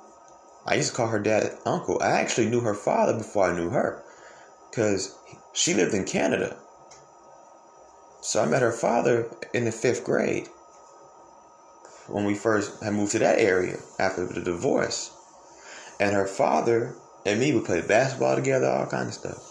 I 0.66 0.74
used 0.74 0.90
to 0.90 0.96
call 0.96 1.08
her 1.08 1.18
dad 1.18 1.56
uncle. 1.64 1.98
I 2.02 2.10
actually 2.20 2.50
knew 2.50 2.60
her 2.60 2.74
father 2.74 3.16
before 3.16 3.50
I 3.50 3.56
knew 3.56 3.70
her, 3.70 4.02
because 4.70 5.16
she 5.52 5.74
lived 5.74 5.94
in 5.94 6.04
Canada. 6.04 6.56
So 8.20 8.42
I 8.42 8.46
met 8.46 8.62
her 8.62 8.72
father 8.72 9.30
in 9.54 9.64
the 9.64 9.72
fifth 9.72 10.04
grade 10.04 10.48
when 12.08 12.24
we 12.24 12.34
first 12.34 12.82
had 12.82 12.94
moved 12.94 13.12
to 13.12 13.18
that 13.20 13.38
area 13.38 13.76
after 13.98 14.26
the 14.26 14.40
divorce. 14.40 15.14
And 16.00 16.14
her 16.14 16.26
father 16.26 16.94
and 17.26 17.40
me 17.40 17.52
would 17.52 17.64
play 17.64 17.80
basketball 17.80 18.36
together, 18.36 18.68
all 18.68 18.86
kind 18.86 19.08
of 19.08 19.14
stuff. 19.14 19.44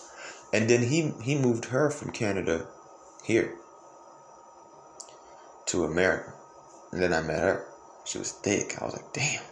And 0.54 0.70
then 0.70 0.82
he 0.82 1.14
he 1.22 1.36
moved 1.36 1.66
her 1.66 1.90
from 1.90 2.12
Canada 2.12 2.68
here 3.26 3.54
to 5.68 5.84
America. 5.84 6.34
And 6.92 7.02
then 7.02 7.14
I 7.14 7.22
met 7.22 7.40
her. 7.40 7.66
She 8.06 8.18
was 8.18 8.32
thick. 8.32 8.82
I 8.82 8.86
was 8.86 8.94
like, 8.94 9.14
damn. 9.14 9.44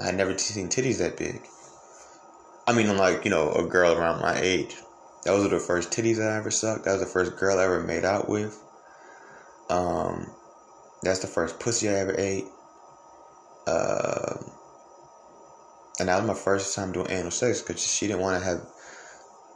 I 0.00 0.06
had 0.06 0.16
never 0.16 0.36
seen 0.36 0.68
titties 0.68 0.98
that 0.98 1.16
big. 1.16 1.40
I 2.66 2.72
mean, 2.72 2.94
like, 2.96 3.24
you 3.24 3.30
know, 3.30 3.52
a 3.52 3.66
girl 3.66 3.94
around 3.94 4.20
my 4.20 4.38
age. 4.40 4.76
Those 5.24 5.44
were 5.44 5.58
the 5.58 5.64
first 5.64 5.90
titties 5.90 6.20
I 6.20 6.36
ever 6.36 6.50
sucked. 6.50 6.84
That 6.84 6.92
was 6.92 7.00
the 7.00 7.06
first 7.06 7.36
girl 7.36 7.58
I 7.58 7.64
ever 7.64 7.82
made 7.82 8.04
out 8.04 8.28
with. 8.28 8.60
Um, 9.70 10.30
that's 11.02 11.20
the 11.20 11.26
first 11.26 11.60
pussy 11.60 11.88
I 11.88 11.94
ever 11.94 12.14
ate. 12.18 12.46
Uh, 13.66 14.34
and 15.98 16.08
that 16.08 16.18
was 16.18 16.26
my 16.26 16.34
first 16.34 16.74
time 16.74 16.92
doing 16.92 17.10
anal 17.10 17.30
sex 17.30 17.60
because 17.60 17.84
she 17.84 18.06
didn't 18.06 18.22
want 18.22 18.40
to 18.40 18.44
have, 18.44 18.66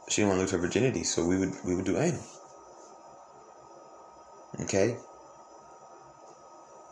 she 0.09 0.21
didn't 0.21 0.29
want 0.29 0.37
to 0.39 0.41
lose 0.43 0.51
her 0.51 0.57
virginity, 0.57 1.03
so 1.03 1.25
we 1.25 1.37
would 1.37 1.53
we 1.65 1.75
would 1.75 1.85
do 1.85 1.97
anal. 1.97 2.23
Okay. 4.61 4.97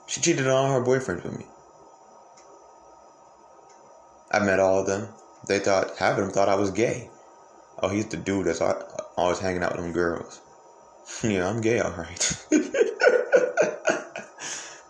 She 0.08 0.20
cheated 0.20 0.48
on 0.48 0.54
all 0.54 0.74
her 0.74 0.86
boyfriends 0.86 1.24
with 1.24 1.38
me. 1.38 1.46
I 4.32 4.40
met 4.40 4.60
all 4.60 4.80
of 4.80 4.88
them. 4.88 5.08
They 5.48 5.60
thought 5.60 5.98
half 5.98 6.18
of 6.18 6.26
them 6.26 6.34
thought 6.34 6.50
I 6.50 6.56
was 6.56 6.72
gay. 6.72 7.10
Oh, 7.80 7.90
he's 7.90 8.08
the 8.08 8.18
dude 8.18 8.46
that's 8.46 8.62
always 8.62 9.40
hanging 9.40 9.64
out 9.64 9.76
with 9.76 9.82
them 9.82 9.94
girls. 9.94 10.42
yeah, 11.24 11.48
I'm 11.48 11.62
gay, 11.62 11.80
all 11.80 11.92
right. 11.92 12.46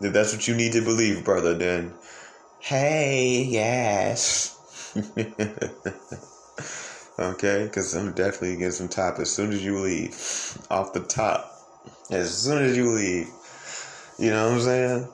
If 0.01 0.13
that's 0.13 0.33
what 0.33 0.47
you 0.47 0.55
need 0.55 0.73
to 0.73 0.81
believe, 0.81 1.23
brother, 1.23 1.53
then 1.53 1.93
hey, 2.59 3.43
yes. 3.43 4.57
okay, 7.19 7.63
because 7.65 7.93
I'm 7.93 8.13
definitely 8.13 8.57
getting 8.57 8.71
some 8.71 8.87
top 8.87 9.19
as 9.19 9.31
soon 9.31 9.51
as 9.51 9.63
you 9.63 9.79
leave. 9.79 10.11
Off 10.69 10.93
the 10.93 11.01
top. 11.01 11.51
As 12.09 12.35
soon 12.35 12.63
as 12.63 12.75
you 12.75 12.89
leave. 12.91 13.27
You 14.17 14.31
know 14.31 14.49
what 14.49 14.55
I'm 14.55 14.61
saying? 14.61 15.07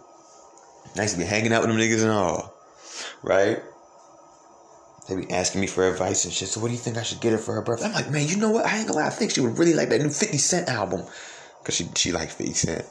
Nice 0.95 1.13
to 1.13 1.19
be 1.19 1.26
hanging 1.26 1.54
out 1.54 1.62
with 1.62 1.69
them 1.69 1.80
niggas 1.80 2.02
and 2.04 2.12
all. 2.12 2.54
Right? 3.23 3.62
They 5.08 5.15
be 5.15 5.32
asking 5.32 5.62
me 5.62 5.67
for 5.67 5.89
advice 5.89 6.26
and 6.26 6.34
shit. 6.34 6.50
So 6.50 6.60
what 6.60 6.67
do 6.67 6.73
you 6.73 6.80
think 6.80 6.97
I 6.97 7.04
should 7.04 7.21
get 7.21 7.32
her 7.32 7.38
for 7.38 7.54
her 7.54 7.62
birthday? 7.62 7.86
I'm 7.86 7.93
like, 7.93 8.10
man, 8.10 8.28
you 8.28 8.36
know 8.36 8.50
what? 8.50 8.65
I 8.65 8.78
ain't 8.78 8.88
gonna 8.88 9.00
lie. 9.00 9.08
I 9.08 9.12
think 9.12 9.32
she 9.32 9.41
would 9.41 9.58
really 9.58 9.73
like 9.73 9.89
that 9.89 10.02
new 10.02 10.10
50 10.10 10.38
Cent 10.38 10.69
album. 10.69 11.04
Cause 11.63 11.76
she 11.76 11.88
she 11.95 12.12
likes 12.12 12.34
50 12.34 12.54
Cent. 12.54 12.86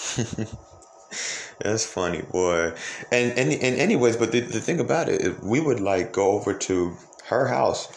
That's 1.60 1.84
funny, 1.84 2.22
boy. 2.22 2.72
And 3.12 3.38
and 3.38 3.52
and 3.52 3.78
anyways, 3.78 4.16
but 4.16 4.32
the, 4.32 4.40
the 4.40 4.60
thing 4.60 4.80
about 4.80 5.08
it 5.08 5.42
we 5.42 5.60
would 5.60 5.80
like 5.80 6.12
go 6.12 6.32
over 6.32 6.54
to 6.54 6.96
her 7.26 7.48
house. 7.48 7.88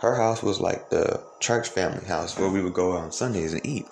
Her 0.00 0.14
house 0.14 0.42
was 0.42 0.60
like 0.60 0.90
the 0.90 1.22
church 1.40 1.68
family 1.68 2.04
house 2.06 2.38
where 2.38 2.48
we 2.48 2.60
would 2.62 2.74
go 2.74 2.92
on 2.92 3.10
Sundays 3.10 3.52
and 3.52 3.66
eat. 3.66 3.86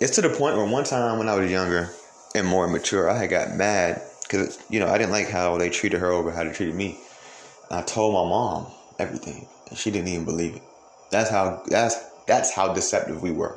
It's 0.00 0.14
to 0.16 0.22
the 0.22 0.28
point 0.28 0.56
where 0.56 0.66
one 0.66 0.84
time 0.84 1.18
when 1.18 1.28
I 1.28 1.36
was 1.36 1.50
younger 1.50 1.90
and 2.34 2.46
more 2.46 2.66
mature, 2.68 3.08
I 3.08 3.16
had 3.16 3.30
got 3.30 3.54
mad 3.54 4.02
because 4.22 4.58
you 4.68 4.80
know 4.80 4.88
I 4.88 4.98
didn't 4.98 5.12
like 5.12 5.28
how 5.28 5.56
they 5.56 5.70
treated 5.70 6.00
her 6.00 6.10
over 6.10 6.32
how 6.32 6.44
they 6.44 6.52
treated 6.52 6.74
me. 6.74 6.98
I 7.70 7.82
told 7.82 8.14
my 8.14 8.28
mom 8.28 8.66
everything, 8.98 9.46
and 9.68 9.78
she 9.78 9.90
didn't 9.90 10.08
even 10.08 10.24
believe 10.24 10.56
it. 10.56 10.62
That's 11.10 11.30
how 11.30 11.62
that's 11.68 11.96
that's 12.26 12.52
how 12.52 12.72
deceptive 12.74 13.22
we 13.22 13.30
were. 13.30 13.56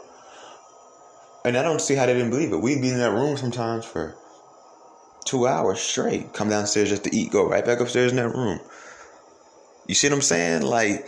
And 1.47 1.55
I 1.57 1.63
don't 1.63 1.79
see 1.79 1.95
how 1.95 2.05
they 2.05 2.13
didn't 2.13 2.31
believe 2.31 2.51
it. 2.51 2.57
We'd 2.57 2.81
be 2.81 2.89
in 2.89 2.97
that 2.97 3.11
room 3.11 3.37
sometimes 3.37 3.85
for 3.85 4.15
two 5.23 5.47
hours 5.47 5.79
straight. 5.79 6.33
Come 6.33 6.49
downstairs 6.49 6.89
just 6.89 7.05
to 7.05 7.15
eat, 7.15 7.31
go 7.31 7.47
right 7.47 7.65
back 7.65 7.79
upstairs 7.79 8.11
in 8.11 8.17
that 8.17 8.35
room. 8.35 8.59
You 9.87 9.95
see 9.95 10.09
what 10.09 10.15
I'm 10.15 10.21
saying? 10.21 10.63
Like, 10.63 11.07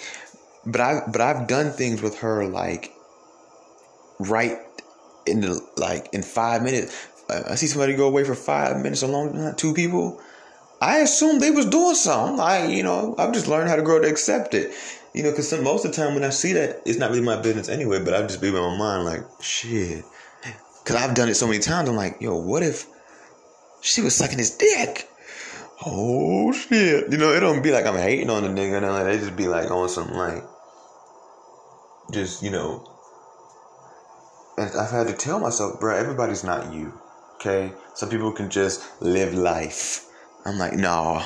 but 0.66 0.80
I 0.80 1.02
but 1.12 1.20
I've 1.20 1.48
done 1.48 1.72
things 1.72 2.02
with 2.02 2.20
her 2.20 2.46
like 2.46 2.94
right 4.20 4.58
in 5.26 5.42
the 5.42 5.60
like 5.76 6.08
in 6.14 6.24
five 6.24 6.64
minutes. 6.64 6.96
Uh, 7.30 7.44
I 7.50 7.56
see 7.56 7.68
somebody 7.68 7.94
go 7.96 8.08
away 8.08 8.24
for 8.24 8.34
five 8.34 8.78
minutes 8.78 9.02
along 9.02 9.56
two 9.58 9.74
people. 9.74 10.22
I 10.82 11.00
assumed 11.00 11.42
they 11.42 11.52
was 11.52 11.66
doing 11.66 11.96
something. 11.96 12.40
I, 12.40 12.68
you 12.68 12.84
know, 12.84 13.14
I've 13.18 13.34
just 13.34 13.50
learned 13.50 13.68
how 13.68 13.76
to 13.76 13.82
grow 13.82 14.00
to 14.00 14.08
accept 14.08 14.54
it. 14.54 14.74
You 15.14 15.24
know, 15.24 15.32
because 15.32 15.52
most 15.62 15.84
of 15.84 15.92
the 15.92 15.98
time 15.98 16.14
when 16.14 16.24
I 16.24 16.30
see 16.30 16.54
that, 16.54 16.82
it's 16.86 16.98
not 16.98 17.10
really 17.10 17.24
my 17.24 17.42
business 17.42 17.68
anyway. 17.68 18.02
But 18.02 18.14
I 18.14 18.22
just 18.22 18.40
be 18.40 18.48
in 18.48 18.54
my 18.54 18.78
mind 18.78 19.04
like, 19.04 19.26
shit. 19.42 20.06
Because 20.84 20.96
I've 20.96 21.16
done 21.16 21.30
it 21.30 21.36
so 21.36 21.48
many 21.48 21.60
times. 21.60 21.90
I'm 21.90 21.96
like, 21.96 22.22
yo, 22.22 22.36
what 22.36 22.64
if 22.64 22.86
she 23.82 24.02
was 24.02 24.16
sucking 24.16 24.38
his 24.38 24.52
dick? 24.52 25.10
Oh 25.86 26.52
shit! 26.52 27.10
You 27.10 27.18
know, 27.18 27.32
it 27.32 27.40
don't 27.40 27.62
be 27.64 27.72
like 27.72 27.86
I'm 27.86 27.96
hating 27.96 28.30
on 28.30 28.44
the 28.44 28.50
nigga. 28.50 28.82
No, 28.82 29.04
they 29.04 29.18
just 29.18 29.38
be 29.38 29.48
like 29.48 29.72
on 29.72 29.88
some 29.88 30.12
like, 30.14 30.44
just 32.12 32.44
you 32.44 32.52
know. 32.52 32.86
And 34.58 34.70
I've 34.76 34.92
had 34.92 35.08
to 35.08 35.14
tell 35.14 35.40
myself, 35.40 35.80
bro, 35.80 35.96
everybody's 35.96 36.44
not 36.44 36.74
you. 36.74 36.92
Okay, 37.36 37.72
some 37.94 38.10
people 38.10 38.34
can 38.34 38.50
just 38.50 38.84
live 39.02 39.34
life. 39.34 40.06
I'm 40.46 40.58
like, 40.58 40.74
nah. 40.74 41.24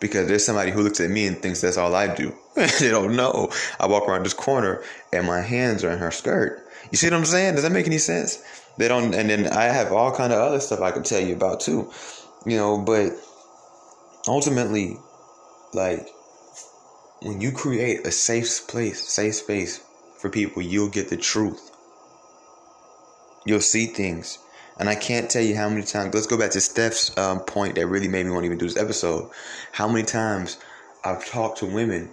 Because 0.00 0.26
there's 0.26 0.44
somebody 0.44 0.70
who 0.70 0.82
looks 0.82 1.00
at 1.00 1.10
me 1.10 1.26
and 1.26 1.40
thinks 1.40 1.60
that's 1.60 1.76
all 1.76 1.94
I 1.94 2.14
do. 2.14 2.34
they 2.54 2.88
don't 2.88 3.14
know. 3.14 3.50
I 3.78 3.86
walk 3.86 4.08
around 4.08 4.24
this 4.24 4.34
corner 4.34 4.82
and 5.12 5.26
my 5.26 5.40
hands 5.40 5.84
are 5.84 5.90
in 5.90 5.98
her 5.98 6.10
skirt. 6.10 6.66
You 6.92 6.98
see 6.98 7.06
what 7.06 7.14
I'm 7.14 7.24
saying? 7.24 7.54
Does 7.54 7.64
that 7.64 7.72
make 7.72 7.86
any 7.86 7.98
sense? 7.98 8.42
They 8.76 8.86
don't. 8.86 9.14
And 9.14 9.30
then 9.30 9.46
I 9.46 9.64
have 9.64 9.92
all 9.92 10.14
kind 10.14 10.32
of 10.32 10.38
other 10.38 10.60
stuff 10.60 10.80
I 10.80 10.92
could 10.92 11.06
tell 11.06 11.20
you 11.20 11.34
about 11.34 11.60
too. 11.60 11.90
You 12.44 12.56
know, 12.58 12.78
but 12.78 13.12
ultimately, 14.28 14.98
like 15.72 16.06
when 17.22 17.40
you 17.40 17.50
create 17.50 18.06
a 18.06 18.12
safe 18.12 18.68
place, 18.68 19.02
safe 19.08 19.36
space 19.36 19.82
for 20.18 20.28
people, 20.28 20.60
you'll 20.60 20.90
get 20.90 21.08
the 21.08 21.16
truth. 21.16 21.70
You'll 23.46 23.60
see 23.60 23.86
things. 23.86 24.38
And 24.78 24.88
I 24.88 24.94
can't 24.94 25.30
tell 25.30 25.42
you 25.42 25.56
how 25.56 25.68
many 25.68 25.82
times. 25.82 26.14
Let's 26.14 26.26
go 26.26 26.38
back 26.38 26.50
to 26.52 26.60
Steph's 26.60 27.16
um, 27.16 27.40
point 27.40 27.76
that 27.76 27.86
really 27.86 28.08
made 28.08 28.26
me 28.26 28.32
want 28.32 28.42
to 28.42 28.46
even 28.46 28.58
do 28.58 28.66
this 28.66 28.76
episode. 28.76 29.30
How 29.72 29.88
many 29.88 30.04
times 30.04 30.58
I've 31.04 31.24
talked 31.26 31.58
to 31.58 31.66
women 31.66 32.10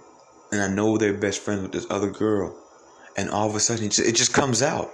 and 0.52 0.62
I 0.62 0.68
know 0.68 0.96
they're 0.96 1.12
best 1.12 1.40
friends 1.40 1.62
with 1.62 1.72
this 1.72 1.86
other 1.90 2.10
girl, 2.10 2.56
and 3.16 3.30
all 3.30 3.48
of 3.48 3.54
a 3.54 3.60
sudden 3.60 3.86
it 3.86 3.88
just, 3.90 4.08
it 4.08 4.14
just 4.14 4.32
comes 4.32 4.62
out. 4.62 4.90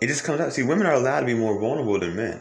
It 0.00 0.06
just 0.06 0.24
comes 0.24 0.40
out. 0.40 0.52
See, 0.52 0.62
women 0.62 0.86
are 0.86 0.94
allowed 0.94 1.20
to 1.20 1.26
be 1.26 1.34
more 1.34 1.60
vulnerable 1.60 1.98
than 1.98 2.16
men. 2.16 2.40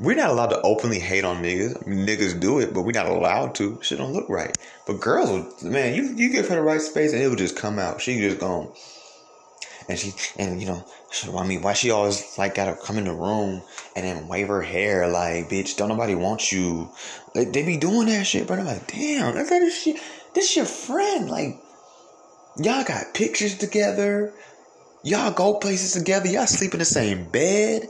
We're 0.00 0.16
not 0.16 0.30
allowed 0.30 0.48
to 0.48 0.60
openly 0.62 0.98
hate 0.98 1.24
on 1.24 1.42
niggas. 1.42 1.84
Niggas 1.86 2.40
do 2.40 2.58
it, 2.58 2.74
but 2.74 2.82
we're 2.82 2.92
not 2.92 3.06
allowed 3.06 3.54
to. 3.56 3.78
Shit 3.80 3.98
don't 3.98 4.12
look 4.12 4.28
right. 4.28 4.56
But 4.86 5.00
girls, 5.00 5.62
man, 5.62 5.94
you 5.94 6.14
you 6.16 6.30
give 6.30 6.48
her 6.48 6.56
the 6.56 6.62
right 6.62 6.80
space 6.80 7.12
and 7.12 7.22
it 7.22 7.28
will 7.28 7.36
just 7.36 7.56
come 7.56 7.78
out. 7.78 8.00
She 8.00 8.18
just 8.18 8.40
gone. 8.40 8.72
And 9.88 9.98
she 9.98 10.12
and 10.36 10.60
you 10.60 10.66
know, 10.66 10.84
I 11.36 11.46
mean, 11.46 11.62
why 11.62 11.74
she 11.74 11.90
always 11.90 12.36
like 12.38 12.56
gotta 12.56 12.76
come 12.76 12.98
in 12.98 13.04
the 13.04 13.12
room 13.12 13.62
and 13.94 14.04
then 14.04 14.26
wave 14.26 14.48
her 14.48 14.62
hair 14.62 15.06
like, 15.06 15.48
bitch, 15.48 15.76
don't 15.76 15.90
nobody 15.90 16.16
want 16.16 16.50
you. 16.50 16.90
Like 17.34 17.52
they 17.52 17.64
be 17.64 17.76
doing 17.76 18.08
that 18.08 18.26
shit, 18.26 18.48
but 18.48 18.58
I'm 18.58 18.66
like, 18.66 18.88
damn, 18.88 19.34
that's 19.34 19.50
this 19.50 19.82
shit. 19.82 20.00
This 20.34 20.56
your 20.56 20.66
friend. 20.66 21.30
Like, 21.30 21.60
y'all 22.56 22.84
got 22.84 23.14
pictures 23.14 23.56
together. 23.56 24.32
Y'all 25.02 25.32
go 25.32 25.54
places 25.54 25.92
together. 25.92 26.28
Y'all 26.28 26.46
sleep 26.46 26.72
in 26.72 26.78
the 26.78 26.84
same 26.84 27.28
bed. 27.30 27.88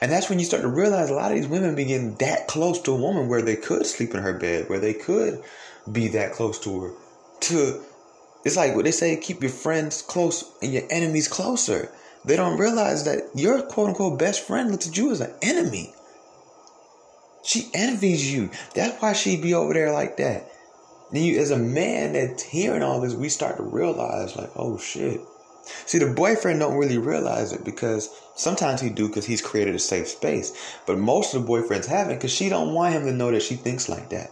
And 0.00 0.10
that's 0.10 0.28
when 0.28 0.38
you 0.38 0.44
start 0.44 0.62
to 0.62 0.68
realize 0.68 1.10
a 1.10 1.14
lot 1.14 1.30
of 1.30 1.36
these 1.36 1.48
women 1.48 1.74
be 1.74 1.84
getting 1.84 2.14
that 2.16 2.48
close 2.48 2.80
to 2.82 2.92
a 2.92 3.00
woman 3.00 3.28
where 3.28 3.42
they 3.42 3.56
could 3.56 3.86
sleep 3.86 4.14
in 4.14 4.22
her 4.22 4.32
bed, 4.32 4.68
where 4.68 4.80
they 4.80 4.94
could 4.94 5.42
be 5.90 6.08
that 6.08 6.32
close 6.32 6.58
to 6.60 6.80
her. 6.80 6.90
To 7.40 7.82
it's 8.44 8.56
like 8.56 8.74
what 8.74 8.84
they 8.84 8.90
say, 8.90 9.16
keep 9.16 9.42
your 9.42 9.50
friends 9.50 10.02
close 10.02 10.50
and 10.62 10.72
your 10.72 10.84
enemies 10.90 11.28
closer. 11.28 11.90
They 12.24 12.36
don't 12.36 12.58
realize 12.58 13.04
that 13.04 13.24
your 13.34 13.62
quote 13.62 13.90
unquote 13.90 14.18
best 14.18 14.46
friend 14.46 14.70
looks 14.70 14.88
at 14.88 14.96
you 14.96 15.10
as 15.12 15.20
an 15.20 15.34
enemy. 15.42 15.92
She 17.44 17.70
envies 17.74 18.32
you. 18.32 18.50
That's 18.74 19.00
why 19.00 19.12
she 19.12 19.40
be 19.40 19.54
over 19.54 19.72
there 19.72 19.92
like 19.92 20.16
that. 20.16 20.50
Then 21.12 21.22
you 21.22 21.38
as 21.38 21.50
a 21.50 21.58
man 21.58 22.14
that's 22.14 22.42
hearing 22.42 22.82
all 22.82 23.00
this, 23.00 23.14
we 23.14 23.28
start 23.28 23.56
to 23.58 23.62
realize 23.62 24.36
like, 24.36 24.50
oh 24.56 24.78
shit. 24.78 25.20
See, 25.84 25.98
the 25.98 26.06
boyfriend 26.06 26.60
don't 26.60 26.76
really 26.76 26.98
realize 26.98 27.52
it 27.52 27.64
because 27.64 28.08
sometimes 28.36 28.80
he 28.80 28.88
do 28.88 29.08
because 29.08 29.26
he's 29.26 29.42
created 29.42 29.74
a 29.74 29.80
safe 29.80 30.08
space. 30.08 30.52
But 30.86 30.98
most 30.98 31.34
of 31.34 31.42
the 31.42 31.48
boyfriends 31.48 31.86
haven't 31.86 32.16
because 32.16 32.32
she 32.32 32.48
don't 32.48 32.74
want 32.74 32.94
him 32.94 33.04
to 33.04 33.12
know 33.12 33.30
that 33.30 33.42
she 33.42 33.56
thinks 33.56 33.88
like 33.88 34.10
that. 34.10 34.30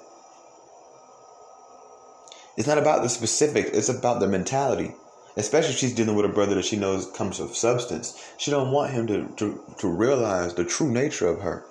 It's 2.56 2.68
not 2.68 2.78
about 2.78 3.02
the 3.02 3.08
specifics, 3.08 3.70
it's 3.70 3.88
about 3.88 4.20
the 4.20 4.28
mentality. 4.28 4.92
Especially 5.36 5.70
if 5.70 5.78
she's 5.78 5.94
dealing 5.94 6.14
with 6.14 6.24
a 6.24 6.28
brother 6.28 6.54
that 6.54 6.64
she 6.64 6.76
knows 6.76 7.10
comes 7.10 7.40
of 7.40 7.56
substance. 7.56 8.32
She 8.38 8.52
don't 8.52 8.70
want 8.70 8.92
him 8.92 9.08
to, 9.08 9.26
to, 9.36 9.60
to 9.78 9.88
realize 9.88 10.54
the 10.54 10.64
true 10.64 10.88
nature 10.88 11.26
of 11.26 11.40
her. 11.40 11.64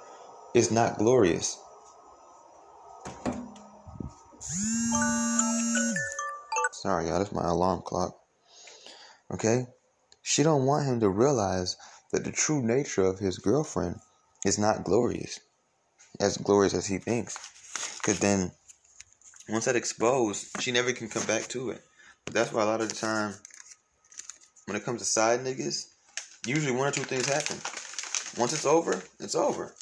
It's 0.54 0.70
not 0.70 0.98
glorious. 0.98 1.58
Sorry, 6.84 7.08
y'all, 7.08 7.19
that's 7.19 7.32
my 7.32 7.48
alarm 7.48 7.82
clock. 7.82 8.19
Okay? 9.32 9.67
She 10.22 10.43
don't 10.43 10.65
want 10.65 10.86
him 10.86 11.00
to 11.00 11.08
realize 11.08 11.78
that 12.12 12.26
the 12.26 12.32
true 12.34 12.62
nature 12.62 13.06
of 13.06 13.19
his 13.19 13.38
girlfriend 13.38 14.02
is 14.46 14.60
not 14.60 14.84
glorious. 14.84 15.39
As 16.19 16.36
glorious 16.36 16.74
as 16.74 16.88
he 16.88 16.98
thinks. 16.98 17.38
Cause 18.04 18.19
then 18.19 18.52
once 19.48 19.63
that 19.63 19.78
exposed, 19.78 20.62
she 20.62 20.74
never 20.74 20.91
can 20.91 21.08
come 21.08 21.26
back 21.26 21.43
to 21.56 21.69
it. 21.69 21.82
But 22.26 22.34
that's 22.34 22.52
why 22.52 22.63
a 22.63 22.65
lot 22.65 22.82
of 22.82 22.89
the 22.89 22.96
time 22.96 23.34
when 24.65 24.76
it 24.76 24.84
comes 24.84 25.00
to 25.00 25.06
side 25.06 25.39
niggas, 25.39 25.88
usually 26.46 26.76
one 26.76 26.89
or 26.89 26.91
two 26.91 27.04
things 27.04 27.30
happen. 27.30 27.62
Once 28.38 28.52
it's 28.52 28.65
over, 28.65 29.02
it's 29.22 29.36
over. 29.36 29.74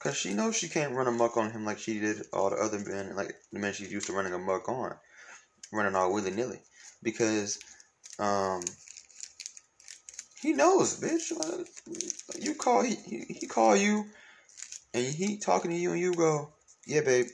Cause 0.00 0.16
she 0.16 0.34
knows 0.34 0.56
she 0.56 0.68
can't 0.68 0.92
run 0.92 1.06
amok 1.06 1.36
on 1.36 1.52
him 1.52 1.64
like 1.64 1.78
she 1.78 2.00
did 2.00 2.26
all 2.32 2.50
the 2.50 2.56
other 2.56 2.80
men, 2.80 3.14
like 3.14 3.36
the 3.52 3.60
men 3.60 3.72
she's 3.72 3.92
used 3.92 4.08
to 4.08 4.12
running 4.12 4.32
amok 4.32 4.68
on, 4.68 4.96
running 5.72 5.94
all 5.94 6.12
willy 6.12 6.30
nilly. 6.30 6.60
Because 7.02 7.58
um, 8.18 8.62
he 10.40 10.52
knows, 10.52 11.00
bitch. 11.00 11.32
You 12.40 12.54
call 12.54 12.82
he, 12.82 12.94
he 12.94 13.24
he 13.40 13.46
call 13.46 13.76
you, 13.76 14.04
and 14.94 15.06
he 15.06 15.38
talking 15.38 15.70
to 15.70 15.76
you, 15.76 15.92
and 15.92 16.00
you 16.00 16.14
go, 16.14 16.48
yeah, 16.86 17.00
babe. 17.02 17.26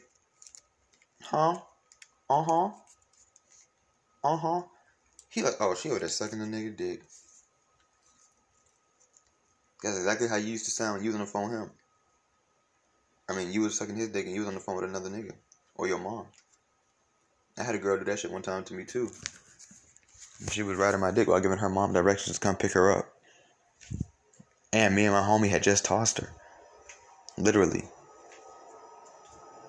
Huh? 1.23 1.59
Uh 2.29 2.43
huh. 2.43 2.71
Uh 4.23 4.37
huh. 4.37 4.63
He 5.29 5.43
like, 5.43 5.55
oh, 5.61 5.75
she 5.75 5.91
over 5.91 5.99
there 5.99 6.09
sucking 6.09 6.39
the 6.39 6.47
nigga 6.47 6.77
dick. 6.77 7.03
That's 9.83 9.99
exactly 9.99 10.29
how 10.29 10.37
you 10.37 10.53
used 10.53 10.65
to 10.65 10.71
sound 10.71 10.95
when 10.95 11.05
you 11.05 11.11
was 11.11 11.17
on 11.17 11.27
the 11.27 11.31
phone 11.31 11.51
with 11.51 11.61
him. 11.61 11.71
I 13.29 13.35
mean, 13.35 13.53
you 13.53 13.63
was 13.63 13.77
sucking 13.77 13.97
his 13.97 14.09
dick 14.09 14.27
and 14.27 14.35
you 14.35 14.41
was 14.41 14.49
on 14.49 14.55
the 14.55 14.61
phone 14.61 14.77
with 14.77 14.85
another 14.85 15.11
nigga. 15.11 15.33
Or 15.75 15.89
your 15.89 15.99
mom. 15.99 16.27
I 17.59 17.63
had 17.63 17.75
a 17.75 17.79
girl 17.79 17.97
do 17.97 18.05
that 18.05 18.19
shit 18.19 18.33
one 18.33 18.43
time 18.43 18.65
to 18.65 18.75
me 18.75 18.85
too. 18.85 19.11
She 20.51 20.63
was 20.63 20.77
riding 20.77 21.01
my 21.01 21.13
dick 21.13 21.29
while 21.29 21.41
giving 21.41 21.59
her 21.59 21.69
mom 21.69 21.93
directions 21.93 22.39
to 22.39 22.41
come 22.41 22.57
pick 22.57 22.73
her 22.73 22.91
up. 22.91 23.07
And 24.73 24.95
me 24.95 25.05
and 25.05 25.15
my 25.15 25.21
homie 25.21 25.49
had 25.49 25.63
just 25.63 25.85
tossed 25.85 26.19
her. 26.19 26.31
Literally. 27.39 27.85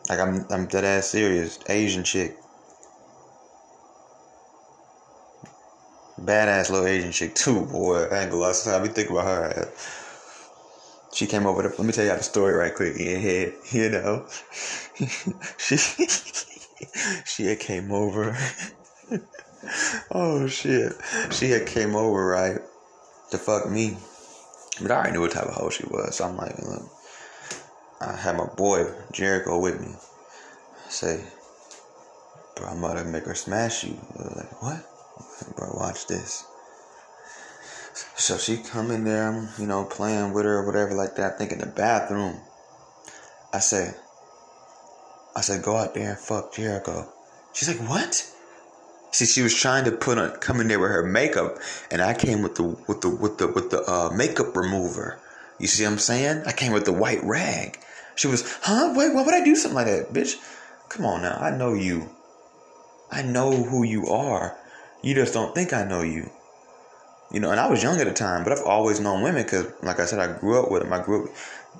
Like 0.09 0.19
I'm 0.19 0.45
I'm 0.49 0.65
dead 0.65 0.83
ass 0.83 1.09
serious. 1.09 1.59
Asian 1.69 2.03
chick. 2.03 2.35
Badass 6.19 6.71
little 6.71 6.87
Asian 6.87 7.11
chick 7.11 7.35
too, 7.35 7.65
boy. 7.65 8.05
I 8.05 8.21
ain't 8.21 8.31
gonna 8.31 8.41
lie. 8.41 8.53
I 8.67 8.79
be 8.79 8.87
thinking 8.87 9.15
about 9.15 9.25
her. 9.25 9.71
She 11.13 11.27
came 11.27 11.45
over. 11.45 11.61
To, 11.61 11.69
let 11.69 11.79
me 11.79 11.93
tell 11.93 12.05
you 12.05 12.15
the 12.15 12.23
story 12.23 12.53
right 12.53 12.73
quick. 12.73 12.97
In 12.97 13.05
yeah, 13.05 13.17
head, 13.17 13.53
you 13.71 13.89
know, 13.89 14.25
she 15.57 16.54
she 17.25 17.45
had 17.45 17.59
came 17.59 17.91
over. 17.91 18.37
oh 20.11 20.47
shit, 20.47 20.93
she 21.31 21.49
had 21.49 21.67
came 21.67 21.95
over 21.95 22.25
right 22.25 22.59
to 23.31 23.37
fuck 23.37 23.69
me, 23.69 23.97
but 24.81 24.91
I 24.91 24.95
already 24.95 25.13
knew 25.13 25.21
what 25.21 25.31
type 25.31 25.45
of 25.45 25.53
hoe 25.53 25.69
she 25.69 25.85
was. 25.85 26.17
So 26.17 26.25
I'm 26.25 26.37
like, 26.37 26.57
look, 26.59 26.83
I 28.01 28.15
had 28.15 28.37
my 28.37 28.47
boy 28.55 28.85
Jericho 29.11 29.59
with 29.59 29.79
me. 29.81 29.93
I 30.85 30.89
say, 30.89 31.23
bro, 32.55 32.67
I'm 32.67 32.83
about 32.83 32.97
to 32.97 33.05
make 33.05 33.25
her 33.25 33.35
smash 33.35 33.83
you. 33.83 33.97
like, 34.35 34.61
what? 34.61 34.85
Bro, 35.55 35.75
watch 35.77 36.07
this. 36.07 36.43
So 38.17 38.37
she 38.37 38.57
come 38.57 38.91
in 38.91 39.05
there, 39.05 39.49
you 39.57 39.65
know, 39.65 39.85
playing 39.85 40.33
with 40.33 40.45
her 40.45 40.59
or 40.59 40.65
whatever 40.65 40.93
like 40.93 41.15
that. 41.15 41.33
I 41.33 41.37
think 41.37 41.51
in 41.51 41.59
the 41.59 41.65
bathroom. 41.65 42.41
I 43.53 43.59
said, 43.59 43.95
I 45.35 45.41
said, 45.41 45.63
go 45.63 45.75
out 45.75 45.93
there 45.93 46.11
and 46.11 46.19
fuck 46.19 46.53
Jericho. 46.53 47.11
She's 47.53 47.67
like, 47.67 47.89
what? 47.89 48.31
See, 49.11 49.25
she 49.25 49.41
was 49.41 49.55
trying 49.55 49.85
to 49.85 49.91
put 49.91 50.17
on 50.17 50.31
come 50.39 50.59
in 50.59 50.67
there 50.67 50.79
with 50.79 50.91
her 50.91 51.03
makeup, 51.03 51.57
and 51.89 52.01
I 52.01 52.13
came 52.13 52.41
with 52.41 52.55
the 52.55 52.63
with 52.63 52.99
the 52.99 53.09
with 53.09 53.37
the 53.37 53.47
with 53.47 53.69
the 53.69 53.81
uh, 53.89 54.09
makeup 54.13 54.55
remover. 54.55 55.19
You 55.57 55.67
see 55.67 55.85
what 55.85 55.93
I'm 55.93 55.99
saying? 55.99 56.43
I 56.45 56.51
came 56.51 56.73
with 56.73 56.83
the 56.83 56.91
white 56.91 57.23
rag. 57.23 57.79
She 58.15 58.27
was, 58.27 58.57
huh? 58.61 58.93
Wait, 58.95 59.13
why 59.13 59.23
would 59.23 59.33
I 59.33 59.43
do 59.43 59.55
something 59.55 59.75
like 59.75 59.87
that, 59.87 60.13
bitch? 60.13 60.35
Come 60.89 61.05
on 61.05 61.21
now, 61.21 61.37
I 61.37 61.55
know 61.55 61.73
you. 61.73 62.09
I 63.09 63.21
know 63.21 63.51
who 63.51 63.83
you 63.83 64.07
are. 64.07 64.57
You 65.01 65.15
just 65.15 65.33
don't 65.33 65.55
think 65.55 65.71
I 65.71 65.85
know 65.85 66.01
you. 66.01 66.29
You 67.31 67.39
know, 67.39 67.51
and 67.51 67.59
I 67.59 67.69
was 67.69 67.81
young 67.81 67.99
at 67.99 68.07
the 68.07 68.13
time, 68.13 68.43
but 68.43 68.51
I've 68.53 68.65
always 68.65 68.99
known 68.99 69.21
women 69.21 69.43
because, 69.43 69.71
like 69.81 69.99
I 69.99 70.05
said, 70.05 70.19
I 70.19 70.37
grew 70.37 70.61
up 70.61 70.71
with 70.71 70.83
them. 70.83 70.91
I 70.93 71.01
grew 71.01 71.25
up 71.25 71.35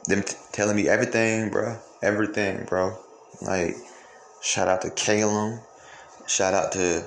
them 0.05 0.23
t- 0.23 0.35
telling 0.53 0.75
me 0.75 0.87
everything, 0.87 1.49
bro. 1.49 1.77
Everything, 2.01 2.65
bro. 2.65 2.97
Like, 3.41 3.75
shout 4.41 4.67
out 4.67 4.81
to 4.83 4.89
Calum. 4.91 5.59
shout 6.27 6.53
out 6.53 6.71
to 6.73 7.05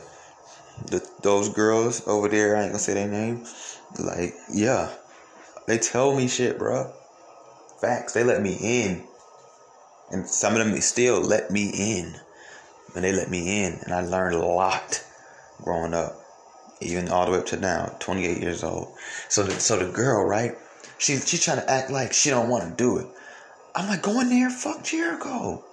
the, 0.87 1.09
those 1.23 1.49
girls 1.49 2.07
over 2.07 2.29
there. 2.29 2.57
I 2.57 2.63
ain't 2.63 2.73
gonna 2.73 2.79
say 2.79 2.95
their 2.95 3.09
name. 3.09 3.45
Like, 3.99 4.35
yeah, 4.53 4.91
they 5.67 5.79
tell 5.79 6.15
me 6.15 6.29
shit, 6.29 6.59
bro. 6.59 6.93
Facts. 7.81 8.13
They 8.13 8.25
let 8.25 8.43
me 8.43 8.57
in, 8.61 9.05
and 10.11 10.27
some 10.27 10.57
of 10.57 10.59
them 10.59 10.79
still 10.81 11.21
let 11.21 11.51
me 11.51 11.71
in, 11.71 12.15
and 12.95 13.05
they 13.05 13.13
let 13.13 13.31
me 13.31 13.65
in, 13.65 13.81
and 13.85 13.95
I 13.95 14.03
learned 14.03 14.35
a 14.35 14.45
lot 14.45 15.05
growing 15.63 15.95
up, 15.95 16.21
even 16.81 17.09
all 17.09 17.27
the 17.27 17.33
way 17.33 17.39
up 17.39 17.47
to 17.47 17.57
now, 17.57 17.97
28 18.01 18.39
years 18.39 18.65
old. 18.65 18.95
So, 19.29 19.45
the, 19.45 19.53
so 19.53 19.79
the 19.79 19.91
girl, 19.91 20.25
right? 20.25 20.57
She 20.99 21.17
she's 21.17 21.45
trying 21.45 21.59
to 21.59 21.71
act 21.71 21.91
like 21.91 22.13
she 22.13 22.31
don't 22.31 22.49
want 22.49 22.65
to 22.65 22.71
do 22.71 22.99
it. 22.99 23.07
I'm 23.75 23.89
like, 23.89 24.03
go 24.03 24.21
in 24.21 24.31
there, 24.31 24.51
fuck 24.51 24.83
Jericho. 24.83 25.65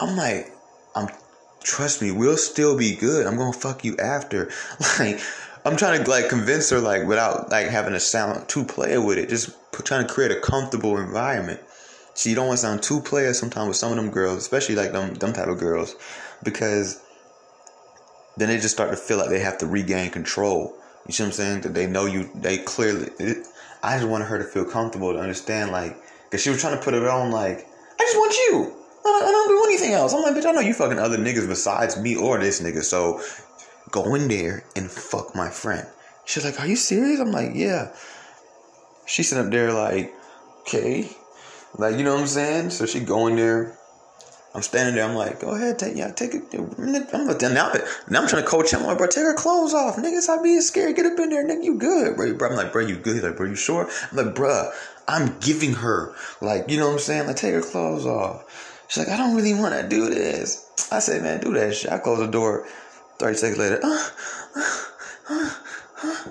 I'm 0.00 0.16
like, 0.16 0.52
I'm 0.94 1.08
trust 1.62 2.02
me, 2.02 2.10
we'll 2.10 2.36
still 2.36 2.76
be 2.76 2.96
good. 2.96 3.26
I'm 3.26 3.36
gonna 3.36 3.52
fuck 3.52 3.84
you 3.84 3.96
after. 3.98 4.50
Like, 4.98 5.20
I'm 5.64 5.76
trying 5.76 6.02
to 6.02 6.10
like 6.10 6.28
convince 6.28 6.70
her 6.70 6.80
like 6.80 7.06
without 7.06 7.50
like 7.50 7.68
having 7.68 7.92
to 7.92 8.00
sound 8.00 8.48
too 8.48 8.64
player 8.64 9.00
with 9.00 9.18
it. 9.18 9.28
Just 9.28 9.50
trying 9.84 10.06
to 10.06 10.12
create 10.12 10.32
a 10.32 10.40
comfortable 10.40 10.98
environment. 10.98 11.60
So 12.14 12.28
you 12.28 12.34
don't 12.34 12.48
want 12.48 12.58
to 12.58 12.66
sound 12.66 12.82
too 12.82 13.00
player 13.00 13.32
sometimes 13.32 13.68
with 13.68 13.76
some 13.76 13.90
of 13.90 13.96
them 13.96 14.10
girls, 14.10 14.38
especially 14.38 14.74
like 14.74 14.92
them 14.92 15.14
them 15.14 15.32
type 15.32 15.46
of 15.46 15.58
girls, 15.58 15.94
because 16.42 17.00
then 18.36 18.48
they 18.48 18.56
just 18.56 18.74
start 18.74 18.90
to 18.90 18.96
feel 18.96 19.18
like 19.18 19.28
they 19.28 19.38
have 19.38 19.58
to 19.58 19.66
regain 19.66 20.10
control. 20.10 20.74
You 21.06 21.12
see 21.12 21.22
what 21.22 21.28
I'm 21.28 21.32
saying? 21.32 21.60
That 21.62 21.74
they 21.74 21.86
know 21.86 22.06
you. 22.06 22.30
They 22.34 22.58
clearly. 22.58 23.10
It, 23.18 23.46
I 23.82 23.98
just 23.98 24.08
wanted 24.08 24.26
her 24.26 24.38
to 24.38 24.44
feel 24.44 24.64
comfortable 24.64 25.12
to 25.12 25.18
understand, 25.18 25.72
like, 25.72 25.96
because 26.24 26.42
she 26.42 26.50
was 26.50 26.60
trying 26.60 26.76
to 26.76 26.82
put 26.82 26.94
it 26.94 27.04
on, 27.04 27.32
like, 27.32 27.66
I 28.02 28.06
just 28.06 28.16
want 28.16 28.34
you. 28.34 28.82
I 29.04 29.08
don't, 29.08 29.22
I 29.24 29.30
don't 29.30 29.48
do 29.48 29.62
anything 29.64 29.92
else. 29.92 30.12
I'm 30.12 30.22
like, 30.22 30.34
bitch, 30.34 30.46
I 30.46 30.52
know 30.52 30.60
you 30.60 30.74
fucking 30.74 30.98
other 30.98 31.18
niggas 31.18 31.46
besides 31.48 31.96
me 31.96 32.16
or 32.16 32.38
this 32.38 32.60
nigga. 32.60 32.82
So 32.82 33.20
go 33.90 34.14
in 34.16 34.26
there 34.26 34.64
and 34.74 34.90
fuck 34.90 35.36
my 35.36 35.48
friend. 35.48 35.86
She's 36.24 36.44
like, 36.44 36.58
Are 36.60 36.66
you 36.66 36.76
serious? 36.76 37.20
I'm 37.20 37.30
like, 37.30 37.50
Yeah. 37.54 37.94
She's 39.06 39.28
sitting 39.28 39.44
up 39.44 39.50
there 39.50 39.72
like, 39.72 40.14
okay. 40.60 41.08
Like, 41.76 41.96
you 41.96 42.04
know 42.04 42.14
what 42.14 42.22
I'm 42.22 42.26
saying? 42.26 42.70
So 42.70 42.86
she 42.86 43.00
go 43.00 43.26
in 43.28 43.36
there. 43.36 43.76
I'm 44.54 44.62
standing 44.62 44.94
there. 44.94 45.04
I'm 45.04 45.14
like, 45.14 45.40
go 45.40 45.54
ahead, 45.54 45.78
take 45.78 45.96
yeah, 45.96 46.10
take 46.10 46.34
it. 46.34 46.42
I'm 46.52 47.26
like, 47.26 47.40
now, 47.40 47.72
now 48.08 48.20
I'm 48.20 48.28
trying 48.28 48.42
to 48.42 48.48
coach 48.48 48.70
him. 48.70 48.80
I'm 48.80 48.86
like, 48.86 48.98
bro, 48.98 49.06
take 49.06 49.24
her 49.24 49.34
clothes 49.34 49.72
off, 49.72 49.96
nigga. 49.96 50.20
Stop 50.20 50.42
being 50.42 50.60
scared. 50.60 50.94
Get 50.94 51.06
up 51.06 51.18
in 51.18 51.30
there, 51.30 51.46
nigga. 51.46 51.64
You 51.64 51.78
good, 51.78 52.16
bro? 52.16 52.34
bro 52.34 52.50
I'm 52.50 52.56
like, 52.56 52.70
bro, 52.70 52.82
you 52.82 52.96
good? 52.96 53.14
He's 53.14 53.22
like, 53.22 53.36
bro, 53.36 53.46
you 53.46 53.56
sure? 53.56 53.88
I'm 54.10 54.16
like, 54.16 54.34
bro, 54.34 54.70
I'm 55.08 55.38
giving 55.40 55.74
her, 55.74 56.14
like, 56.40 56.70
you 56.70 56.78
know 56.78 56.86
what 56.86 56.94
I'm 56.94 56.98
saying? 57.00 57.26
Like, 57.26 57.36
take 57.36 57.54
her 57.54 57.62
clothes 57.62 58.06
off. 58.06 58.44
She's 58.88 59.06
like, 59.06 59.08
I 59.08 59.16
don't 59.16 59.34
really 59.34 59.54
want 59.54 59.74
to 59.74 59.88
do 59.88 60.10
this. 60.10 60.68
I 60.92 60.98
say, 60.98 61.20
man, 61.20 61.40
do 61.40 61.54
that 61.54 61.74
shit. 61.74 61.90
I 61.90 61.98
close 61.98 62.18
the 62.18 62.26
door. 62.26 62.66
30 63.18 63.36
seconds 63.36 63.58
later, 63.58 63.80
uh, 63.82 64.08
uh, 65.30 65.54
uh, 66.02 66.24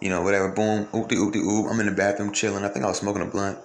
you 0.00 0.10
know, 0.10 0.20
whatever, 0.22 0.50
boom, 0.50 0.86
oopty 0.86 1.12
oopty 1.12 1.36
oop. 1.36 1.70
I'm 1.70 1.80
in 1.80 1.86
the 1.86 1.92
bathroom 1.92 2.32
chilling. 2.32 2.64
I 2.64 2.68
think 2.68 2.84
I 2.84 2.88
was 2.88 2.98
smoking 2.98 3.22
a 3.22 3.26
blunt. 3.26 3.58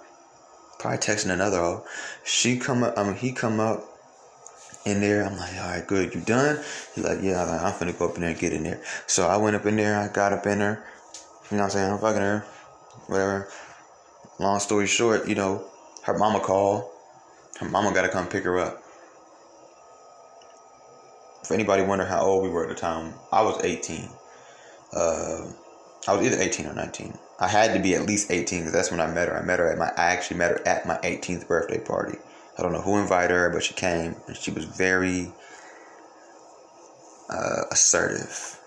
Probably 0.79 0.97
texting 0.97 1.31
another 1.31 1.57
hoe. 1.57 1.85
She 2.23 2.57
come 2.57 2.83
up, 2.83 2.97
I 2.97 3.03
mean, 3.03 3.15
he 3.15 3.33
come 3.33 3.59
up 3.59 3.83
in 4.85 5.01
there. 5.01 5.25
I'm 5.25 5.37
like, 5.37 5.53
all 5.55 5.69
right, 5.69 5.85
good. 5.85 6.15
You 6.15 6.21
done? 6.21 6.57
He's 6.95 7.03
like, 7.03 7.19
yeah. 7.21 7.43
I'm, 7.43 7.49
like, 7.49 7.61
I'm 7.61 7.73
finna 7.73 7.99
go 7.99 8.07
up 8.07 8.15
in 8.15 8.21
there 8.21 8.29
and 8.29 8.39
get 8.39 8.53
in 8.53 8.63
there. 8.63 8.81
So 9.07 9.27
I 9.27 9.37
went 9.37 9.55
up 9.55 9.65
in 9.65 9.75
there. 9.75 9.99
I 9.99 10.07
got 10.07 10.31
up 10.31 10.45
in 10.45 10.59
there. 10.59 10.85
You 11.51 11.57
know 11.57 11.63
what 11.63 11.65
I'm 11.65 11.69
saying? 11.71 11.91
I'm 11.91 11.99
fucking 11.99 12.21
her. 12.21 12.45
Whatever. 13.07 13.49
Long 14.39 14.60
story 14.60 14.88
short, 14.88 15.28
you 15.28 15.36
know, 15.36 15.65
her 16.04 16.17
mama 16.17 16.39
called. 16.39 16.89
Her 17.60 17.67
mama 17.67 17.93
got 17.93 18.04
to 18.04 18.10
come 18.10 18.28
pick 18.28 18.45
her 18.45 18.58
up. 18.58 18.82
For 21.45 21.54
anybody 21.54 21.84
wonder 21.84 22.06
how 22.06 22.21
old 22.21 22.43
we 22.43 22.49
were 22.49 22.63
at 22.63 22.69
the 22.69 22.75
time, 22.75 23.13
I 23.32 23.41
was 23.41 23.62
18. 23.63 24.10
Uh, 24.93 25.52
I 26.08 26.15
was 26.15 26.25
either 26.25 26.41
18 26.41 26.67
or 26.67 26.73
19. 26.73 27.17
I 27.39 27.47
had 27.47 27.73
to 27.73 27.80
be 27.80 27.95
at 27.95 28.06
least 28.06 28.32
18 28.32 28.60
because 28.60 28.73
that's 28.73 28.91
when 28.91 29.02
I 29.02 29.08
met 29.08 29.28
her. 29.28 29.38
I 29.38 29.41
met 29.41 29.60
her 29.60 29.69
at 29.69 29.78
my, 29.78 29.88
I 29.97 30.12
actually 30.12 30.38
met 30.38 30.52
her 30.52 30.67
at 30.67 30.86
my 30.86 30.97
18th 30.97 31.47
birthday 31.47 31.80
party. 31.80 32.17
I 32.58 32.62
don't 32.62 32.71
know 32.71 32.82
who 32.82 32.97
invited 32.97 33.32
her, 33.32 33.49
but 33.49 33.63
she 33.63 33.73
came 33.73 34.15
and 34.28 34.38
she 34.38 34.52
was 34.52 34.65
very 34.65 35.32
uh, 37.30 37.63
assertive. 37.71 38.58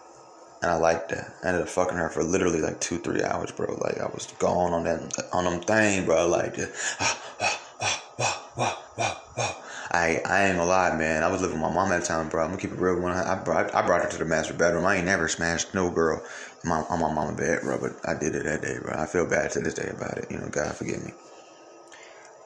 And 0.62 0.70
I 0.70 0.76
liked 0.76 1.08
that. 1.08 1.34
I 1.42 1.48
ended 1.48 1.62
up 1.62 1.68
fucking 1.68 1.96
her 1.98 2.08
for 2.08 2.22
literally 2.22 2.60
like 2.60 2.80
two, 2.80 2.98
three 2.98 3.22
hours, 3.22 3.50
bro. 3.50 3.74
Like 3.80 4.00
I 4.00 4.06
was 4.06 4.32
gone 4.38 4.72
on 4.72 4.84
that 4.84 5.28
on 5.32 5.44
them 5.44 5.60
thing, 5.60 6.06
bro. 6.06 6.28
Like 6.28 6.54
just, 6.54 6.72
ah, 7.00 7.20
ah, 7.40 7.62
I 9.90 10.22
I 10.24 10.44
ain't 10.44 10.56
gonna 10.56 10.64
lie, 10.64 10.96
man. 10.96 11.24
I 11.24 11.28
was 11.28 11.42
living 11.42 11.60
with 11.60 11.68
my 11.68 11.74
mom 11.74 11.90
at 11.90 12.02
the 12.02 12.06
time, 12.06 12.28
bro. 12.28 12.44
I'm 12.44 12.50
gonna 12.50 12.62
keep 12.62 12.72
it 12.72 12.78
real. 12.78 13.00
When 13.00 13.12
I, 13.12 13.32
I 13.32 13.34
brought 13.42 13.74
I 13.74 13.84
brought 13.84 14.04
her 14.04 14.08
to 14.10 14.18
the 14.18 14.24
master 14.24 14.54
bedroom. 14.54 14.86
I 14.86 14.96
ain't 14.96 15.06
never 15.06 15.26
smashed 15.26 15.74
no 15.74 15.90
girl 15.90 16.22
my, 16.64 16.76
on 16.88 17.00
my 17.00 17.12
mama 17.12 17.36
bed, 17.36 17.62
bro. 17.62 17.78
But 17.78 17.96
I 18.08 18.14
did 18.14 18.36
it 18.36 18.44
that 18.44 18.62
day, 18.62 18.78
bro. 18.80 18.94
I 18.96 19.06
feel 19.06 19.26
bad 19.26 19.50
to 19.52 19.60
this 19.60 19.74
day 19.74 19.90
about 19.90 20.16
it. 20.18 20.30
You 20.30 20.38
know, 20.38 20.48
God 20.48 20.74
forgive 20.76 21.04
me. 21.04 21.12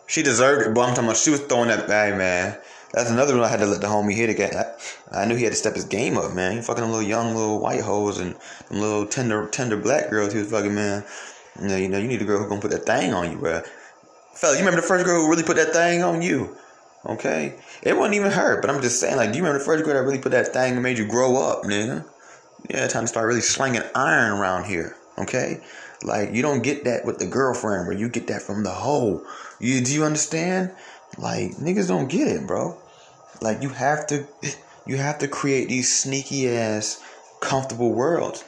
She 0.06 0.22
deserved 0.22 0.66
it, 0.66 0.74
but 0.74 0.82
I'm 0.82 0.90
talking 0.90 1.04
about 1.04 1.16
she 1.18 1.30
was 1.30 1.40
throwing 1.40 1.68
that 1.68 1.86
bag, 1.86 2.16
man. 2.16 2.58
That's 2.96 3.10
another 3.10 3.34
one 3.34 3.44
I 3.44 3.48
had 3.48 3.60
to 3.60 3.66
let 3.66 3.82
the 3.82 3.88
homie 3.88 4.14
hit 4.14 4.30
again. 4.30 4.56
I, 4.56 5.20
I 5.20 5.24
knew 5.26 5.36
he 5.36 5.44
had 5.44 5.52
to 5.52 5.58
step 5.58 5.74
his 5.74 5.84
game 5.84 6.16
up, 6.16 6.32
man. 6.32 6.56
He 6.56 6.62
fucking 6.62 6.80
them 6.80 6.92
little 6.92 7.06
young 7.06 7.34
little 7.34 7.60
white 7.60 7.82
hoes 7.82 8.18
and 8.18 8.34
them 8.70 8.80
little 8.80 9.04
tender 9.04 9.46
tender 9.48 9.76
black 9.76 10.08
girls. 10.08 10.32
He 10.32 10.38
was 10.38 10.50
fucking 10.50 10.74
man. 10.74 11.04
You 11.60 11.68
know, 11.68 11.76
you 11.76 11.88
know, 11.88 11.98
you 11.98 12.08
need 12.08 12.22
a 12.22 12.24
girl 12.24 12.42
who 12.42 12.48
gonna 12.48 12.62
put 12.62 12.70
that 12.70 12.86
thing 12.86 13.12
on 13.12 13.32
you, 13.32 13.36
bro. 13.36 13.60
Fella, 14.32 14.54
you 14.54 14.60
remember 14.60 14.80
the 14.80 14.86
first 14.86 15.04
girl 15.04 15.20
who 15.20 15.28
really 15.28 15.42
put 15.42 15.56
that 15.56 15.74
thing 15.74 16.02
on 16.02 16.22
you? 16.22 16.56
Okay? 17.04 17.56
It 17.82 17.98
wasn't 17.98 18.14
even 18.14 18.32
her, 18.32 18.62
but 18.62 18.70
I'm 18.70 18.80
just 18.80 18.98
saying, 18.98 19.16
like, 19.16 19.30
do 19.30 19.36
you 19.36 19.44
remember 19.44 19.58
the 19.58 19.66
first 19.66 19.84
girl 19.84 19.92
that 19.92 20.02
really 20.02 20.18
put 20.18 20.32
that 20.32 20.54
thing 20.54 20.72
and 20.72 20.82
made 20.82 20.96
you 20.96 21.06
grow 21.06 21.36
up, 21.36 21.64
nigga? 21.64 22.02
Yeah, 22.70 22.86
time 22.88 23.04
to 23.04 23.08
start 23.08 23.26
really 23.26 23.42
slinging 23.42 23.82
iron 23.94 24.38
around 24.38 24.64
here, 24.64 24.96
okay? 25.18 25.60
Like, 26.02 26.32
you 26.32 26.40
don't 26.40 26.62
get 26.62 26.84
that 26.84 27.04
with 27.04 27.18
the 27.18 27.26
girlfriend, 27.26 27.88
where 27.88 27.96
you 27.96 28.08
get 28.08 28.28
that 28.28 28.40
from 28.40 28.64
the 28.64 28.70
hoe. 28.70 29.22
You, 29.60 29.82
do 29.82 29.94
you 29.94 30.04
understand? 30.04 30.72
Like, 31.18 31.52
niggas 31.52 31.88
don't 31.88 32.08
get 32.08 32.28
it, 32.28 32.46
bro. 32.46 32.78
Like, 33.40 33.62
you 33.62 33.68
have 33.70 34.06
to, 34.08 34.26
you 34.86 34.96
have 34.96 35.18
to 35.18 35.28
create 35.28 35.68
these 35.68 35.94
sneaky 35.96 36.48
ass, 36.48 37.02
comfortable 37.40 37.92
worlds. 37.92 38.44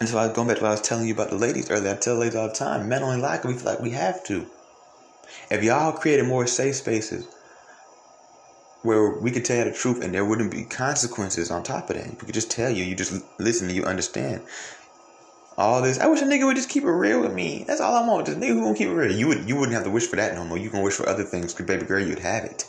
And 0.00 0.08
so 0.08 0.18
I 0.18 0.26
was 0.26 0.36
going 0.36 0.48
back 0.48 0.58
to 0.58 0.62
what 0.62 0.68
I 0.68 0.72
was 0.72 0.80
telling 0.80 1.08
you 1.08 1.14
about 1.14 1.30
the 1.30 1.36
ladies 1.36 1.70
earlier. 1.70 1.92
I 1.92 1.96
tell 1.96 2.16
ladies 2.16 2.36
all 2.36 2.48
the 2.48 2.54
time, 2.54 2.88
men 2.88 3.02
only 3.02 3.20
like. 3.20 3.44
We 3.44 3.54
feel 3.54 3.64
like 3.64 3.80
we 3.80 3.90
have 3.90 4.22
to. 4.24 4.46
If 5.50 5.64
y'all 5.64 5.92
created 5.92 6.26
more 6.26 6.46
safe 6.46 6.76
spaces 6.76 7.26
where 8.82 9.10
we 9.18 9.30
could 9.30 9.44
tell 9.44 9.58
you 9.58 9.64
the 9.64 9.76
truth 9.76 10.02
and 10.02 10.14
there 10.14 10.24
wouldn't 10.24 10.52
be 10.52 10.64
consequences 10.64 11.50
on 11.50 11.62
top 11.62 11.90
of 11.90 11.96
that, 11.96 12.08
we 12.08 12.26
could 12.26 12.34
just 12.34 12.50
tell 12.50 12.70
you, 12.70 12.84
you 12.84 12.94
just 12.94 13.22
listen 13.38 13.66
and 13.68 13.76
you 13.76 13.84
understand. 13.84 14.42
All 15.56 15.82
this, 15.82 15.98
I 15.98 16.06
wish 16.06 16.22
a 16.22 16.24
nigga 16.24 16.46
would 16.46 16.54
just 16.54 16.68
keep 16.68 16.84
it 16.84 16.90
real 16.90 17.20
with 17.20 17.34
me. 17.34 17.64
That's 17.66 17.80
all 17.80 17.96
I 17.96 18.06
want. 18.06 18.26
Just 18.26 18.38
nigga 18.38 18.50
who 18.50 18.60
gonna 18.60 18.78
keep 18.78 18.88
it 18.88 18.94
real. 18.94 19.10
You 19.10 19.26
would, 19.26 19.48
you 19.48 19.56
wouldn't 19.56 19.74
have 19.74 19.84
to 19.84 19.90
wish 19.90 20.06
for 20.06 20.14
that 20.14 20.34
no 20.34 20.44
more. 20.44 20.56
You 20.56 20.70
can 20.70 20.82
wish 20.82 20.94
for 20.94 21.08
other 21.08 21.24
things, 21.24 21.52
cause 21.52 21.66
baby 21.66 21.84
girl, 21.84 21.98
you'd 21.98 22.20
have 22.20 22.44
it. 22.44 22.64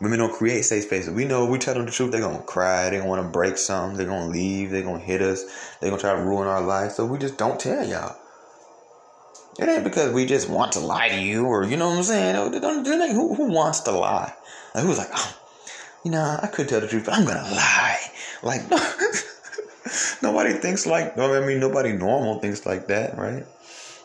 Women 0.00 0.18
don't 0.18 0.32
create 0.32 0.62
safe 0.62 0.84
spaces. 0.84 1.10
We 1.10 1.24
know 1.24 1.44
if 1.44 1.50
we 1.50 1.58
tell 1.58 1.74
them 1.74 1.86
the 1.86 1.90
truth, 1.90 2.12
they're 2.12 2.20
gonna 2.20 2.42
cry, 2.42 2.90
they're 2.90 3.00
gonna 3.00 3.08
wanna 3.08 3.28
break 3.28 3.56
something, 3.56 3.96
they're 3.96 4.06
gonna 4.06 4.30
leave, 4.30 4.70
they're 4.70 4.82
gonna 4.82 4.98
hit 4.98 5.22
us, 5.22 5.44
they're 5.80 5.90
gonna 5.90 6.00
try 6.00 6.14
to 6.14 6.20
ruin 6.20 6.46
our 6.46 6.60
life. 6.60 6.92
So 6.92 7.06
we 7.06 7.18
just 7.18 7.38
don't 7.38 7.58
tell 7.58 7.86
y'all. 7.86 8.16
It 9.58 9.68
ain't 9.68 9.84
because 9.84 10.12
we 10.12 10.26
just 10.26 10.50
want 10.50 10.72
to 10.72 10.80
lie 10.80 11.08
to 11.08 11.18
you 11.18 11.46
or 11.46 11.64
you 11.64 11.78
know 11.78 11.88
what 11.88 11.96
I'm 11.96 12.02
saying. 12.04 13.14
Who, 13.14 13.34
who 13.34 13.50
wants 13.50 13.80
to 13.80 13.90
lie? 13.92 14.34
Like 14.74 14.84
who's 14.84 14.98
like, 14.98 15.08
oh, 15.14 15.36
you 16.04 16.10
know, 16.10 16.38
I 16.42 16.46
could 16.48 16.68
tell 16.68 16.80
the 16.80 16.88
truth, 16.88 17.06
but 17.06 17.14
I'm 17.14 17.24
gonna 17.24 17.50
lie. 17.50 18.00
Like 18.42 18.70
nobody 20.22 20.52
thinks 20.52 20.86
like. 20.86 21.16
I 21.16 21.46
mean, 21.46 21.58
nobody 21.58 21.92
normal 21.92 22.38
thinks 22.38 22.66
like 22.66 22.88
that, 22.88 23.16
right? 23.16 23.46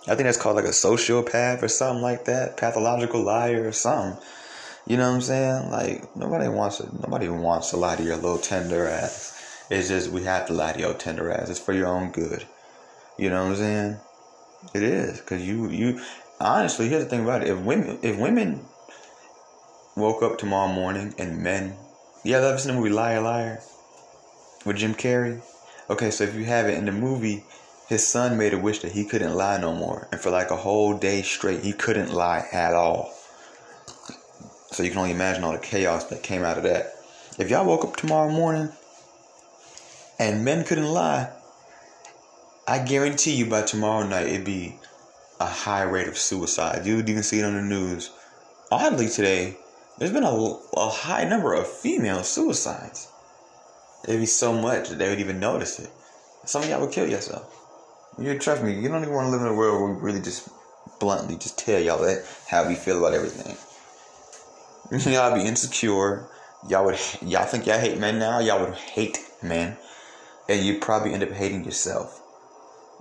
I 0.08 0.16
think 0.16 0.24
that's 0.24 0.38
called 0.38 0.56
like 0.56 0.66
a 0.66 0.70
sociopath 0.70 1.62
or 1.62 1.68
something 1.68 2.02
like 2.02 2.26
that, 2.26 2.58
pathological 2.58 3.22
liar 3.22 3.68
or 3.68 3.72
something. 3.72 4.24
You 4.88 4.98
know 4.98 5.10
what 5.10 5.16
I'm 5.16 5.22
saying? 5.22 5.70
Like 5.70 6.16
nobody 6.16 6.48
wants 6.50 6.78
to. 6.78 6.90
Nobody 7.02 7.30
wants 7.30 7.70
to 7.70 7.78
lie 7.78 7.96
to 7.96 8.04
your 8.04 8.16
little 8.16 8.38
tender 8.38 8.88
ass. 8.88 9.66
It's 9.70 9.88
just 9.88 10.12
we 10.12 10.24
have 10.24 10.48
to 10.48 10.54
lie 10.54 10.74
to 10.74 10.80
your 10.80 10.94
tender 10.94 11.32
ass. 11.32 11.50
It's 11.50 11.60
for 11.60 11.74
your 11.74 11.88
own 11.88 12.12
good. 12.12 12.46
You 13.18 13.30
know 13.30 13.44
what 13.44 13.52
I'm 13.52 13.56
saying? 13.58 13.98
It 14.74 14.84
is 14.84 15.20
because 15.20 15.48
you 15.48 15.70
you 15.70 16.02
honestly 16.40 16.90
here's 16.90 17.04
the 17.04 17.10
thing 17.10 17.24
about 17.24 17.44
it. 17.44 17.50
If 17.50 17.60
women 17.60 18.00
if 18.02 18.18
women 18.18 18.66
woke 19.96 20.24
up 20.24 20.38
tomorrow 20.38 20.72
morning 20.72 21.14
and 21.18 21.44
men, 21.44 21.76
yeah, 22.24 22.38
ever 22.38 22.58
seen 22.58 22.74
the 22.74 22.80
movie 22.80 22.90
Liar 22.90 23.22
Liar 23.22 23.62
with 24.66 24.78
Jim 24.78 24.96
Carrey? 24.96 25.42
Okay, 25.90 26.12
so 26.12 26.24
if 26.24 26.36
you 26.36 26.46
have 26.46 26.68
it 26.68 26.78
in 26.78 26.86
the 26.86 26.92
movie, 26.92 27.44
his 27.88 28.08
son 28.08 28.38
made 28.38 28.54
a 28.54 28.58
wish 28.58 28.80
that 28.80 28.94
he 28.94 29.04
couldn't 29.04 29.36
lie 29.36 29.60
no 29.60 29.74
more, 29.74 30.08
and 30.12 30.22
for 30.22 30.30
like 30.30 30.52
a 30.52 30.56
whole 30.56 30.98
day 30.98 31.22
straight, 31.22 31.64
he 31.64 31.74
couldn't 31.74 32.14
lie 32.14 32.48
at 32.52 32.74
all. 32.74 33.14
So 34.72 34.84
you 34.84 34.90
can 34.90 35.00
only 35.00 35.12
imagine 35.12 35.44
all 35.44 35.52
the 35.52 35.60
chaos 35.60 36.06
that 36.06 36.24
came 36.24 36.44
out 36.44 36.58
of 36.58 36.64
that. 36.64 36.94
If 37.38 37.50
y'all 37.50 37.66
woke 37.66 37.84
up 37.84 37.98
tomorrow 37.98 38.32
morning 38.32 38.70
and 40.18 40.46
men 40.46 40.64
couldn't 40.64 40.92
lie, 40.92 41.30
I 42.68 42.80
guarantee 42.80 43.36
you 43.36 43.48
by 43.48 43.64
tomorrow 43.64 44.08
night 44.08 44.28
it'd 44.28 44.46
be 44.46 44.80
a 45.42 45.46
high 45.46 45.82
rate 45.82 46.08
of 46.08 46.18
suicide. 46.18 46.86
You 46.86 46.96
would 46.96 47.10
even 47.10 47.24
see 47.24 47.40
it 47.40 47.46
on 47.46 47.56
the 47.56 47.62
news. 47.62 48.12
Oddly 48.72 49.10
today, 49.10 49.58
there's 49.98 50.14
been 50.14 50.24
a, 50.24 50.58
a 50.78 50.90
high 50.90 51.26
number 51.26 51.54
of 51.54 51.68
female 51.68 52.24
suicides. 52.24 53.10
It'd 54.06 54.22
be 54.22 54.26
so 54.26 54.54
much 54.54 54.90
that 54.90 55.00
they 55.00 55.10
would 55.10 55.20
even 55.20 55.40
notice 55.40 55.80
it. 55.80 55.90
Some 56.46 56.64
of 56.64 56.70
y'all 56.70 56.80
would 56.82 56.92
kill 56.92 57.10
yourself. 57.10 57.58
You 58.18 58.40
trust 58.40 58.64
me, 58.64 58.80
you 58.80 58.88
don't 58.88 59.02
even 59.02 59.14
want 59.14 59.28
to 59.28 59.32
live 59.32 59.42
in 59.42 59.48
a 59.48 59.54
world 59.54 59.82
where 59.82 59.94
we 59.94 60.02
really 60.02 60.22
just 60.22 60.48
bluntly 61.00 61.36
just 61.36 61.58
tell 61.60 61.80
y'all 61.80 62.02
that 62.04 62.26
how 62.48 62.68
we 62.68 62.76
feel 62.76 63.00
about 63.00 63.14
everything. 63.14 63.58
Y'all 64.92 65.34
be 65.36 65.48
insecure. 65.48 66.28
Y'all 66.68 66.86
would 66.86 67.00
y'all 67.22 67.46
think 67.46 67.66
y'all 67.66 67.80
hate 67.80 67.98
men 67.98 68.20
now. 68.20 68.40
Y'all 68.40 68.60
would 68.64 68.76
hate 68.76 69.18
men, 69.42 69.78
and 70.50 70.66
you'd 70.66 70.82
probably 70.82 71.14
end 71.14 71.24
up 71.24 71.32
hating 71.32 71.64
yourself. 71.64 72.22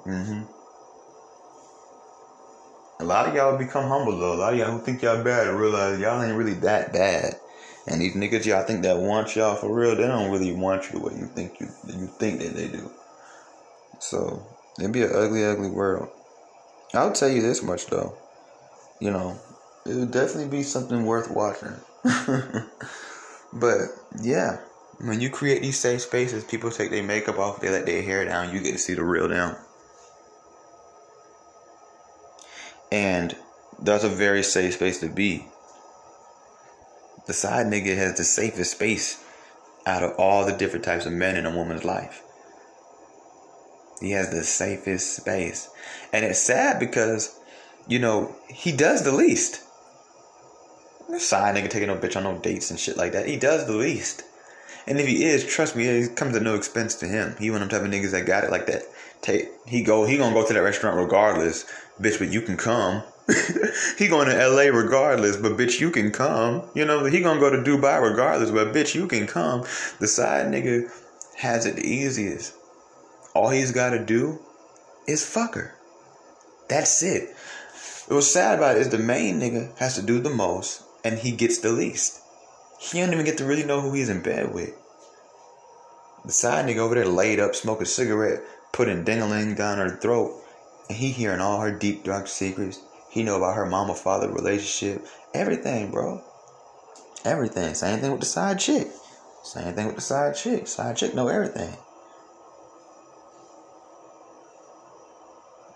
Mm-hmm. 0.07 0.43
A 3.01 3.05
lot 3.05 3.29
of 3.29 3.35
y'all 3.35 3.59
become 3.59 3.89
humble 3.89 4.19
though. 4.19 4.35
A 4.35 4.37
lot 4.37 4.53
of 4.53 4.59
y'all 4.59 4.71
who 4.71 4.85
think 4.85 5.03
y'all 5.03 5.23
bad 5.25 5.53
realize 5.55 5.99
y'all 5.99 6.23
ain't 6.23 6.37
really 6.37 6.55
that 6.55 6.93
bad. 6.93 7.35
And 7.87 8.01
these 8.01 8.15
niggas 8.15 8.45
y'all 8.47 8.63
think 8.63 8.83
that 8.83 8.99
want 8.99 9.35
y'all 9.35 9.57
for 9.57 9.75
real, 9.75 9.97
they 9.97 10.07
don't 10.07 10.31
really 10.31 10.53
want 10.53 10.85
you 10.85 10.99
the 10.99 11.07
way 11.07 11.15
you 11.15 11.27
think 11.27 11.61
you 11.61 11.69
you 11.87 12.07
think 12.19 12.41
that 12.41 12.55
they 12.55 12.69
do. 12.69 12.91
So 13.99 14.47
it'd 14.79 14.93
be 14.93 15.03
an 15.03 15.11
ugly, 15.13 15.45
ugly 15.45 15.71
world. 15.71 16.09
I'll 16.95 17.13
tell 17.13 17.29
you 17.29 17.43
this 17.43 17.63
much 17.63 17.87
though. 17.87 18.17
You 19.01 19.11
know, 19.11 19.39
it 19.87 19.95
would 19.95 20.11
definitely 20.11 20.49
be 20.49 20.63
something 20.63 21.05
worth 21.05 21.31
watching. 21.31 21.75
but 23.53 23.79
yeah, 24.21 24.59
when 25.01 25.21
you 25.21 25.31
create 25.31 25.63
these 25.63 25.79
safe 25.79 26.03
spaces, 26.03 26.45
people 26.45 26.71
take 26.71 26.91
their 26.91 27.03
makeup 27.03 27.39
off, 27.39 27.61
they 27.61 27.71
let 27.71 27.87
their 27.87 28.03
hair 28.03 28.25
down, 28.25 28.55
you 28.55 28.61
get 28.61 28.73
to 28.73 28.79
see 28.79 28.95
the 28.95 29.05
real 29.05 29.29
them. 29.29 29.57
And 32.93 33.37
that's 33.81 34.05
a 34.05 34.09
very 34.09 34.43
safe 34.43 34.75
space 34.75 35.01
to 35.01 35.09
be. 35.09 35.47
The 37.27 37.33
side 37.33 37.67
nigga 37.67 37.97
has 37.97 38.17
the 38.17 38.25
safest 38.25 38.73
space 38.73 39.23
out 39.87 40.03
of 40.03 40.17
all 40.19 40.45
the 40.45 40.57
different 40.57 40.85
types 40.85 41.07
of 41.07 41.13
men 41.13 41.37
in 41.37 41.47
a 41.47 41.57
woman's 41.57 41.85
life. 41.85 42.23
He 44.01 44.13
has 44.13 44.31
the 44.31 44.43
safest 44.43 45.17
space. 45.17 45.69
And 46.13 46.25
it's 46.25 46.39
sad 46.39 46.81
because, 46.81 47.39
you 47.87 47.99
know, 47.99 48.35
he 48.49 48.73
does 48.73 49.05
the 49.05 49.13
least. 49.13 49.63
Side 51.19 51.57
nigga 51.57 51.71
taking 51.71 51.89
no 51.89 51.97
bitch 51.97 52.17
on 52.17 52.25
no 52.25 52.39
dates 52.39 52.71
and 52.71 52.79
shit 52.79 52.97
like 52.97 53.13
that. 53.13 53.27
He 53.27 53.37
does 53.37 53.67
the 53.67 53.73
least. 53.73 54.23
And 54.87 54.99
if 54.99 55.07
he 55.07 55.25
is, 55.25 55.47
trust 55.47 55.77
me, 55.77 55.87
it 55.87 56.17
comes 56.17 56.35
at 56.35 56.43
no 56.43 56.55
expense 56.55 56.95
to 56.97 57.07
him. 57.07 57.37
He 57.39 57.51
one 57.51 57.63
of 57.63 57.69
them 57.69 57.81
type 57.81 57.87
of 57.87 57.93
niggas 57.93 58.13
that 58.13 58.27
got 58.27 58.45
it 58.45 58.51
like 58.51 58.67
that. 58.67 58.83
Take 59.21 59.49
he 59.67 59.83
go 59.83 60.05
he 60.05 60.17
gonna 60.17 60.35
go 60.35 60.47
to 60.47 60.53
that 60.53 60.63
restaurant 60.63 60.97
regardless, 60.97 61.65
bitch. 62.01 62.19
But 62.19 62.33
you 62.33 62.41
can 62.41 62.57
come. 62.57 63.03
he 63.99 64.09
going 64.09 64.27
to 64.27 64.35
L.A. 64.35 64.73
regardless, 64.73 65.37
but 65.37 65.53
bitch, 65.53 65.79
you 65.79 65.91
can 65.91 66.11
come. 66.11 66.63
You 66.75 66.85
know 66.85 67.05
he 67.05 67.21
gonna 67.21 67.39
go 67.39 67.51
to 67.51 67.59
Dubai 67.59 68.03
regardless, 68.03 68.51
but 68.51 68.75
bitch, 68.75 68.95
you 68.95 69.07
can 69.07 69.27
come. 69.27 69.65
The 70.01 70.09
side 70.09 70.47
nigga 70.47 70.91
has 71.37 71.67
it 71.67 71.77
the 71.77 71.87
easiest. 71.87 72.55
All 73.35 73.51
he's 73.51 73.73
got 73.73 73.91
to 73.91 74.05
do 74.05 74.41
is 75.07 75.25
fuck 75.25 75.55
her. 75.55 75.75
That's 76.69 77.03
it. 77.03 77.35
What's 78.09 78.27
sad 78.27 78.59
about 78.59 78.77
it 78.77 78.81
is 78.81 78.89
the 78.89 78.99
main 78.99 79.41
nigga 79.41 79.77
has 79.79 79.95
to 79.95 80.03
do 80.03 80.21
the 80.21 80.31
most 80.31 80.83
and 81.05 81.19
he 81.19 81.33
gets 81.33 81.59
the 81.59 81.73
least. 81.73 82.21
He 82.79 83.01
don't 83.01 83.13
even 83.13 83.25
get 83.25 83.39
to 83.39 83.45
really 83.45 83.65
know 83.65 83.81
who 83.81 83.93
he's 83.93 84.09
in 84.09 84.23
bed 84.23 84.55
with. 84.55 84.75
The 86.25 86.33
side 86.33 86.67
nigga 86.67 86.79
over 86.79 86.95
there 86.95 87.07
laid 87.07 87.41
up, 87.41 87.55
smoking 87.55 87.85
a 87.85 87.87
cigarette, 87.87 88.43
putting 88.73 89.05
dingling 89.05 89.57
down 89.57 89.79
her 89.79 89.97
throat, 89.97 90.43
and 90.89 90.99
he 90.99 91.11
hearing 91.11 91.41
all 91.41 91.61
her 91.61 91.73
deep 91.73 92.05
dark 92.05 92.29
secrets. 92.29 92.81
He 93.11 93.23
know 93.23 93.37
about 93.37 93.57
her 93.57 93.67
mama 93.67 93.95
father 93.95 94.31
relationship, 94.31 95.07
everything, 95.35 95.91
bro. 95.91 96.23
Everything. 97.25 97.75
Same 97.75 98.01
thing 98.01 98.13
with 98.13 98.21
the 98.21 98.27
side 98.27 98.59
chick. 98.59 98.89
Same 99.43 99.75
thing 99.75 99.87
with 99.87 99.97
the 99.97 100.03
side 100.03 100.37
chick. 100.37 100.67
Side 100.67 100.97
chick 100.97 101.15
know 101.15 101.29
everything. 101.29 101.77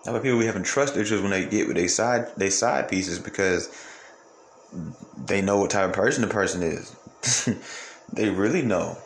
That's 0.05 0.13
why 0.13 0.19
people 0.19 0.39
be 0.39 0.45
having 0.45 0.63
trust 0.63 0.97
issues 0.97 1.21
when 1.21 1.31
they 1.31 1.45
get 1.45 1.67
with 1.67 1.77
their 1.77 1.87
side 1.87 2.31
they 2.37 2.51
side 2.51 2.87
pieces 2.87 3.17
because 3.17 3.69
they 5.25 5.41
know 5.41 5.59
what 5.59 5.71
type 5.71 5.89
of 5.89 5.93
person 5.95 6.21
the 6.21 6.27
person 6.27 6.63
is. 6.63 6.95
they 8.13 8.29
really 8.29 8.61
know. 8.61 8.97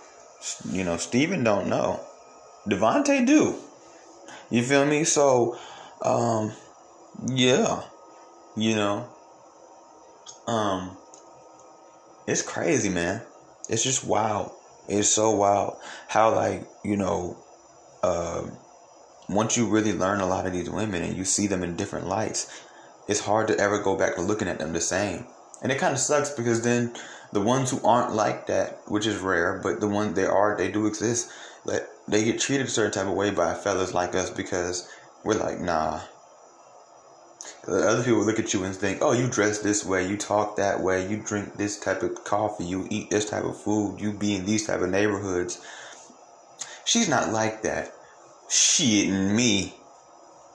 You 0.69 0.83
know, 0.83 0.97
Steven 0.97 1.43
don't 1.43 1.67
know. 1.67 1.99
Devontae 2.67 3.25
do. 3.25 3.55
You 4.49 4.63
feel 4.63 4.85
me? 4.85 5.03
So, 5.03 5.57
um, 6.01 6.53
yeah, 7.27 7.83
you 8.55 8.75
know, 8.75 9.07
um, 10.47 10.97
it's 12.27 12.41
crazy, 12.41 12.89
man. 12.89 13.21
It's 13.69 13.83
just 13.83 14.03
wild. 14.03 14.51
It's 14.87 15.09
so 15.09 15.31
wild 15.31 15.77
how, 16.07 16.33
like, 16.33 16.67
you 16.83 16.97
know. 16.97 17.37
Uh, 18.01 18.49
once 19.29 19.55
you 19.55 19.67
really 19.67 19.93
learn 19.93 20.19
a 20.19 20.25
lot 20.25 20.47
of 20.47 20.53
these 20.53 20.69
women 20.69 21.03
and 21.03 21.15
you 21.15 21.23
see 21.23 21.45
them 21.45 21.63
in 21.63 21.75
different 21.75 22.07
lights, 22.07 22.63
it's 23.07 23.19
hard 23.19 23.47
to 23.47 23.57
ever 23.57 23.79
go 23.81 23.95
back 23.95 24.15
to 24.15 24.21
looking 24.21 24.47
at 24.47 24.57
them 24.57 24.73
the 24.73 24.81
same. 24.81 25.25
And 25.61 25.71
it 25.71 25.77
kind 25.77 25.93
of 25.93 25.99
sucks 25.99 26.29
because 26.29 26.61
then 26.61 26.93
the 27.31 27.41
ones 27.41 27.69
who 27.69 27.85
aren't 27.85 28.15
like 28.15 28.47
that, 28.47 28.79
which 28.87 29.05
is 29.05 29.17
rare, 29.17 29.59
but 29.61 29.79
the 29.79 29.87
ones 29.87 30.15
they 30.15 30.25
are, 30.25 30.57
they 30.57 30.71
do 30.71 30.85
exist, 30.85 31.31
that 31.65 31.89
they 32.07 32.23
get 32.23 32.39
treated 32.39 32.67
a 32.67 32.69
certain 32.69 32.91
type 32.91 33.07
of 33.07 33.13
way 33.13 33.31
by 33.31 33.53
fellas 33.53 33.93
like 33.93 34.15
us 34.15 34.29
because 34.29 34.89
we're 35.23 35.35
like, 35.35 35.59
nah. 35.59 36.01
Other 37.67 38.03
people 38.03 38.23
look 38.23 38.39
at 38.39 38.53
you 38.53 38.63
and 38.63 38.75
think, 38.75 38.99
oh, 39.01 39.11
you 39.11 39.27
dress 39.29 39.59
this 39.59 39.85
way, 39.85 40.07
you 40.07 40.17
talk 40.17 40.55
that 40.55 40.79
way, 40.79 41.07
you 41.07 41.21
drink 41.21 41.55
this 41.55 41.79
type 41.79 42.01
of 42.01 42.23
coffee, 42.23 42.65
you 42.65 42.87
eat 42.89 43.09
this 43.09 43.29
type 43.29 43.43
of 43.43 43.61
food, 43.61 43.99
you 43.99 44.11
be 44.11 44.35
in 44.35 44.45
these 44.45 44.65
type 44.65 44.81
of 44.81 44.89
neighborhoods. 44.89 45.61
She's 46.85 47.09
not 47.09 47.31
like 47.31 47.61
that. 47.63 47.93
Shit, 48.49 49.09
me. 49.09 49.75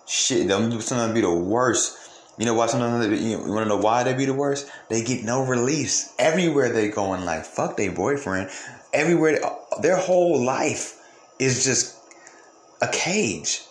Shit, 0.06 0.48
them 0.48 0.80
sometimes 0.80 1.14
be 1.14 1.20
the 1.20 1.32
worst. 1.32 1.96
You 2.38 2.46
know 2.46 2.54
why 2.54 2.66
sometimes 2.66 3.06
they, 3.06 3.16
you, 3.16 3.38
want 3.38 3.64
to 3.64 3.68
know 3.68 3.76
why 3.76 4.02
they 4.02 4.14
be 4.14 4.24
the 4.24 4.34
worst? 4.34 4.68
They 4.88 5.04
get 5.04 5.24
no 5.24 5.44
release 5.44 6.12
everywhere 6.18 6.72
they 6.72 6.88
go 6.88 7.14
in 7.14 7.24
life. 7.24 7.46
Fuck 7.46 7.76
their 7.76 7.92
boyfriend. 7.92 8.50
Everywhere, 8.92 9.38
their 9.80 9.96
whole 9.96 10.44
life 10.44 11.00
is 11.38 11.64
just 11.64 11.96
a 12.82 12.88
cage. 12.88 13.62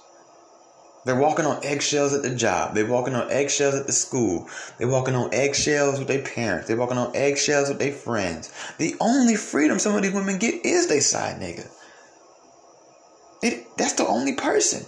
They're 1.06 1.20
walking 1.20 1.46
on 1.46 1.64
eggshells 1.66 2.14
at 2.14 2.22
the 2.22 2.34
job. 2.34 2.74
They're 2.74 2.86
walking 2.86 3.14
on 3.16 3.30
eggshells 3.30 3.76
at 3.76 3.88
the 3.88 3.92
school. 3.92 4.48
They're 4.78 4.88
walking 4.88 5.16
on 5.16 5.34
eggshells 5.34 6.00
with 6.00 6.08
their 6.08 6.22
parents. 6.22 6.68
They're 6.68 6.78
walking 6.78 6.98
on 6.98 7.14
eggshells 7.14 7.68
with 7.68 7.80
their 7.80 7.92
friends. 7.92 8.54
The 8.78 8.96
only 9.02 9.36
freedom 9.36 9.80
some 9.80 9.96
of 9.96 10.02
these 10.02 10.14
women 10.14 10.38
get 10.38 10.66
is 10.66 10.88
they 10.88 11.02
side 11.02 11.42
nigga. 11.42 11.70
It, 13.42 13.78
that's 13.78 13.94
the 13.94 14.08
only 14.08 14.36
person 14.36 14.86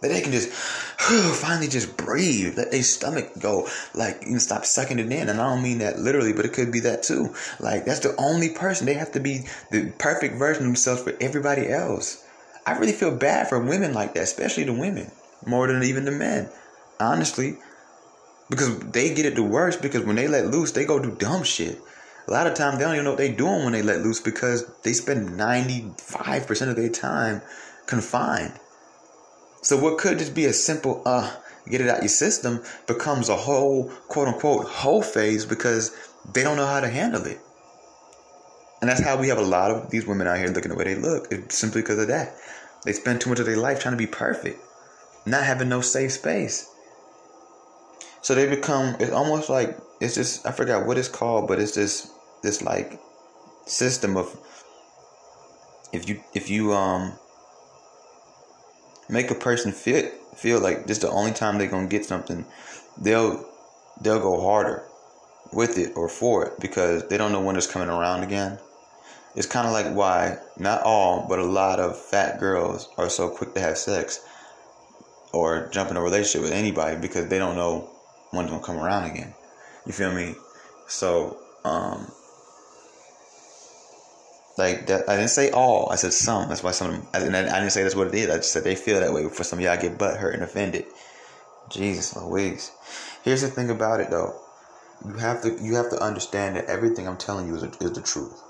that 0.00 0.08
they 0.08 0.20
can 0.20 0.32
just 0.32 0.50
finally 1.40 1.68
just 1.68 1.96
breathe, 1.96 2.56
let 2.56 2.70
their 2.70 2.82
stomach 2.82 3.30
go, 3.38 3.68
like 3.94 4.22
you 4.26 4.38
stop 4.38 4.64
sucking 4.64 4.98
it 4.98 5.10
in. 5.10 5.28
And 5.28 5.40
I 5.40 5.48
don't 5.48 5.62
mean 5.62 5.78
that 5.78 5.98
literally, 5.98 6.32
but 6.32 6.44
it 6.44 6.52
could 6.52 6.72
be 6.72 6.80
that 6.80 7.02
too. 7.02 7.34
Like 7.60 7.84
that's 7.84 8.00
the 8.00 8.14
only 8.16 8.50
person 8.50 8.86
they 8.86 8.94
have 8.94 9.12
to 9.12 9.20
be 9.20 9.46
the 9.70 9.92
perfect 9.98 10.36
version 10.36 10.62
of 10.62 10.68
themselves 10.68 11.02
for 11.02 11.14
everybody 11.20 11.68
else. 11.68 12.24
I 12.66 12.76
really 12.78 12.92
feel 12.92 13.16
bad 13.16 13.48
for 13.48 13.60
women 13.60 13.94
like 13.94 14.14
that, 14.14 14.24
especially 14.24 14.64
the 14.64 14.72
women, 14.72 15.10
more 15.46 15.68
than 15.68 15.82
even 15.84 16.04
the 16.04 16.10
men, 16.10 16.48
honestly, 16.98 17.58
because 18.50 18.78
they 18.80 19.14
get 19.14 19.26
it 19.26 19.36
the 19.36 19.42
worst. 19.42 19.82
Because 19.82 20.02
when 20.04 20.16
they 20.16 20.26
let 20.26 20.46
loose, 20.46 20.72
they 20.72 20.84
go 20.84 20.98
do 20.98 21.14
dumb 21.14 21.44
shit 21.44 21.80
a 22.28 22.32
lot 22.32 22.46
of 22.46 22.54
times 22.54 22.78
they 22.78 22.84
don't 22.84 22.94
even 22.94 23.04
know 23.04 23.10
what 23.10 23.18
they're 23.18 23.32
doing 23.32 23.64
when 23.64 23.72
they 23.72 23.82
let 23.82 24.00
loose 24.00 24.20
because 24.20 24.66
they 24.82 24.92
spend 24.92 25.28
95% 25.30 26.68
of 26.68 26.76
their 26.76 26.88
time 26.88 27.40
confined. 27.86 28.52
So 29.62 29.76
what 29.76 29.98
could 29.98 30.18
just 30.18 30.34
be 30.34 30.44
a 30.44 30.52
simple 30.52 31.02
uh 31.04 31.34
get 31.68 31.80
it 31.80 31.88
out 31.88 32.00
your 32.02 32.08
system 32.08 32.62
becomes 32.86 33.28
a 33.28 33.36
whole 33.36 33.88
quote 34.08 34.28
unquote 34.28 34.66
whole 34.66 35.02
phase 35.02 35.44
because 35.44 35.96
they 36.32 36.42
don't 36.42 36.56
know 36.56 36.66
how 36.66 36.80
to 36.80 36.88
handle 36.88 37.24
it. 37.26 37.40
And 38.80 38.90
that's 38.90 39.00
how 39.02 39.18
we 39.18 39.28
have 39.28 39.38
a 39.38 39.42
lot 39.42 39.70
of 39.70 39.90
these 39.90 40.06
women 40.06 40.26
out 40.26 40.38
here 40.38 40.48
looking 40.48 40.70
the 40.70 40.76
way 40.76 40.84
they 40.84 40.94
look. 40.94 41.28
It's 41.30 41.56
simply 41.56 41.82
because 41.82 41.98
of 41.98 42.08
that. 42.08 42.36
They 42.84 42.92
spend 42.92 43.20
too 43.20 43.30
much 43.30 43.40
of 43.40 43.46
their 43.46 43.56
life 43.56 43.80
trying 43.80 43.94
to 43.94 43.98
be 43.98 44.06
perfect, 44.06 44.60
not 45.24 45.42
having 45.42 45.68
no 45.68 45.80
safe 45.80 46.12
space. 46.12 46.70
So 48.22 48.34
they 48.34 48.48
become 48.48 48.96
it's 49.00 49.12
almost 49.12 49.48
like 49.48 49.78
it's 50.00 50.14
just 50.14 50.46
I 50.46 50.52
forgot 50.52 50.86
what 50.86 50.98
it's 50.98 51.08
called, 51.08 51.48
but 51.48 51.58
it's 51.58 51.74
just 51.74 52.10
this 52.42 52.62
like 52.62 53.00
system 53.64 54.16
of 54.16 54.36
if 55.92 56.08
you 56.08 56.22
if 56.34 56.50
you 56.50 56.72
um 56.72 57.18
make 59.08 59.30
a 59.30 59.34
person 59.34 59.72
feel 59.72 60.10
feel 60.34 60.60
like 60.60 60.86
this 60.86 60.98
the 60.98 61.10
only 61.10 61.32
time 61.32 61.58
they're 61.58 61.68
gonna 61.68 61.86
get 61.86 62.04
something, 62.04 62.44
they'll 62.98 63.48
they'll 64.00 64.20
go 64.20 64.40
harder 64.40 64.84
with 65.52 65.78
it 65.78 65.96
or 65.96 66.08
for 66.08 66.46
it 66.46 66.60
because 66.60 67.06
they 67.08 67.16
don't 67.16 67.32
know 67.32 67.40
when 67.40 67.56
it's 67.56 67.66
coming 67.66 67.88
around 67.88 68.22
again. 68.22 68.58
It's 69.34 69.46
kind 69.46 69.66
of 69.66 69.72
like 69.72 69.94
why 69.94 70.38
not 70.58 70.82
all, 70.82 71.26
but 71.28 71.38
a 71.38 71.44
lot 71.44 71.78
of 71.78 71.98
fat 71.98 72.40
girls 72.40 72.88
are 72.96 73.08
so 73.08 73.28
quick 73.28 73.54
to 73.54 73.60
have 73.60 73.78
sex 73.78 74.20
or 75.32 75.68
jump 75.68 75.90
in 75.90 75.96
a 75.96 76.02
relationship 76.02 76.42
with 76.42 76.52
anybody 76.52 76.96
because 76.96 77.28
they 77.28 77.38
don't 77.38 77.56
know 77.56 77.90
when 78.30 78.44
it's 78.44 78.52
gonna 78.52 78.64
come 78.64 78.78
around 78.78 79.10
again. 79.10 79.34
You 79.84 79.92
feel 79.92 80.12
me? 80.12 80.34
So 80.88 81.38
um, 81.64 82.10
like 84.58 84.86
that, 84.86 85.08
I 85.08 85.16
didn't 85.16 85.30
say 85.30 85.50
all. 85.50 85.90
I 85.90 85.96
said 85.96 86.12
some. 86.12 86.48
That's 86.48 86.62
why 86.62 86.72
some. 86.72 86.92
Them, 86.92 87.06
I, 87.14 87.20
didn't, 87.20 87.34
I 87.34 87.60
didn't 87.60 87.70
say 87.72 87.82
that's 87.82 87.96
what 87.96 88.08
it 88.08 88.14
is. 88.14 88.30
I 88.30 88.36
just 88.36 88.52
said 88.52 88.64
they 88.64 88.76
feel 88.76 89.00
that 89.00 89.12
way. 89.12 89.28
For 89.28 89.44
some 89.44 89.58
of 89.58 89.64
y'all, 89.64 89.76
get 89.76 89.98
butt 89.98 90.18
hurt 90.18 90.34
and 90.34 90.42
offended. 90.42 90.86
Jesus 91.70 92.16
Louise. 92.16 92.72
Here's 93.24 93.42
the 93.42 93.48
thing 93.48 93.70
about 93.70 94.00
it, 94.00 94.10
though. 94.10 94.40
You 95.06 95.14
have 95.14 95.42
to 95.42 95.56
you 95.62 95.74
have 95.76 95.90
to 95.90 96.02
understand 96.02 96.56
that 96.56 96.66
everything 96.66 97.08
I'm 97.08 97.18
telling 97.18 97.48
you 97.48 97.56
is, 97.56 97.62
is 97.64 97.92
the 97.92 98.02
truth. 98.02 98.42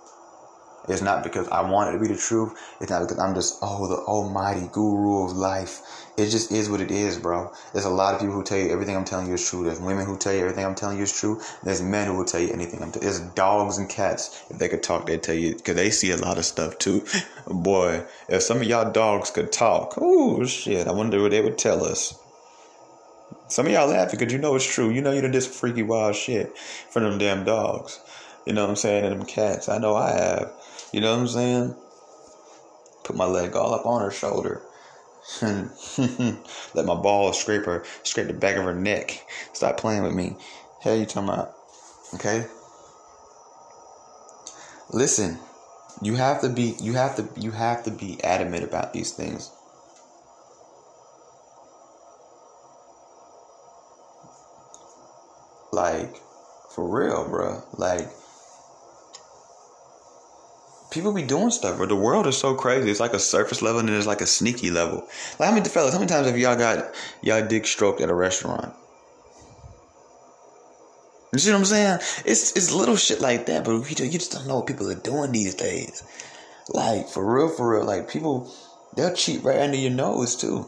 It's 0.89 1.03
not 1.03 1.23
because 1.23 1.49
I 1.49 1.69
want 1.69 1.91
it 1.91 1.99
to 1.99 2.03
be 2.03 2.09
the 2.09 2.21
truth. 2.21 2.55
It's 2.81 2.91
not 2.91 3.03
because 3.03 3.19
I'm 3.19 3.35
just, 3.35 3.59
oh, 3.63 3.89
the 3.89 3.97
almighty 3.97 4.69
guru 4.73 5.25
of 5.25 5.37
life. 5.37 5.81
It 6.17 6.31
just 6.31 6.51
is 6.53 6.71
what 6.71 6.81
it 6.81 6.91
is, 6.91 7.19
bro. 7.19 7.53
There's 7.73 7.85
a 7.85 7.91
lot 7.91 8.15
of 8.15 8.21
people 8.21 8.35
who 8.35 8.43
tell 8.43 8.59
you 8.59 8.71
everything 8.71 8.97
I'm 8.97 9.05
telling 9.05 9.27
you 9.27 9.35
is 9.35 9.49
true. 9.49 9.65
There's 9.65 9.81
women 9.81 10.07
who 10.07 10.17
tell 10.17 10.33
you 10.33 10.41
everything 10.41 10.65
I'm 10.65 10.75
telling 10.75 10.97
you 10.97 11.03
is 11.03 11.19
true. 11.19 11.41
There's 11.63 11.83
men 11.83 12.07
who 12.07 12.17
will 12.17 12.25
tell 12.25 12.41
you 12.41 12.53
anything 12.53 12.83
I'm 12.83 12.93
telling. 12.93 13.07
There's 13.07 13.21
dogs 13.35 13.79
and 13.79 13.89
cats. 13.89 14.45
If 14.49 14.59
they 14.59 14.69
could 14.69 14.83
talk, 14.83 15.07
they'd 15.07 15.23
tell 15.23 15.35
you, 15.35 15.57
because 15.57 15.77
they 15.77 15.91
see 15.91 16.11
a 16.11 16.17
lot 16.17 16.39
of 16.39 16.45
stuff 16.45 16.79
too. 16.79 17.05
Boy, 17.47 18.05
if 18.29 18.43
some 18.43 18.59
of 18.59 18.65
y'all 18.65 18.91
dogs 18.91 19.31
could 19.31 19.53
talk, 19.53 19.95
oh, 20.01 20.45
shit, 20.45 20.87
I 20.87 20.93
wonder 20.93 21.21
what 21.21 21.33
they 21.33 21.41
would 21.41 21.59
tell 21.59 21.85
us. 21.85 22.19
Some 23.49 23.67
of 23.67 23.73
y'all 23.73 23.89
laughing 23.89 24.19
because 24.19 24.33
you 24.33 24.41
know 24.41 24.57
it's 24.57 24.67
true. 24.67 24.91
You 24.91 25.03
know 25.03 25.13
you 25.13 25.21
done 25.21 25.31
this 25.31 25.47
freaky 25.47 25.83
wild 25.83 26.17
shit 26.17 26.57
for 26.59 27.01
them 27.01 27.19
damn 27.19 27.45
dogs. 27.45 28.01
You 28.45 28.53
know 28.55 28.63
what 28.63 28.71
I'm 28.71 28.77
saying? 28.77 29.05
And 29.05 29.21
them 29.21 29.27
cats. 29.27 29.69
I 29.69 29.79
know 29.79 29.95
I 29.95 30.11
have. 30.13 30.53
You 30.97 31.03
know 31.03 31.13
what 31.13 31.21
I'm 31.21 31.29
saying? 31.29 31.75
Put 33.05 33.17
my 33.17 33.27
leg 33.27 33.55
all 33.55 33.75
up 33.75 33.85
on 33.85 34.01
her 34.01 34.11
shoulder. 34.11 34.63
Let 35.43 36.87
my 36.87 36.95
balls 36.95 37.39
scrape 37.39 37.67
her, 37.67 37.85
scrape 38.03 38.29
the 38.29 38.33
back 38.33 38.57
of 38.57 38.65
her 38.65 38.75
neck. 38.75 39.23
Stop 39.53 39.77
playing 39.77 40.05
with 40.05 40.15
me. 40.15 40.39
Hell 40.81 40.97
you 40.97 41.05
talking 41.05 41.29
about? 41.29 41.55
Okay? 42.15 42.47
Listen, 44.89 45.39
you 46.01 46.15
have 46.15 46.41
to 46.41 46.49
be 46.49 46.77
you 46.81 46.95
have 46.95 47.15
to 47.17 47.29
you 47.39 47.51
have 47.51 47.85
to 47.85 47.91
be 47.91 48.19
adamant 48.25 48.65
about 48.65 48.95
these 48.95 49.13
things. 49.13 49.51
Like, 55.73 56.17
for 56.75 56.89
real, 56.89 57.29
bro. 57.29 57.63
Like 57.77 58.09
people 60.91 61.13
be 61.13 61.23
doing 61.23 61.51
stuff, 61.51 61.79
but 61.79 61.89
the 61.89 61.97
world 61.97 62.27
is 62.27 62.37
so 62.37 62.55
crazy. 62.55 62.91
It's 62.91 63.01
like 63.01 63.15
a 63.15 63.19
surface 63.19 63.63
level 63.63 63.81
and 63.81 63.91
it's 63.91 64.07
like 64.07 64.21
a 64.21 64.27
sneaky 64.27 64.71
level. 64.71 65.07
Like 65.39 65.49
how 65.49 65.55
many 65.55 65.69
fellas, 65.69 65.93
how 65.93 65.99
many 65.99 66.09
times 66.09 66.27
have 66.27 66.39
y'all 66.39 66.57
got 66.57 66.95
y'all 67.23 67.47
dick 67.47 67.67
stroked 67.67 68.01
at 68.01 68.11
a 68.11 68.15
restaurant? 68.15 68.75
You 71.33 71.39
see 71.39 71.51
what 71.51 71.59
I'm 71.59 71.65
saying? 71.65 71.99
It's 72.25 72.57
it's 72.57 72.73
little 72.73 72.97
shit 72.97 73.21
like 73.21 73.47
that, 73.47 73.65
but 73.65 73.73
you 73.73 74.11
just 74.11 74.33
don't 74.33 74.47
know 74.47 74.57
what 74.57 74.67
people 74.67 74.91
are 74.91 74.95
doing 74.95 75.33
these 75.33 75.55
days. 75.55 76.03
Like 76.69 77.09
for 77.09 77.25
real, 77.25 77.49
for 77.49 77.77
real. 77.77 77.85
Like 77.85 78.09
people, 78.09 78.53
they'll 78.97 79.15
cheat 79.15 79.43
right 79.43 79.59
under 79.59 79.77
your 79.77 79.91
nose 79.91 80.37
too. 80.37 80.67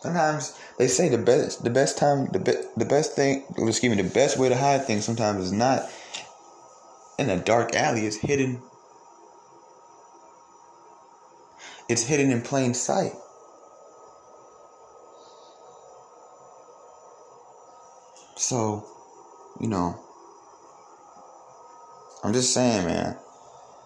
Sometimes 0.00 0.58
they 0.78 0.88
say 0.88 1.08
the 1.08 1.18
best, 1.18 1.62
the 1.62 1.70
best 1.70 1.96
time, 1.96 2.26
the 2.32 2.40
be, 2.40 2.52
the 2.76 2.84
best 2.84 3.14
thing, 3.14 3.44
excuse 3.56 3.96
me, 3.96 4.02
the 4.02 4.08
best 4.08 4.36
way 4.36 4.48
to 4.48 4.56
hide 4.56 4.84
things 4.84 5.04
sometimes 5.04 5.44
is 5.44 5.52
not 5.52 5.88
in 7.18 7.30
a 7.30 7.38
dark 7.38 7.74
alley. 7.74 8.06
It's 8.06 8.16
hidden 8.16 8.60
It's 11.92 12.04
hidden 12.04 12.30
in 12.30 12.40
plain 12.40 12.72
sight. 12.72 13.12
So, 18.34 18.86
you 19.60 19.68
know, 19.68 20.00
I'm 22.24 22.32
just 22.32 22.54
saying, 22.54 22.86
man, 22.86 23.18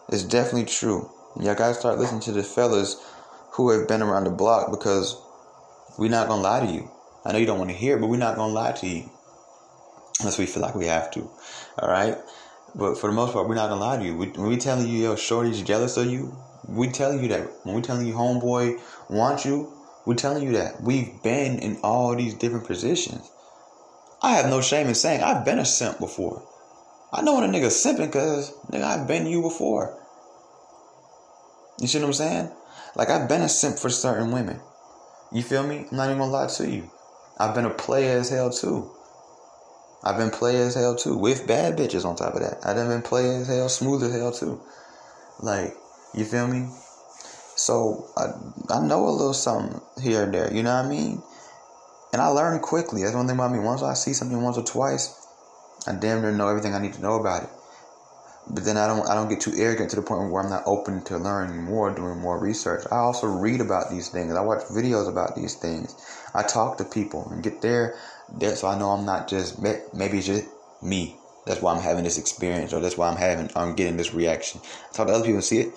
it's 0.09 0.23
definitely 0.23 0.67
true. 0.67 1.11
Y'all 1.41 1.57
gotta 1.57 1.75
start 1.75 1.99
listening 1.99 2.21
to 2.21 2.31
the 2.31 2.45
fellas 2.45 3.05
who 3.51 3.71
have 3.71 3.89
been 3.89 4.03
around 4.03 4.23
the 4.23 4.31
block 4.31 4.71
because 4.71 5.21
we're 5.99 6.09
not 6.09 6.29
gonna 6.29 6.43
lie 6.43 6.65
to 6.65 6.73
you. 6.73 6.89
I 7.25 7.33
know 7.33 7.39
you 7.39 7.47
don't 7.47 7.59
want 7.59 7.71
to 7.71 7.77
hear 7.77 7.97
it, 7.97 8.01
but 8.01 8.07
we're 8.07 8.19
not 8.19 8.37
gonna 8.37 8.53
lie 8.53 8.71
to 8.71 8.87
you 8.87 9.11
unless 10.21 10.39
we 10.39 10.47
feel 10.47 10.63
like 10.63 10.77
we 10.77 10.87
have 10.87 11.11
to. 11.11 11.29
All 11.81 11.89
right, 11.89 12.17
but 12.73 12.99
for 12.99 13.11
the 13.11 13.17
most 13.17 13.33
part, 13.33 13.49
we're 13.49 13.57
not 13.57 13.69
gonna 13.69 13.81
lie 13.81 13.97
to 13.97 14.05
you. 14.05 14.17
We, 14.17 14.29
when 14.29 14.47
we 14.47 14.59
telling 14.59 14.87
you, 14.87 14.97
yo, 14.97 15.17
shorty's 15.17 15.61
jealous 15.61 15.97
of 15.97 16.07
you, 16.07 16.39
we 16.69 16.89
telling 16.89 17.23
you 17.23 17.29
that. 17.29 17.49
When 17.65 17.75
we 17.75 17.83
telling 17.83 18.07
you 18.07 18.15
homeboy 18.15 18.81
want 19.09 19.45
you, 19.45 19.73
we're 20.05 20.15
telling 20.15 20.43
you 20.43 20.53
that. 20.53 20.83
We've 20.83 21.23
been 21.23 21.59
in 21.59 21.79
all 21.83 22.15
these 22.15 22.35
different 22.35 22.67
positions. 22.67 23.31
I 24.23 24.33
have 24.33 24.47
no 24.47 24.61
shame 24.61 24.87
in 24.87 24.95
saying 24.95 25.23
I've 25.23 25.45
been 25.45 25.59
a 25.59 25.65
simp 25.65 25.99
before. 25.99 26.47
I 27.13 27.23
know 27.23 27.35
when 27.35 27.45
a 27.45 27.53
nigga 27.53 27.67
simping 27.67 28.07
because 28.07 28.53
nigga 28.71 28.83
I've 28.83 29.09
been 29.09 29.27
you 29.27 29.43
before. 29.43 29.99
You 31.81 31.87
see 31.87 31.99
what 31.99 32.07
I'm 32.07 32.13
saying? 32.13 32.51
Like 32.95 33.11
I've 33.11 33.29
been 33.29 33.43
a 33.43 33.49
simp 33.49 33.79
for 33.79 33.91
certain 33.91 34.33
women. 34.33 34.61
You 35.33 35.43
feel 35.43 35.67
me? 35.67 35.87
I'm 35.91 35.97
not 35.97 36.07
even 36.07 36.19
gonna 36.19 36.33
lie 36.33 36.47
to 36.47 36.69
you. 36.69 36.91
I've 37.39 37.55
been 37.55 37.67
a 37.67 37.71
player 37.71 38.19
as 38.19 38.31
hell 38.31 38.51
too. 38.51 38.91
I've 40.03 40.17
been 40.17 40.31
player 40.31 40.63
as 40.65 40.75
hell 40.75 40.97
too. 40.97 41.17
With 41.17 41.47
bad 41.47 41.77
bitches 41.77 42.05
on 42.05 42.17
top 42.17 42.35
of 42.35 42.41
that. 42.41 42.59
I've 42.65 42.77
been 42.77 43.03
player 43.03 43.41
as 43.41 43.49
hell, 43.49 43.69
smooth 43.69 44.05
as 44.05 44.13
hell 44.13 44.33
too. 44.33 44.61
Like 45.41 45.77
you 46.15 46.25
feel 46.25 46.47
me? 46.47 46.69
So 47.57 48.07
I 48.17 48.27
I 48.75 48.81
know 48.81 49.09
a 49.09 49.11
little 49.11 49.35
something 49.35 49.81
here 50.03 50.25
and 50.25 50.35
there. 50.35 50.53
You 50.53 50.63
know 50.63 50.75
what 50.75 50.85
I 50.85 50.89
mean? 50.89 51.23
And 52.13 52.23
I 52.23 52.29
learn 52.29 52.59
quickly. 52.61 53.03
That's 53.03 53.15
one 53.15 53.27
thing 53.27 53.37
about 53.37 53.53
me. 53.53 53.59
Once 53.59 53.83
I 53.83 53.95
see 53.95 54.13
something 54.13 54.41
once 54.41 54.59
or 54.59 54.65
twice, 54.65 55.27
I 55.87 55.93
damn 55.93 56.23
near 56.23 56.33
know 56.33 56.49
everything 56.49 56.75
I 56.75 56.79
need 56.79 56.95
to 56.95 57.01
know 57.01 57.19
about 57.21 57.45
it. 57.45 57.51
But 58.49 58.65
then 58.65 58.77
I 58.77 58.87
don't 58.87 59.09
I 59.09 59.15
don't 59.15 59.29
get 59.29 59.41
too 59.41 59.53
arrogant 59.57 59.91
to 59.91 59.97
the 59.97 60.03
point 60.03 60.31
where 60.31 60.43
I'm 60.43 60.51
not 60.51 60.63
open 60.67 61.03
to 61.05 61.19
learning 61.19 61.65
more, 61.65 61.91
doing 61.93 62.19
more 62.19 62.39
research. 62.39 62.85
I 62.93 62.97
also 62.97 63.27
read 63.27 63.61
about 63.61 63.91
these 63.91 64.09
things. 64.09 64.35
I 64.35 64.41
watch 64.41 64.63
videos 64.65 65.09
about 65.09 65.35
these 65.35 65.55
things. 65.55 65.97
I 66.35 66.43
talk 66.43 66.79
to 66.79 66.85
people 66.85 67.29
and 67.33 67.43
get 67.43 67.61
there, 67.61 67.97
there 68.33 68.55
so 68.55 68.69
I 68.69 68.79
know 68.79 68.91
I'm 68.91 69.05
not 69.05 69.27
just 69.27 69.61
maybe 69.61 70.19
it's 70.19 70.27
just 70.27 70.45
me. 70.81 71.17
That's 71.45 71.63
why 71.63 71.75
I'm 71.75 71.83
having 71.83 72.05
this 72.05 72.19
experience, 72.19 72.73
or 72.73 72.81
that's 72.81 72.97
why 72.97 73.09
I'm 73.09 73.17
having 73.17 73.51
I'm 73.57 73.75
getting 73.75 73.97
this 73.97 74.15
reaction. 74.15 74.61
I 74.91 74.93
talk 74.95 75.09
to 75.09 75.15
other 75.15 75.25
people 75.25 75.37
and 75.37 75.45
see 75.45 75.59
it 75.59 75.75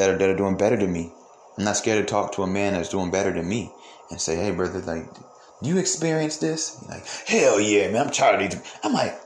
that 0.00 0.08
are 0.08 0.16
that 0.16 0.30
are 0.30 0.36
doing 0.36 0.56
better 0.56 0.76
than 0.76 0.92
me. 0.92 1.12
I'm 1.58 1.64
not 1.64 1.76
scared 1.76 2.06
to 2.06 2.10
talk 2.10 2.32
to 2.32 2.42
a 2.42 2.46
man 2.46 2.72
that's 2.72 2.88
doing 2.88 3.10
better 3.10 3.32
than 3.32 3.46
me 3.46 3.70
and 4.10 4.18
say, 4.18 4.36
"Hey, 4.36 4.50
brother, 4.50 4.80
like, 4.80 5.12
do 5.62 5.68
you 5.68 5.76
experience 5.76 6.38
this?" 6.38 6.82
Like, 6.88 7.06
hell 7.26 7.60
yeah, 7.60 7.90
man, 7.90 8.06
I'm 8.06 8.10
tired 8.10 8.40
of 8.40 8.50
these. 8.50 8.62
I'm 8.82 8.94
like, 8.94 9.20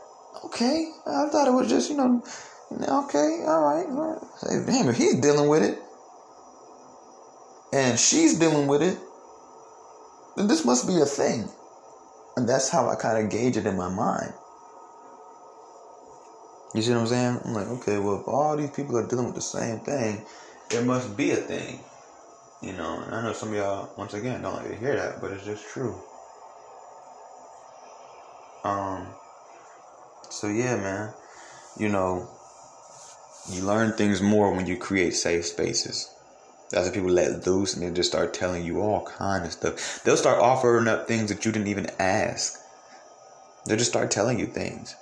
okay, 0.47 0.91
I 1.07 1.29
thought 1.29 1.47
it 1.47 1.53
was 1.53 1.69
just, 1.69 1.91
you 1.91 1.97
know, 1.97 2.23
okay, 2.73 3.45
all 3.47 3.63
right. 3.63 3.87
All 3.87 4.13
right. 4.13 4.23
Say, 4.39 4.67
damn, 4.67 4.89
if 4.89 4.97
he's 4.97 5.21
dealing 5.21 5.49
with 5.49 5.63
it 5.63 5.79
and 7.73 7.99
she's 7.99 8.39
dealing 8.39 8.67
with 8.67 8.83
it, 8.83 8.99
then 10.37 10.49
this 10.49 10.65
must 10.65 10.89
be 10.89 11.01
a 11.01 11.07
thing. 11.07 11.49
And 12.37 12.49
that's 12.49 12.69
how 12.69 12.89
I 12.89 12.97
kind 12.97 13.25
of 13.25 13.31
gauge 13.31 13.57
it 13.57 13.67
in 13.67 13.77
my 13.77 13.89
mind. 13.89 14.33
You 16.75 16.83
see 16.83 16.91
what 16.91 17.03
I'm 17.03 17.07
saying? 17.07 17.41
I'm 17.45 17.55
like, 17.55 17.69
okay, 17.69 17.99
well, 17.99 18.21
if 18.21 18.27
all 18.27 18.57
these 18.57 18.71
people 18.71 18.97
are 18.99 19.07
dealing 19.07 19.27
with 19.27 19.37
the 19.37 19.41
same 19.41 19.79
thing, 19.81 20.27
there 20.71 20.83
must 20.83 21.17
be 21.17 21.31
a 21.33 21.37
thing. 21.37 21.81
You 22.63 22.73
know, 22.73 23.01
and 23.01 23.15
I 23.15 23.23
know 23.23 23.33
some 23.33 23.51
of 23.51 23.57
y'all, 23.57 23.91
once 23.99 24.15
again, 24.15 24.41
don't 24.41 24.55
like 24.55 24.69
to 24.69 24.77
hear 24.77 24.97
that, 24.97 25.21
but 25.21 25.33
it's 25.33 25.45
just 25.45 25.69
true. 25.69 26.01
Um, 28.65 29.09
so 30.31 30.49
yeah, 30.49 30.77
man, 30.77 31.13
you 31.79 31.91
know, 31.91 32.29
you 33.51 33.63
learn 33.63 33.93
things 33.93 34.23
more 34.23 34.51
when 34.53 34.67
you 34.67 34.79
create 34.79 35.15
safe 35.15 35.45
spaces. 35.45 36.11
That's 36.71 36.87
when 36.87 36.95
people 36.95 37.11
let 37.11 37.47
loose 37.47 37.75
and 37.75 37.83
they 37.83 37.91
just 37.95 38.11
start 38.11 38.33
telling 38.33 38.65
you 38.65 38.81
all 38.81 39.05
kind 39.05 39.45
of 39.45 39.53
stuff. 39.53 40.03
They'll 40.03 40.17
start 40.17 40.39
offering 40.39 40.89
up 40.89 41.07
things 41.07 41.29
that 41.29 41.45
you 41.45 41.53
didn't 41.53 41.69
even 41.69 41.91
ask. 41.99 42.59
They'll 43.67 43.77
just 43.77 43.91
start 43.91 44.11
telling 44.11 44.39
you 44.39 44.47
things. 44.47 44.97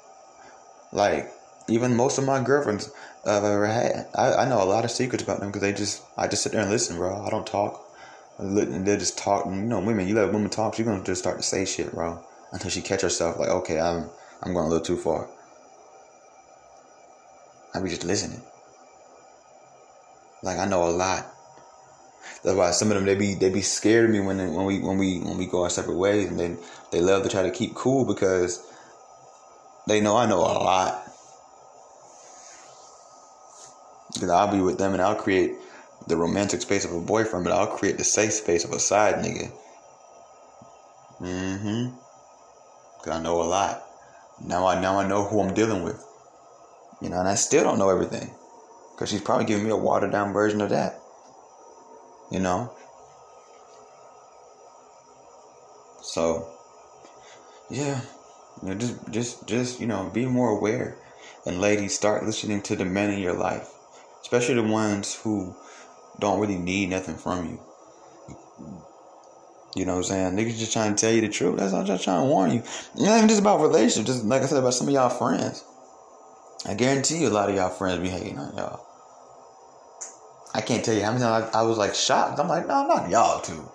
Like, 0.93 1.31
even 1.69 1.97
most 1.97 2.19
of 2.19 2.25
my 2.25 2.43
girlfriends 2.43 2.91
I've 3.25 3.45
ever 3.45 3.67
had. 3.67 4.09
I, 4.15 4.35
I 4.35 4.49
know 4.49 4.63
a 4.63 4.65
lot 4.65 4.85
of 4.85 4.91
secrets 4.91 5.23
about 5.23 5.41
them 5.41 5.49
because 5.51 5.63
they 5.63 5.73
just 5.73 6.03
I 6.17 6.27
just 6.27 6.43
sit 6.43 6.53
there 6.53 6.63
and 6.63 6.71
listen, 6.71 6.97
bro. 6.97 7.25
I 7.25 7.31
don't 7.31 7.47
talk. 7.47 7.81
They 8.39 8.97
just 8.97 9.17
talk. 9.17 9.47
You 9.47 9.53
know, 9.53 9.81
women. 9.81 10.09
You 10.09 10.15
let 10.15 10.33
women 10.33 10.51
talk, 10.51 10.75
she's 10.75 10.87
gonna 10.87 11.05
just 11.05 11.23
start 11.23 11.37
to 11.37 11.43
say 11.43 11.65
shit, 11.65 11.93
bro. 11.93 12.25
Until 12.53 12.71
she 12.71 12.83
catch 12.83 13.03
herself 13.03 13.39
like, 13.39 13.49
okay, 13.49 13.81
I'm 13.81 14.11
I'm 14.43 14.53
going 14.53 14.67
a 14.67 14.69
little 14.69 14.85
too 14.85 14.97
far. 14.97 15.29
I 17.75 17.81
be 17.81 17.89
just 17.89 18.05
listening. 18.05 18.43
Like 20.43 20.59
I 20.59 20.67
know 20.67 20.89
a 20.89 20.91
lot. 20.91 21.27
That's 22.43 22.57
why 22.57 22.73
some 22.73 22.91
of 22.91 22.97
them 22.97 23.05
they 23.07 23.15
be 23.15 23.35
they 23.35 23.51
be 23.51 23.63
scared 23.63 24.07
of 24.07 24.11
me 24.11 24.21
when 24.21 24.39
they, 24.39 24.47
when 24.47 24.67
we 24.67 24.81
when 24.81 24.99
we 24.99 25.21
when 25.21 25.39
we 25.39 25.47
go 25.47 25.63
our 25.63 25.71
separate 25.71 25.97
ways, 25.97 26.29
and 26.29 26.41
then 26.41 26.59
they 26.91 27.01
love 27.01 27.23
to 27.23 27.29
try 27.29 27.43
to 27.43 27.51
keep 27.53 27.75
cool 27.75 28.05
because 28.05 28.67
they 29.87 30.01
know 30.01 30.17
I 30.17 30.27
know 30.27 30.41
a 30.41 30.59
lot. 30.59 31.12
Because 34.15 34.31
I'll 34.31 34.51
be 34.51 34.61
with 34.61 34.79
them 34.79 34.93
and 34.93 35.03
I'll 35.03 35.17
create 35.17 35.53
the 36.07 36.17
romantic 36.17 36.63
space 36.63 36.85
of 36.85 36.93
a 36.93 37.01
boyfriend, 37.01 37.45
but 37.45 37.53
I'll 37.53 37.67
create 37.67 37.99
the 37.99 38.05
safe 38.05 38.33
space 38.33 38.65
of 38.65 38.73
a 38.73 38.79
side 38.79 39.25
nigga. 39.25 39.51
Mm-hmm. 41.21 41.97
Cause 42.99 43.15
I 43.15 43.23
know 43.23 43.41
a 43.41 43.45
lot. 43.45 43.83
Now 44.45 44.67
I 44.67 44.81
now 44.81 44.99
I 44.99 45.07
know 45.07 45.25
who 45.25 45.41
I'm 45.41 45.55
dealing 45.55 45.83
with. 45.83 46.05
You 47.01 47.09
know, 47.11 47.19
and 47.19 47.29
I 47.29 47.35
still 47.35 47.65
don't 47.65 47.79
know 47.79 47.91
everything. 47.91 48.31
Because 48.95 49.11
she's 49.11 49.21
probably 49.21 49.47
giving 49.47 49.65
me 49.65 49.71
a 49.71 49.77
watered 49.77 50.13
down 50.13 50.33
version 50.33 50.61
of 50.61 50.71
that. 50.71 51.01
You 52.31 52.41
know? 52.41 52.73
So, 56.03 56.49
yeah. 57.71 58.01
You 58.63 58.69
know, 58.69 58.75
just 58.75 59.11
just 59.11 59.47
just, 59.47 59.81
you 59.81 59.87
know, 59.87 60.11
be 60.13 60.27
more 60.27 60.51
aware. 60.51 60.97
And 61.47 61.61
ladies, 61.61 61.95
start 61.95 62.25
listening 62.25 62.63
to 62.63 62.77
the 62.77 62.85
men 62.85 63.11
in 63.11 63.19
your 63.19 63.35
life. 63.35 63.69
Especially 64.23 64.55
the 64.55 64.63
ones 64.63 65.15
who 65.15 65.55
don't 66.19 66.41
really 66.41 66.59
need 66.59 66.91
nothing 66.91 67.17
from 67.17 67.47
you. 67.47 67.61
You 69.75 69.87
know 69.87 69.97
what 69.97 70.11
I'm 70.11 70.35
saying? 70.35 70.37
Niggas 70.37 70.59
just 70.59 70.73
trying 70.73 70.95
to 70.95 71.01
tell 71.01 71.13
you 71.13 71.23
the 71.23 71.29
truth. 71.29 71.59
That's 71.59 71.73
all 71.73 71.85
just 71.85 72.05
trying 72.05 72.23
to 72.23 72.27
warn 72.27 72.53
you. 72.53 72.63
Not 72.97 73.17
even 73.17 73.29
just 73.29 73.41
about 73.41 73.61
relationships, 73.61 74.07
just 74.07 74.25
like 74.25 74.43
I 74.43 74.47
said 74.47 74.59
about 74.59 74.75
some 74.75 74.89
of 74.89 74.95
y'all 74.95 75.09
friends. 75.09 75.65
I 76.67 76.75
guarantee 76.75 77.19
you 77.19 77.29
a 77.29 77.31
lot 77.31 77.49
of 77.49 77.57
y'all 77.57 77.71
friends 77.71 78.01
be 78.01 78.09
hating 78.09 78.39
on 78.39 78.55
y'all. 78.57 78.87
I 80.55 80.61
can't 80.61 80.85
tell 80.85 80.95
you 80.95 81.03
how 81.03 81.13
many 81.13 81.25
times 81.25 81.51
I, 81.55 81.61
I 81.61 81.63
was 81.63 81.79
like 81.79 81.95
shocked. 81.95 82.39
I'm 82.39 82.49
like, 82.49 82.67
no, 82.67 82.87
not 82.87 83.09
y'all 83.09 83.41
too. 83.41 83.71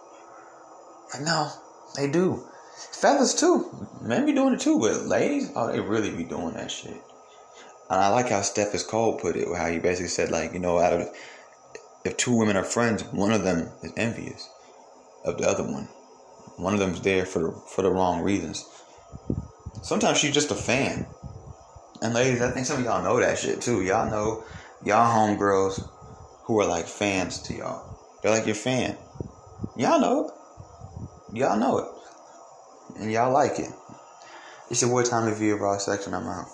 Like, 1.13 1.23
no, 1.23 1.49
they 1.95 2.07
do. 2.09 2.47
Fellas 2.91 3.33
too. 3.33 3.87
Men 4.01 4.25
be 4.25 4.33
doing 4.33 4.53
it 4.53 4.59
too, 4.59 4.79
but 4.79 5.05
ladies, 5.05 5.51
oh, 5.55 5.71
they 5.71 5.79
really 5.79 6.11
be 6.11 6.23
doing 6.23 6.53
that 6.53 6.69
shit. 6.69 7.01
And 7.89 7.99
I 7.99 8.09
like 8.09 8.29
how 8.29 8.41
Steph 8.41 8.75
is 8.75 8.83
Cole 8.83 9.17
put 9.17 9.35
it, 9.35 9.47
how 9.55 9.67
he 9.67 9.79
basically 9.79 10.09
said, 10.09 10.31
like, 10.31 10.53
you 10.53 10.59
know, 10.59 10.79
out 10.79 10.93
of 10.93 11.09
if 12.03 12.17
two 12.17 12.35
women 12.37 12.57
are 12.57 12.63
friends, 12.63 13.03
one 13.05 13.31
of 13.31 13.43
them 13.43 13.69
is 13.83 13.93
envious 13.97 14.49
of 15.25 15.37
the 15.37 15.47
other 15.47 15.63
one. 15.63 15.87
One 16.57 16.73
of 16.73 16.79
them's 16.79 17.01
there 17.01 17.25
for 17.25 17.39
the, 17.39 17.51
for 17.67 17.81
the 17.81 17.91
wrong 17.91 18.21
reasons. 18.21 18.65
Sometimes 19.83 20.17
she's 20.17 20.33
just 20.33 20.51
a 20.51 20.55
fan. 20.55 21.05
And 22.01 22.13
ladies, 22.13 22.41
I 22.41 22.51
think 22.51 22.65
some 22.65 22.79
of 22.79 22.85
y'all 22.85 23.03
know 23.03 23.19
that 23.19 23.37
shit 23.37 23.61
too. 23.61 23.83
Y'all 23.83 24.09
know 24.09 24.43
y'all 24.83 25.11
homegirls 25.11 25.87
who 26.43 26.59
are 26.59 26.65
like 26.65 26.87
fans 26.87 27.41
to 27.43 27.53
y'all. 27.53 27.97
They're 28.21 28.31
like 28.31 28.45
your 28.45 28.55
fan. 28.55 28.97
Y'all 29.75 29.99
know 29.99 30.27
it. 30.27 31.37
Y'all 31.37 31.59
know 31.59 31.77
it. 31.79 33.01
And 33.01 33.11
y'all 33.11 33.33
like 33.33 33.59
it. 33.59 33.69
It's 34.71 34.81
your 34.81 34.91
boy 34.91 35.03
Tommy 35.03 35.33
V 35.33 35.51
of 35.51 35.59
Raw 35.59 35.77
Section. 35.77 36.13
I'm 36.13 36.27
out. 36.27 36.47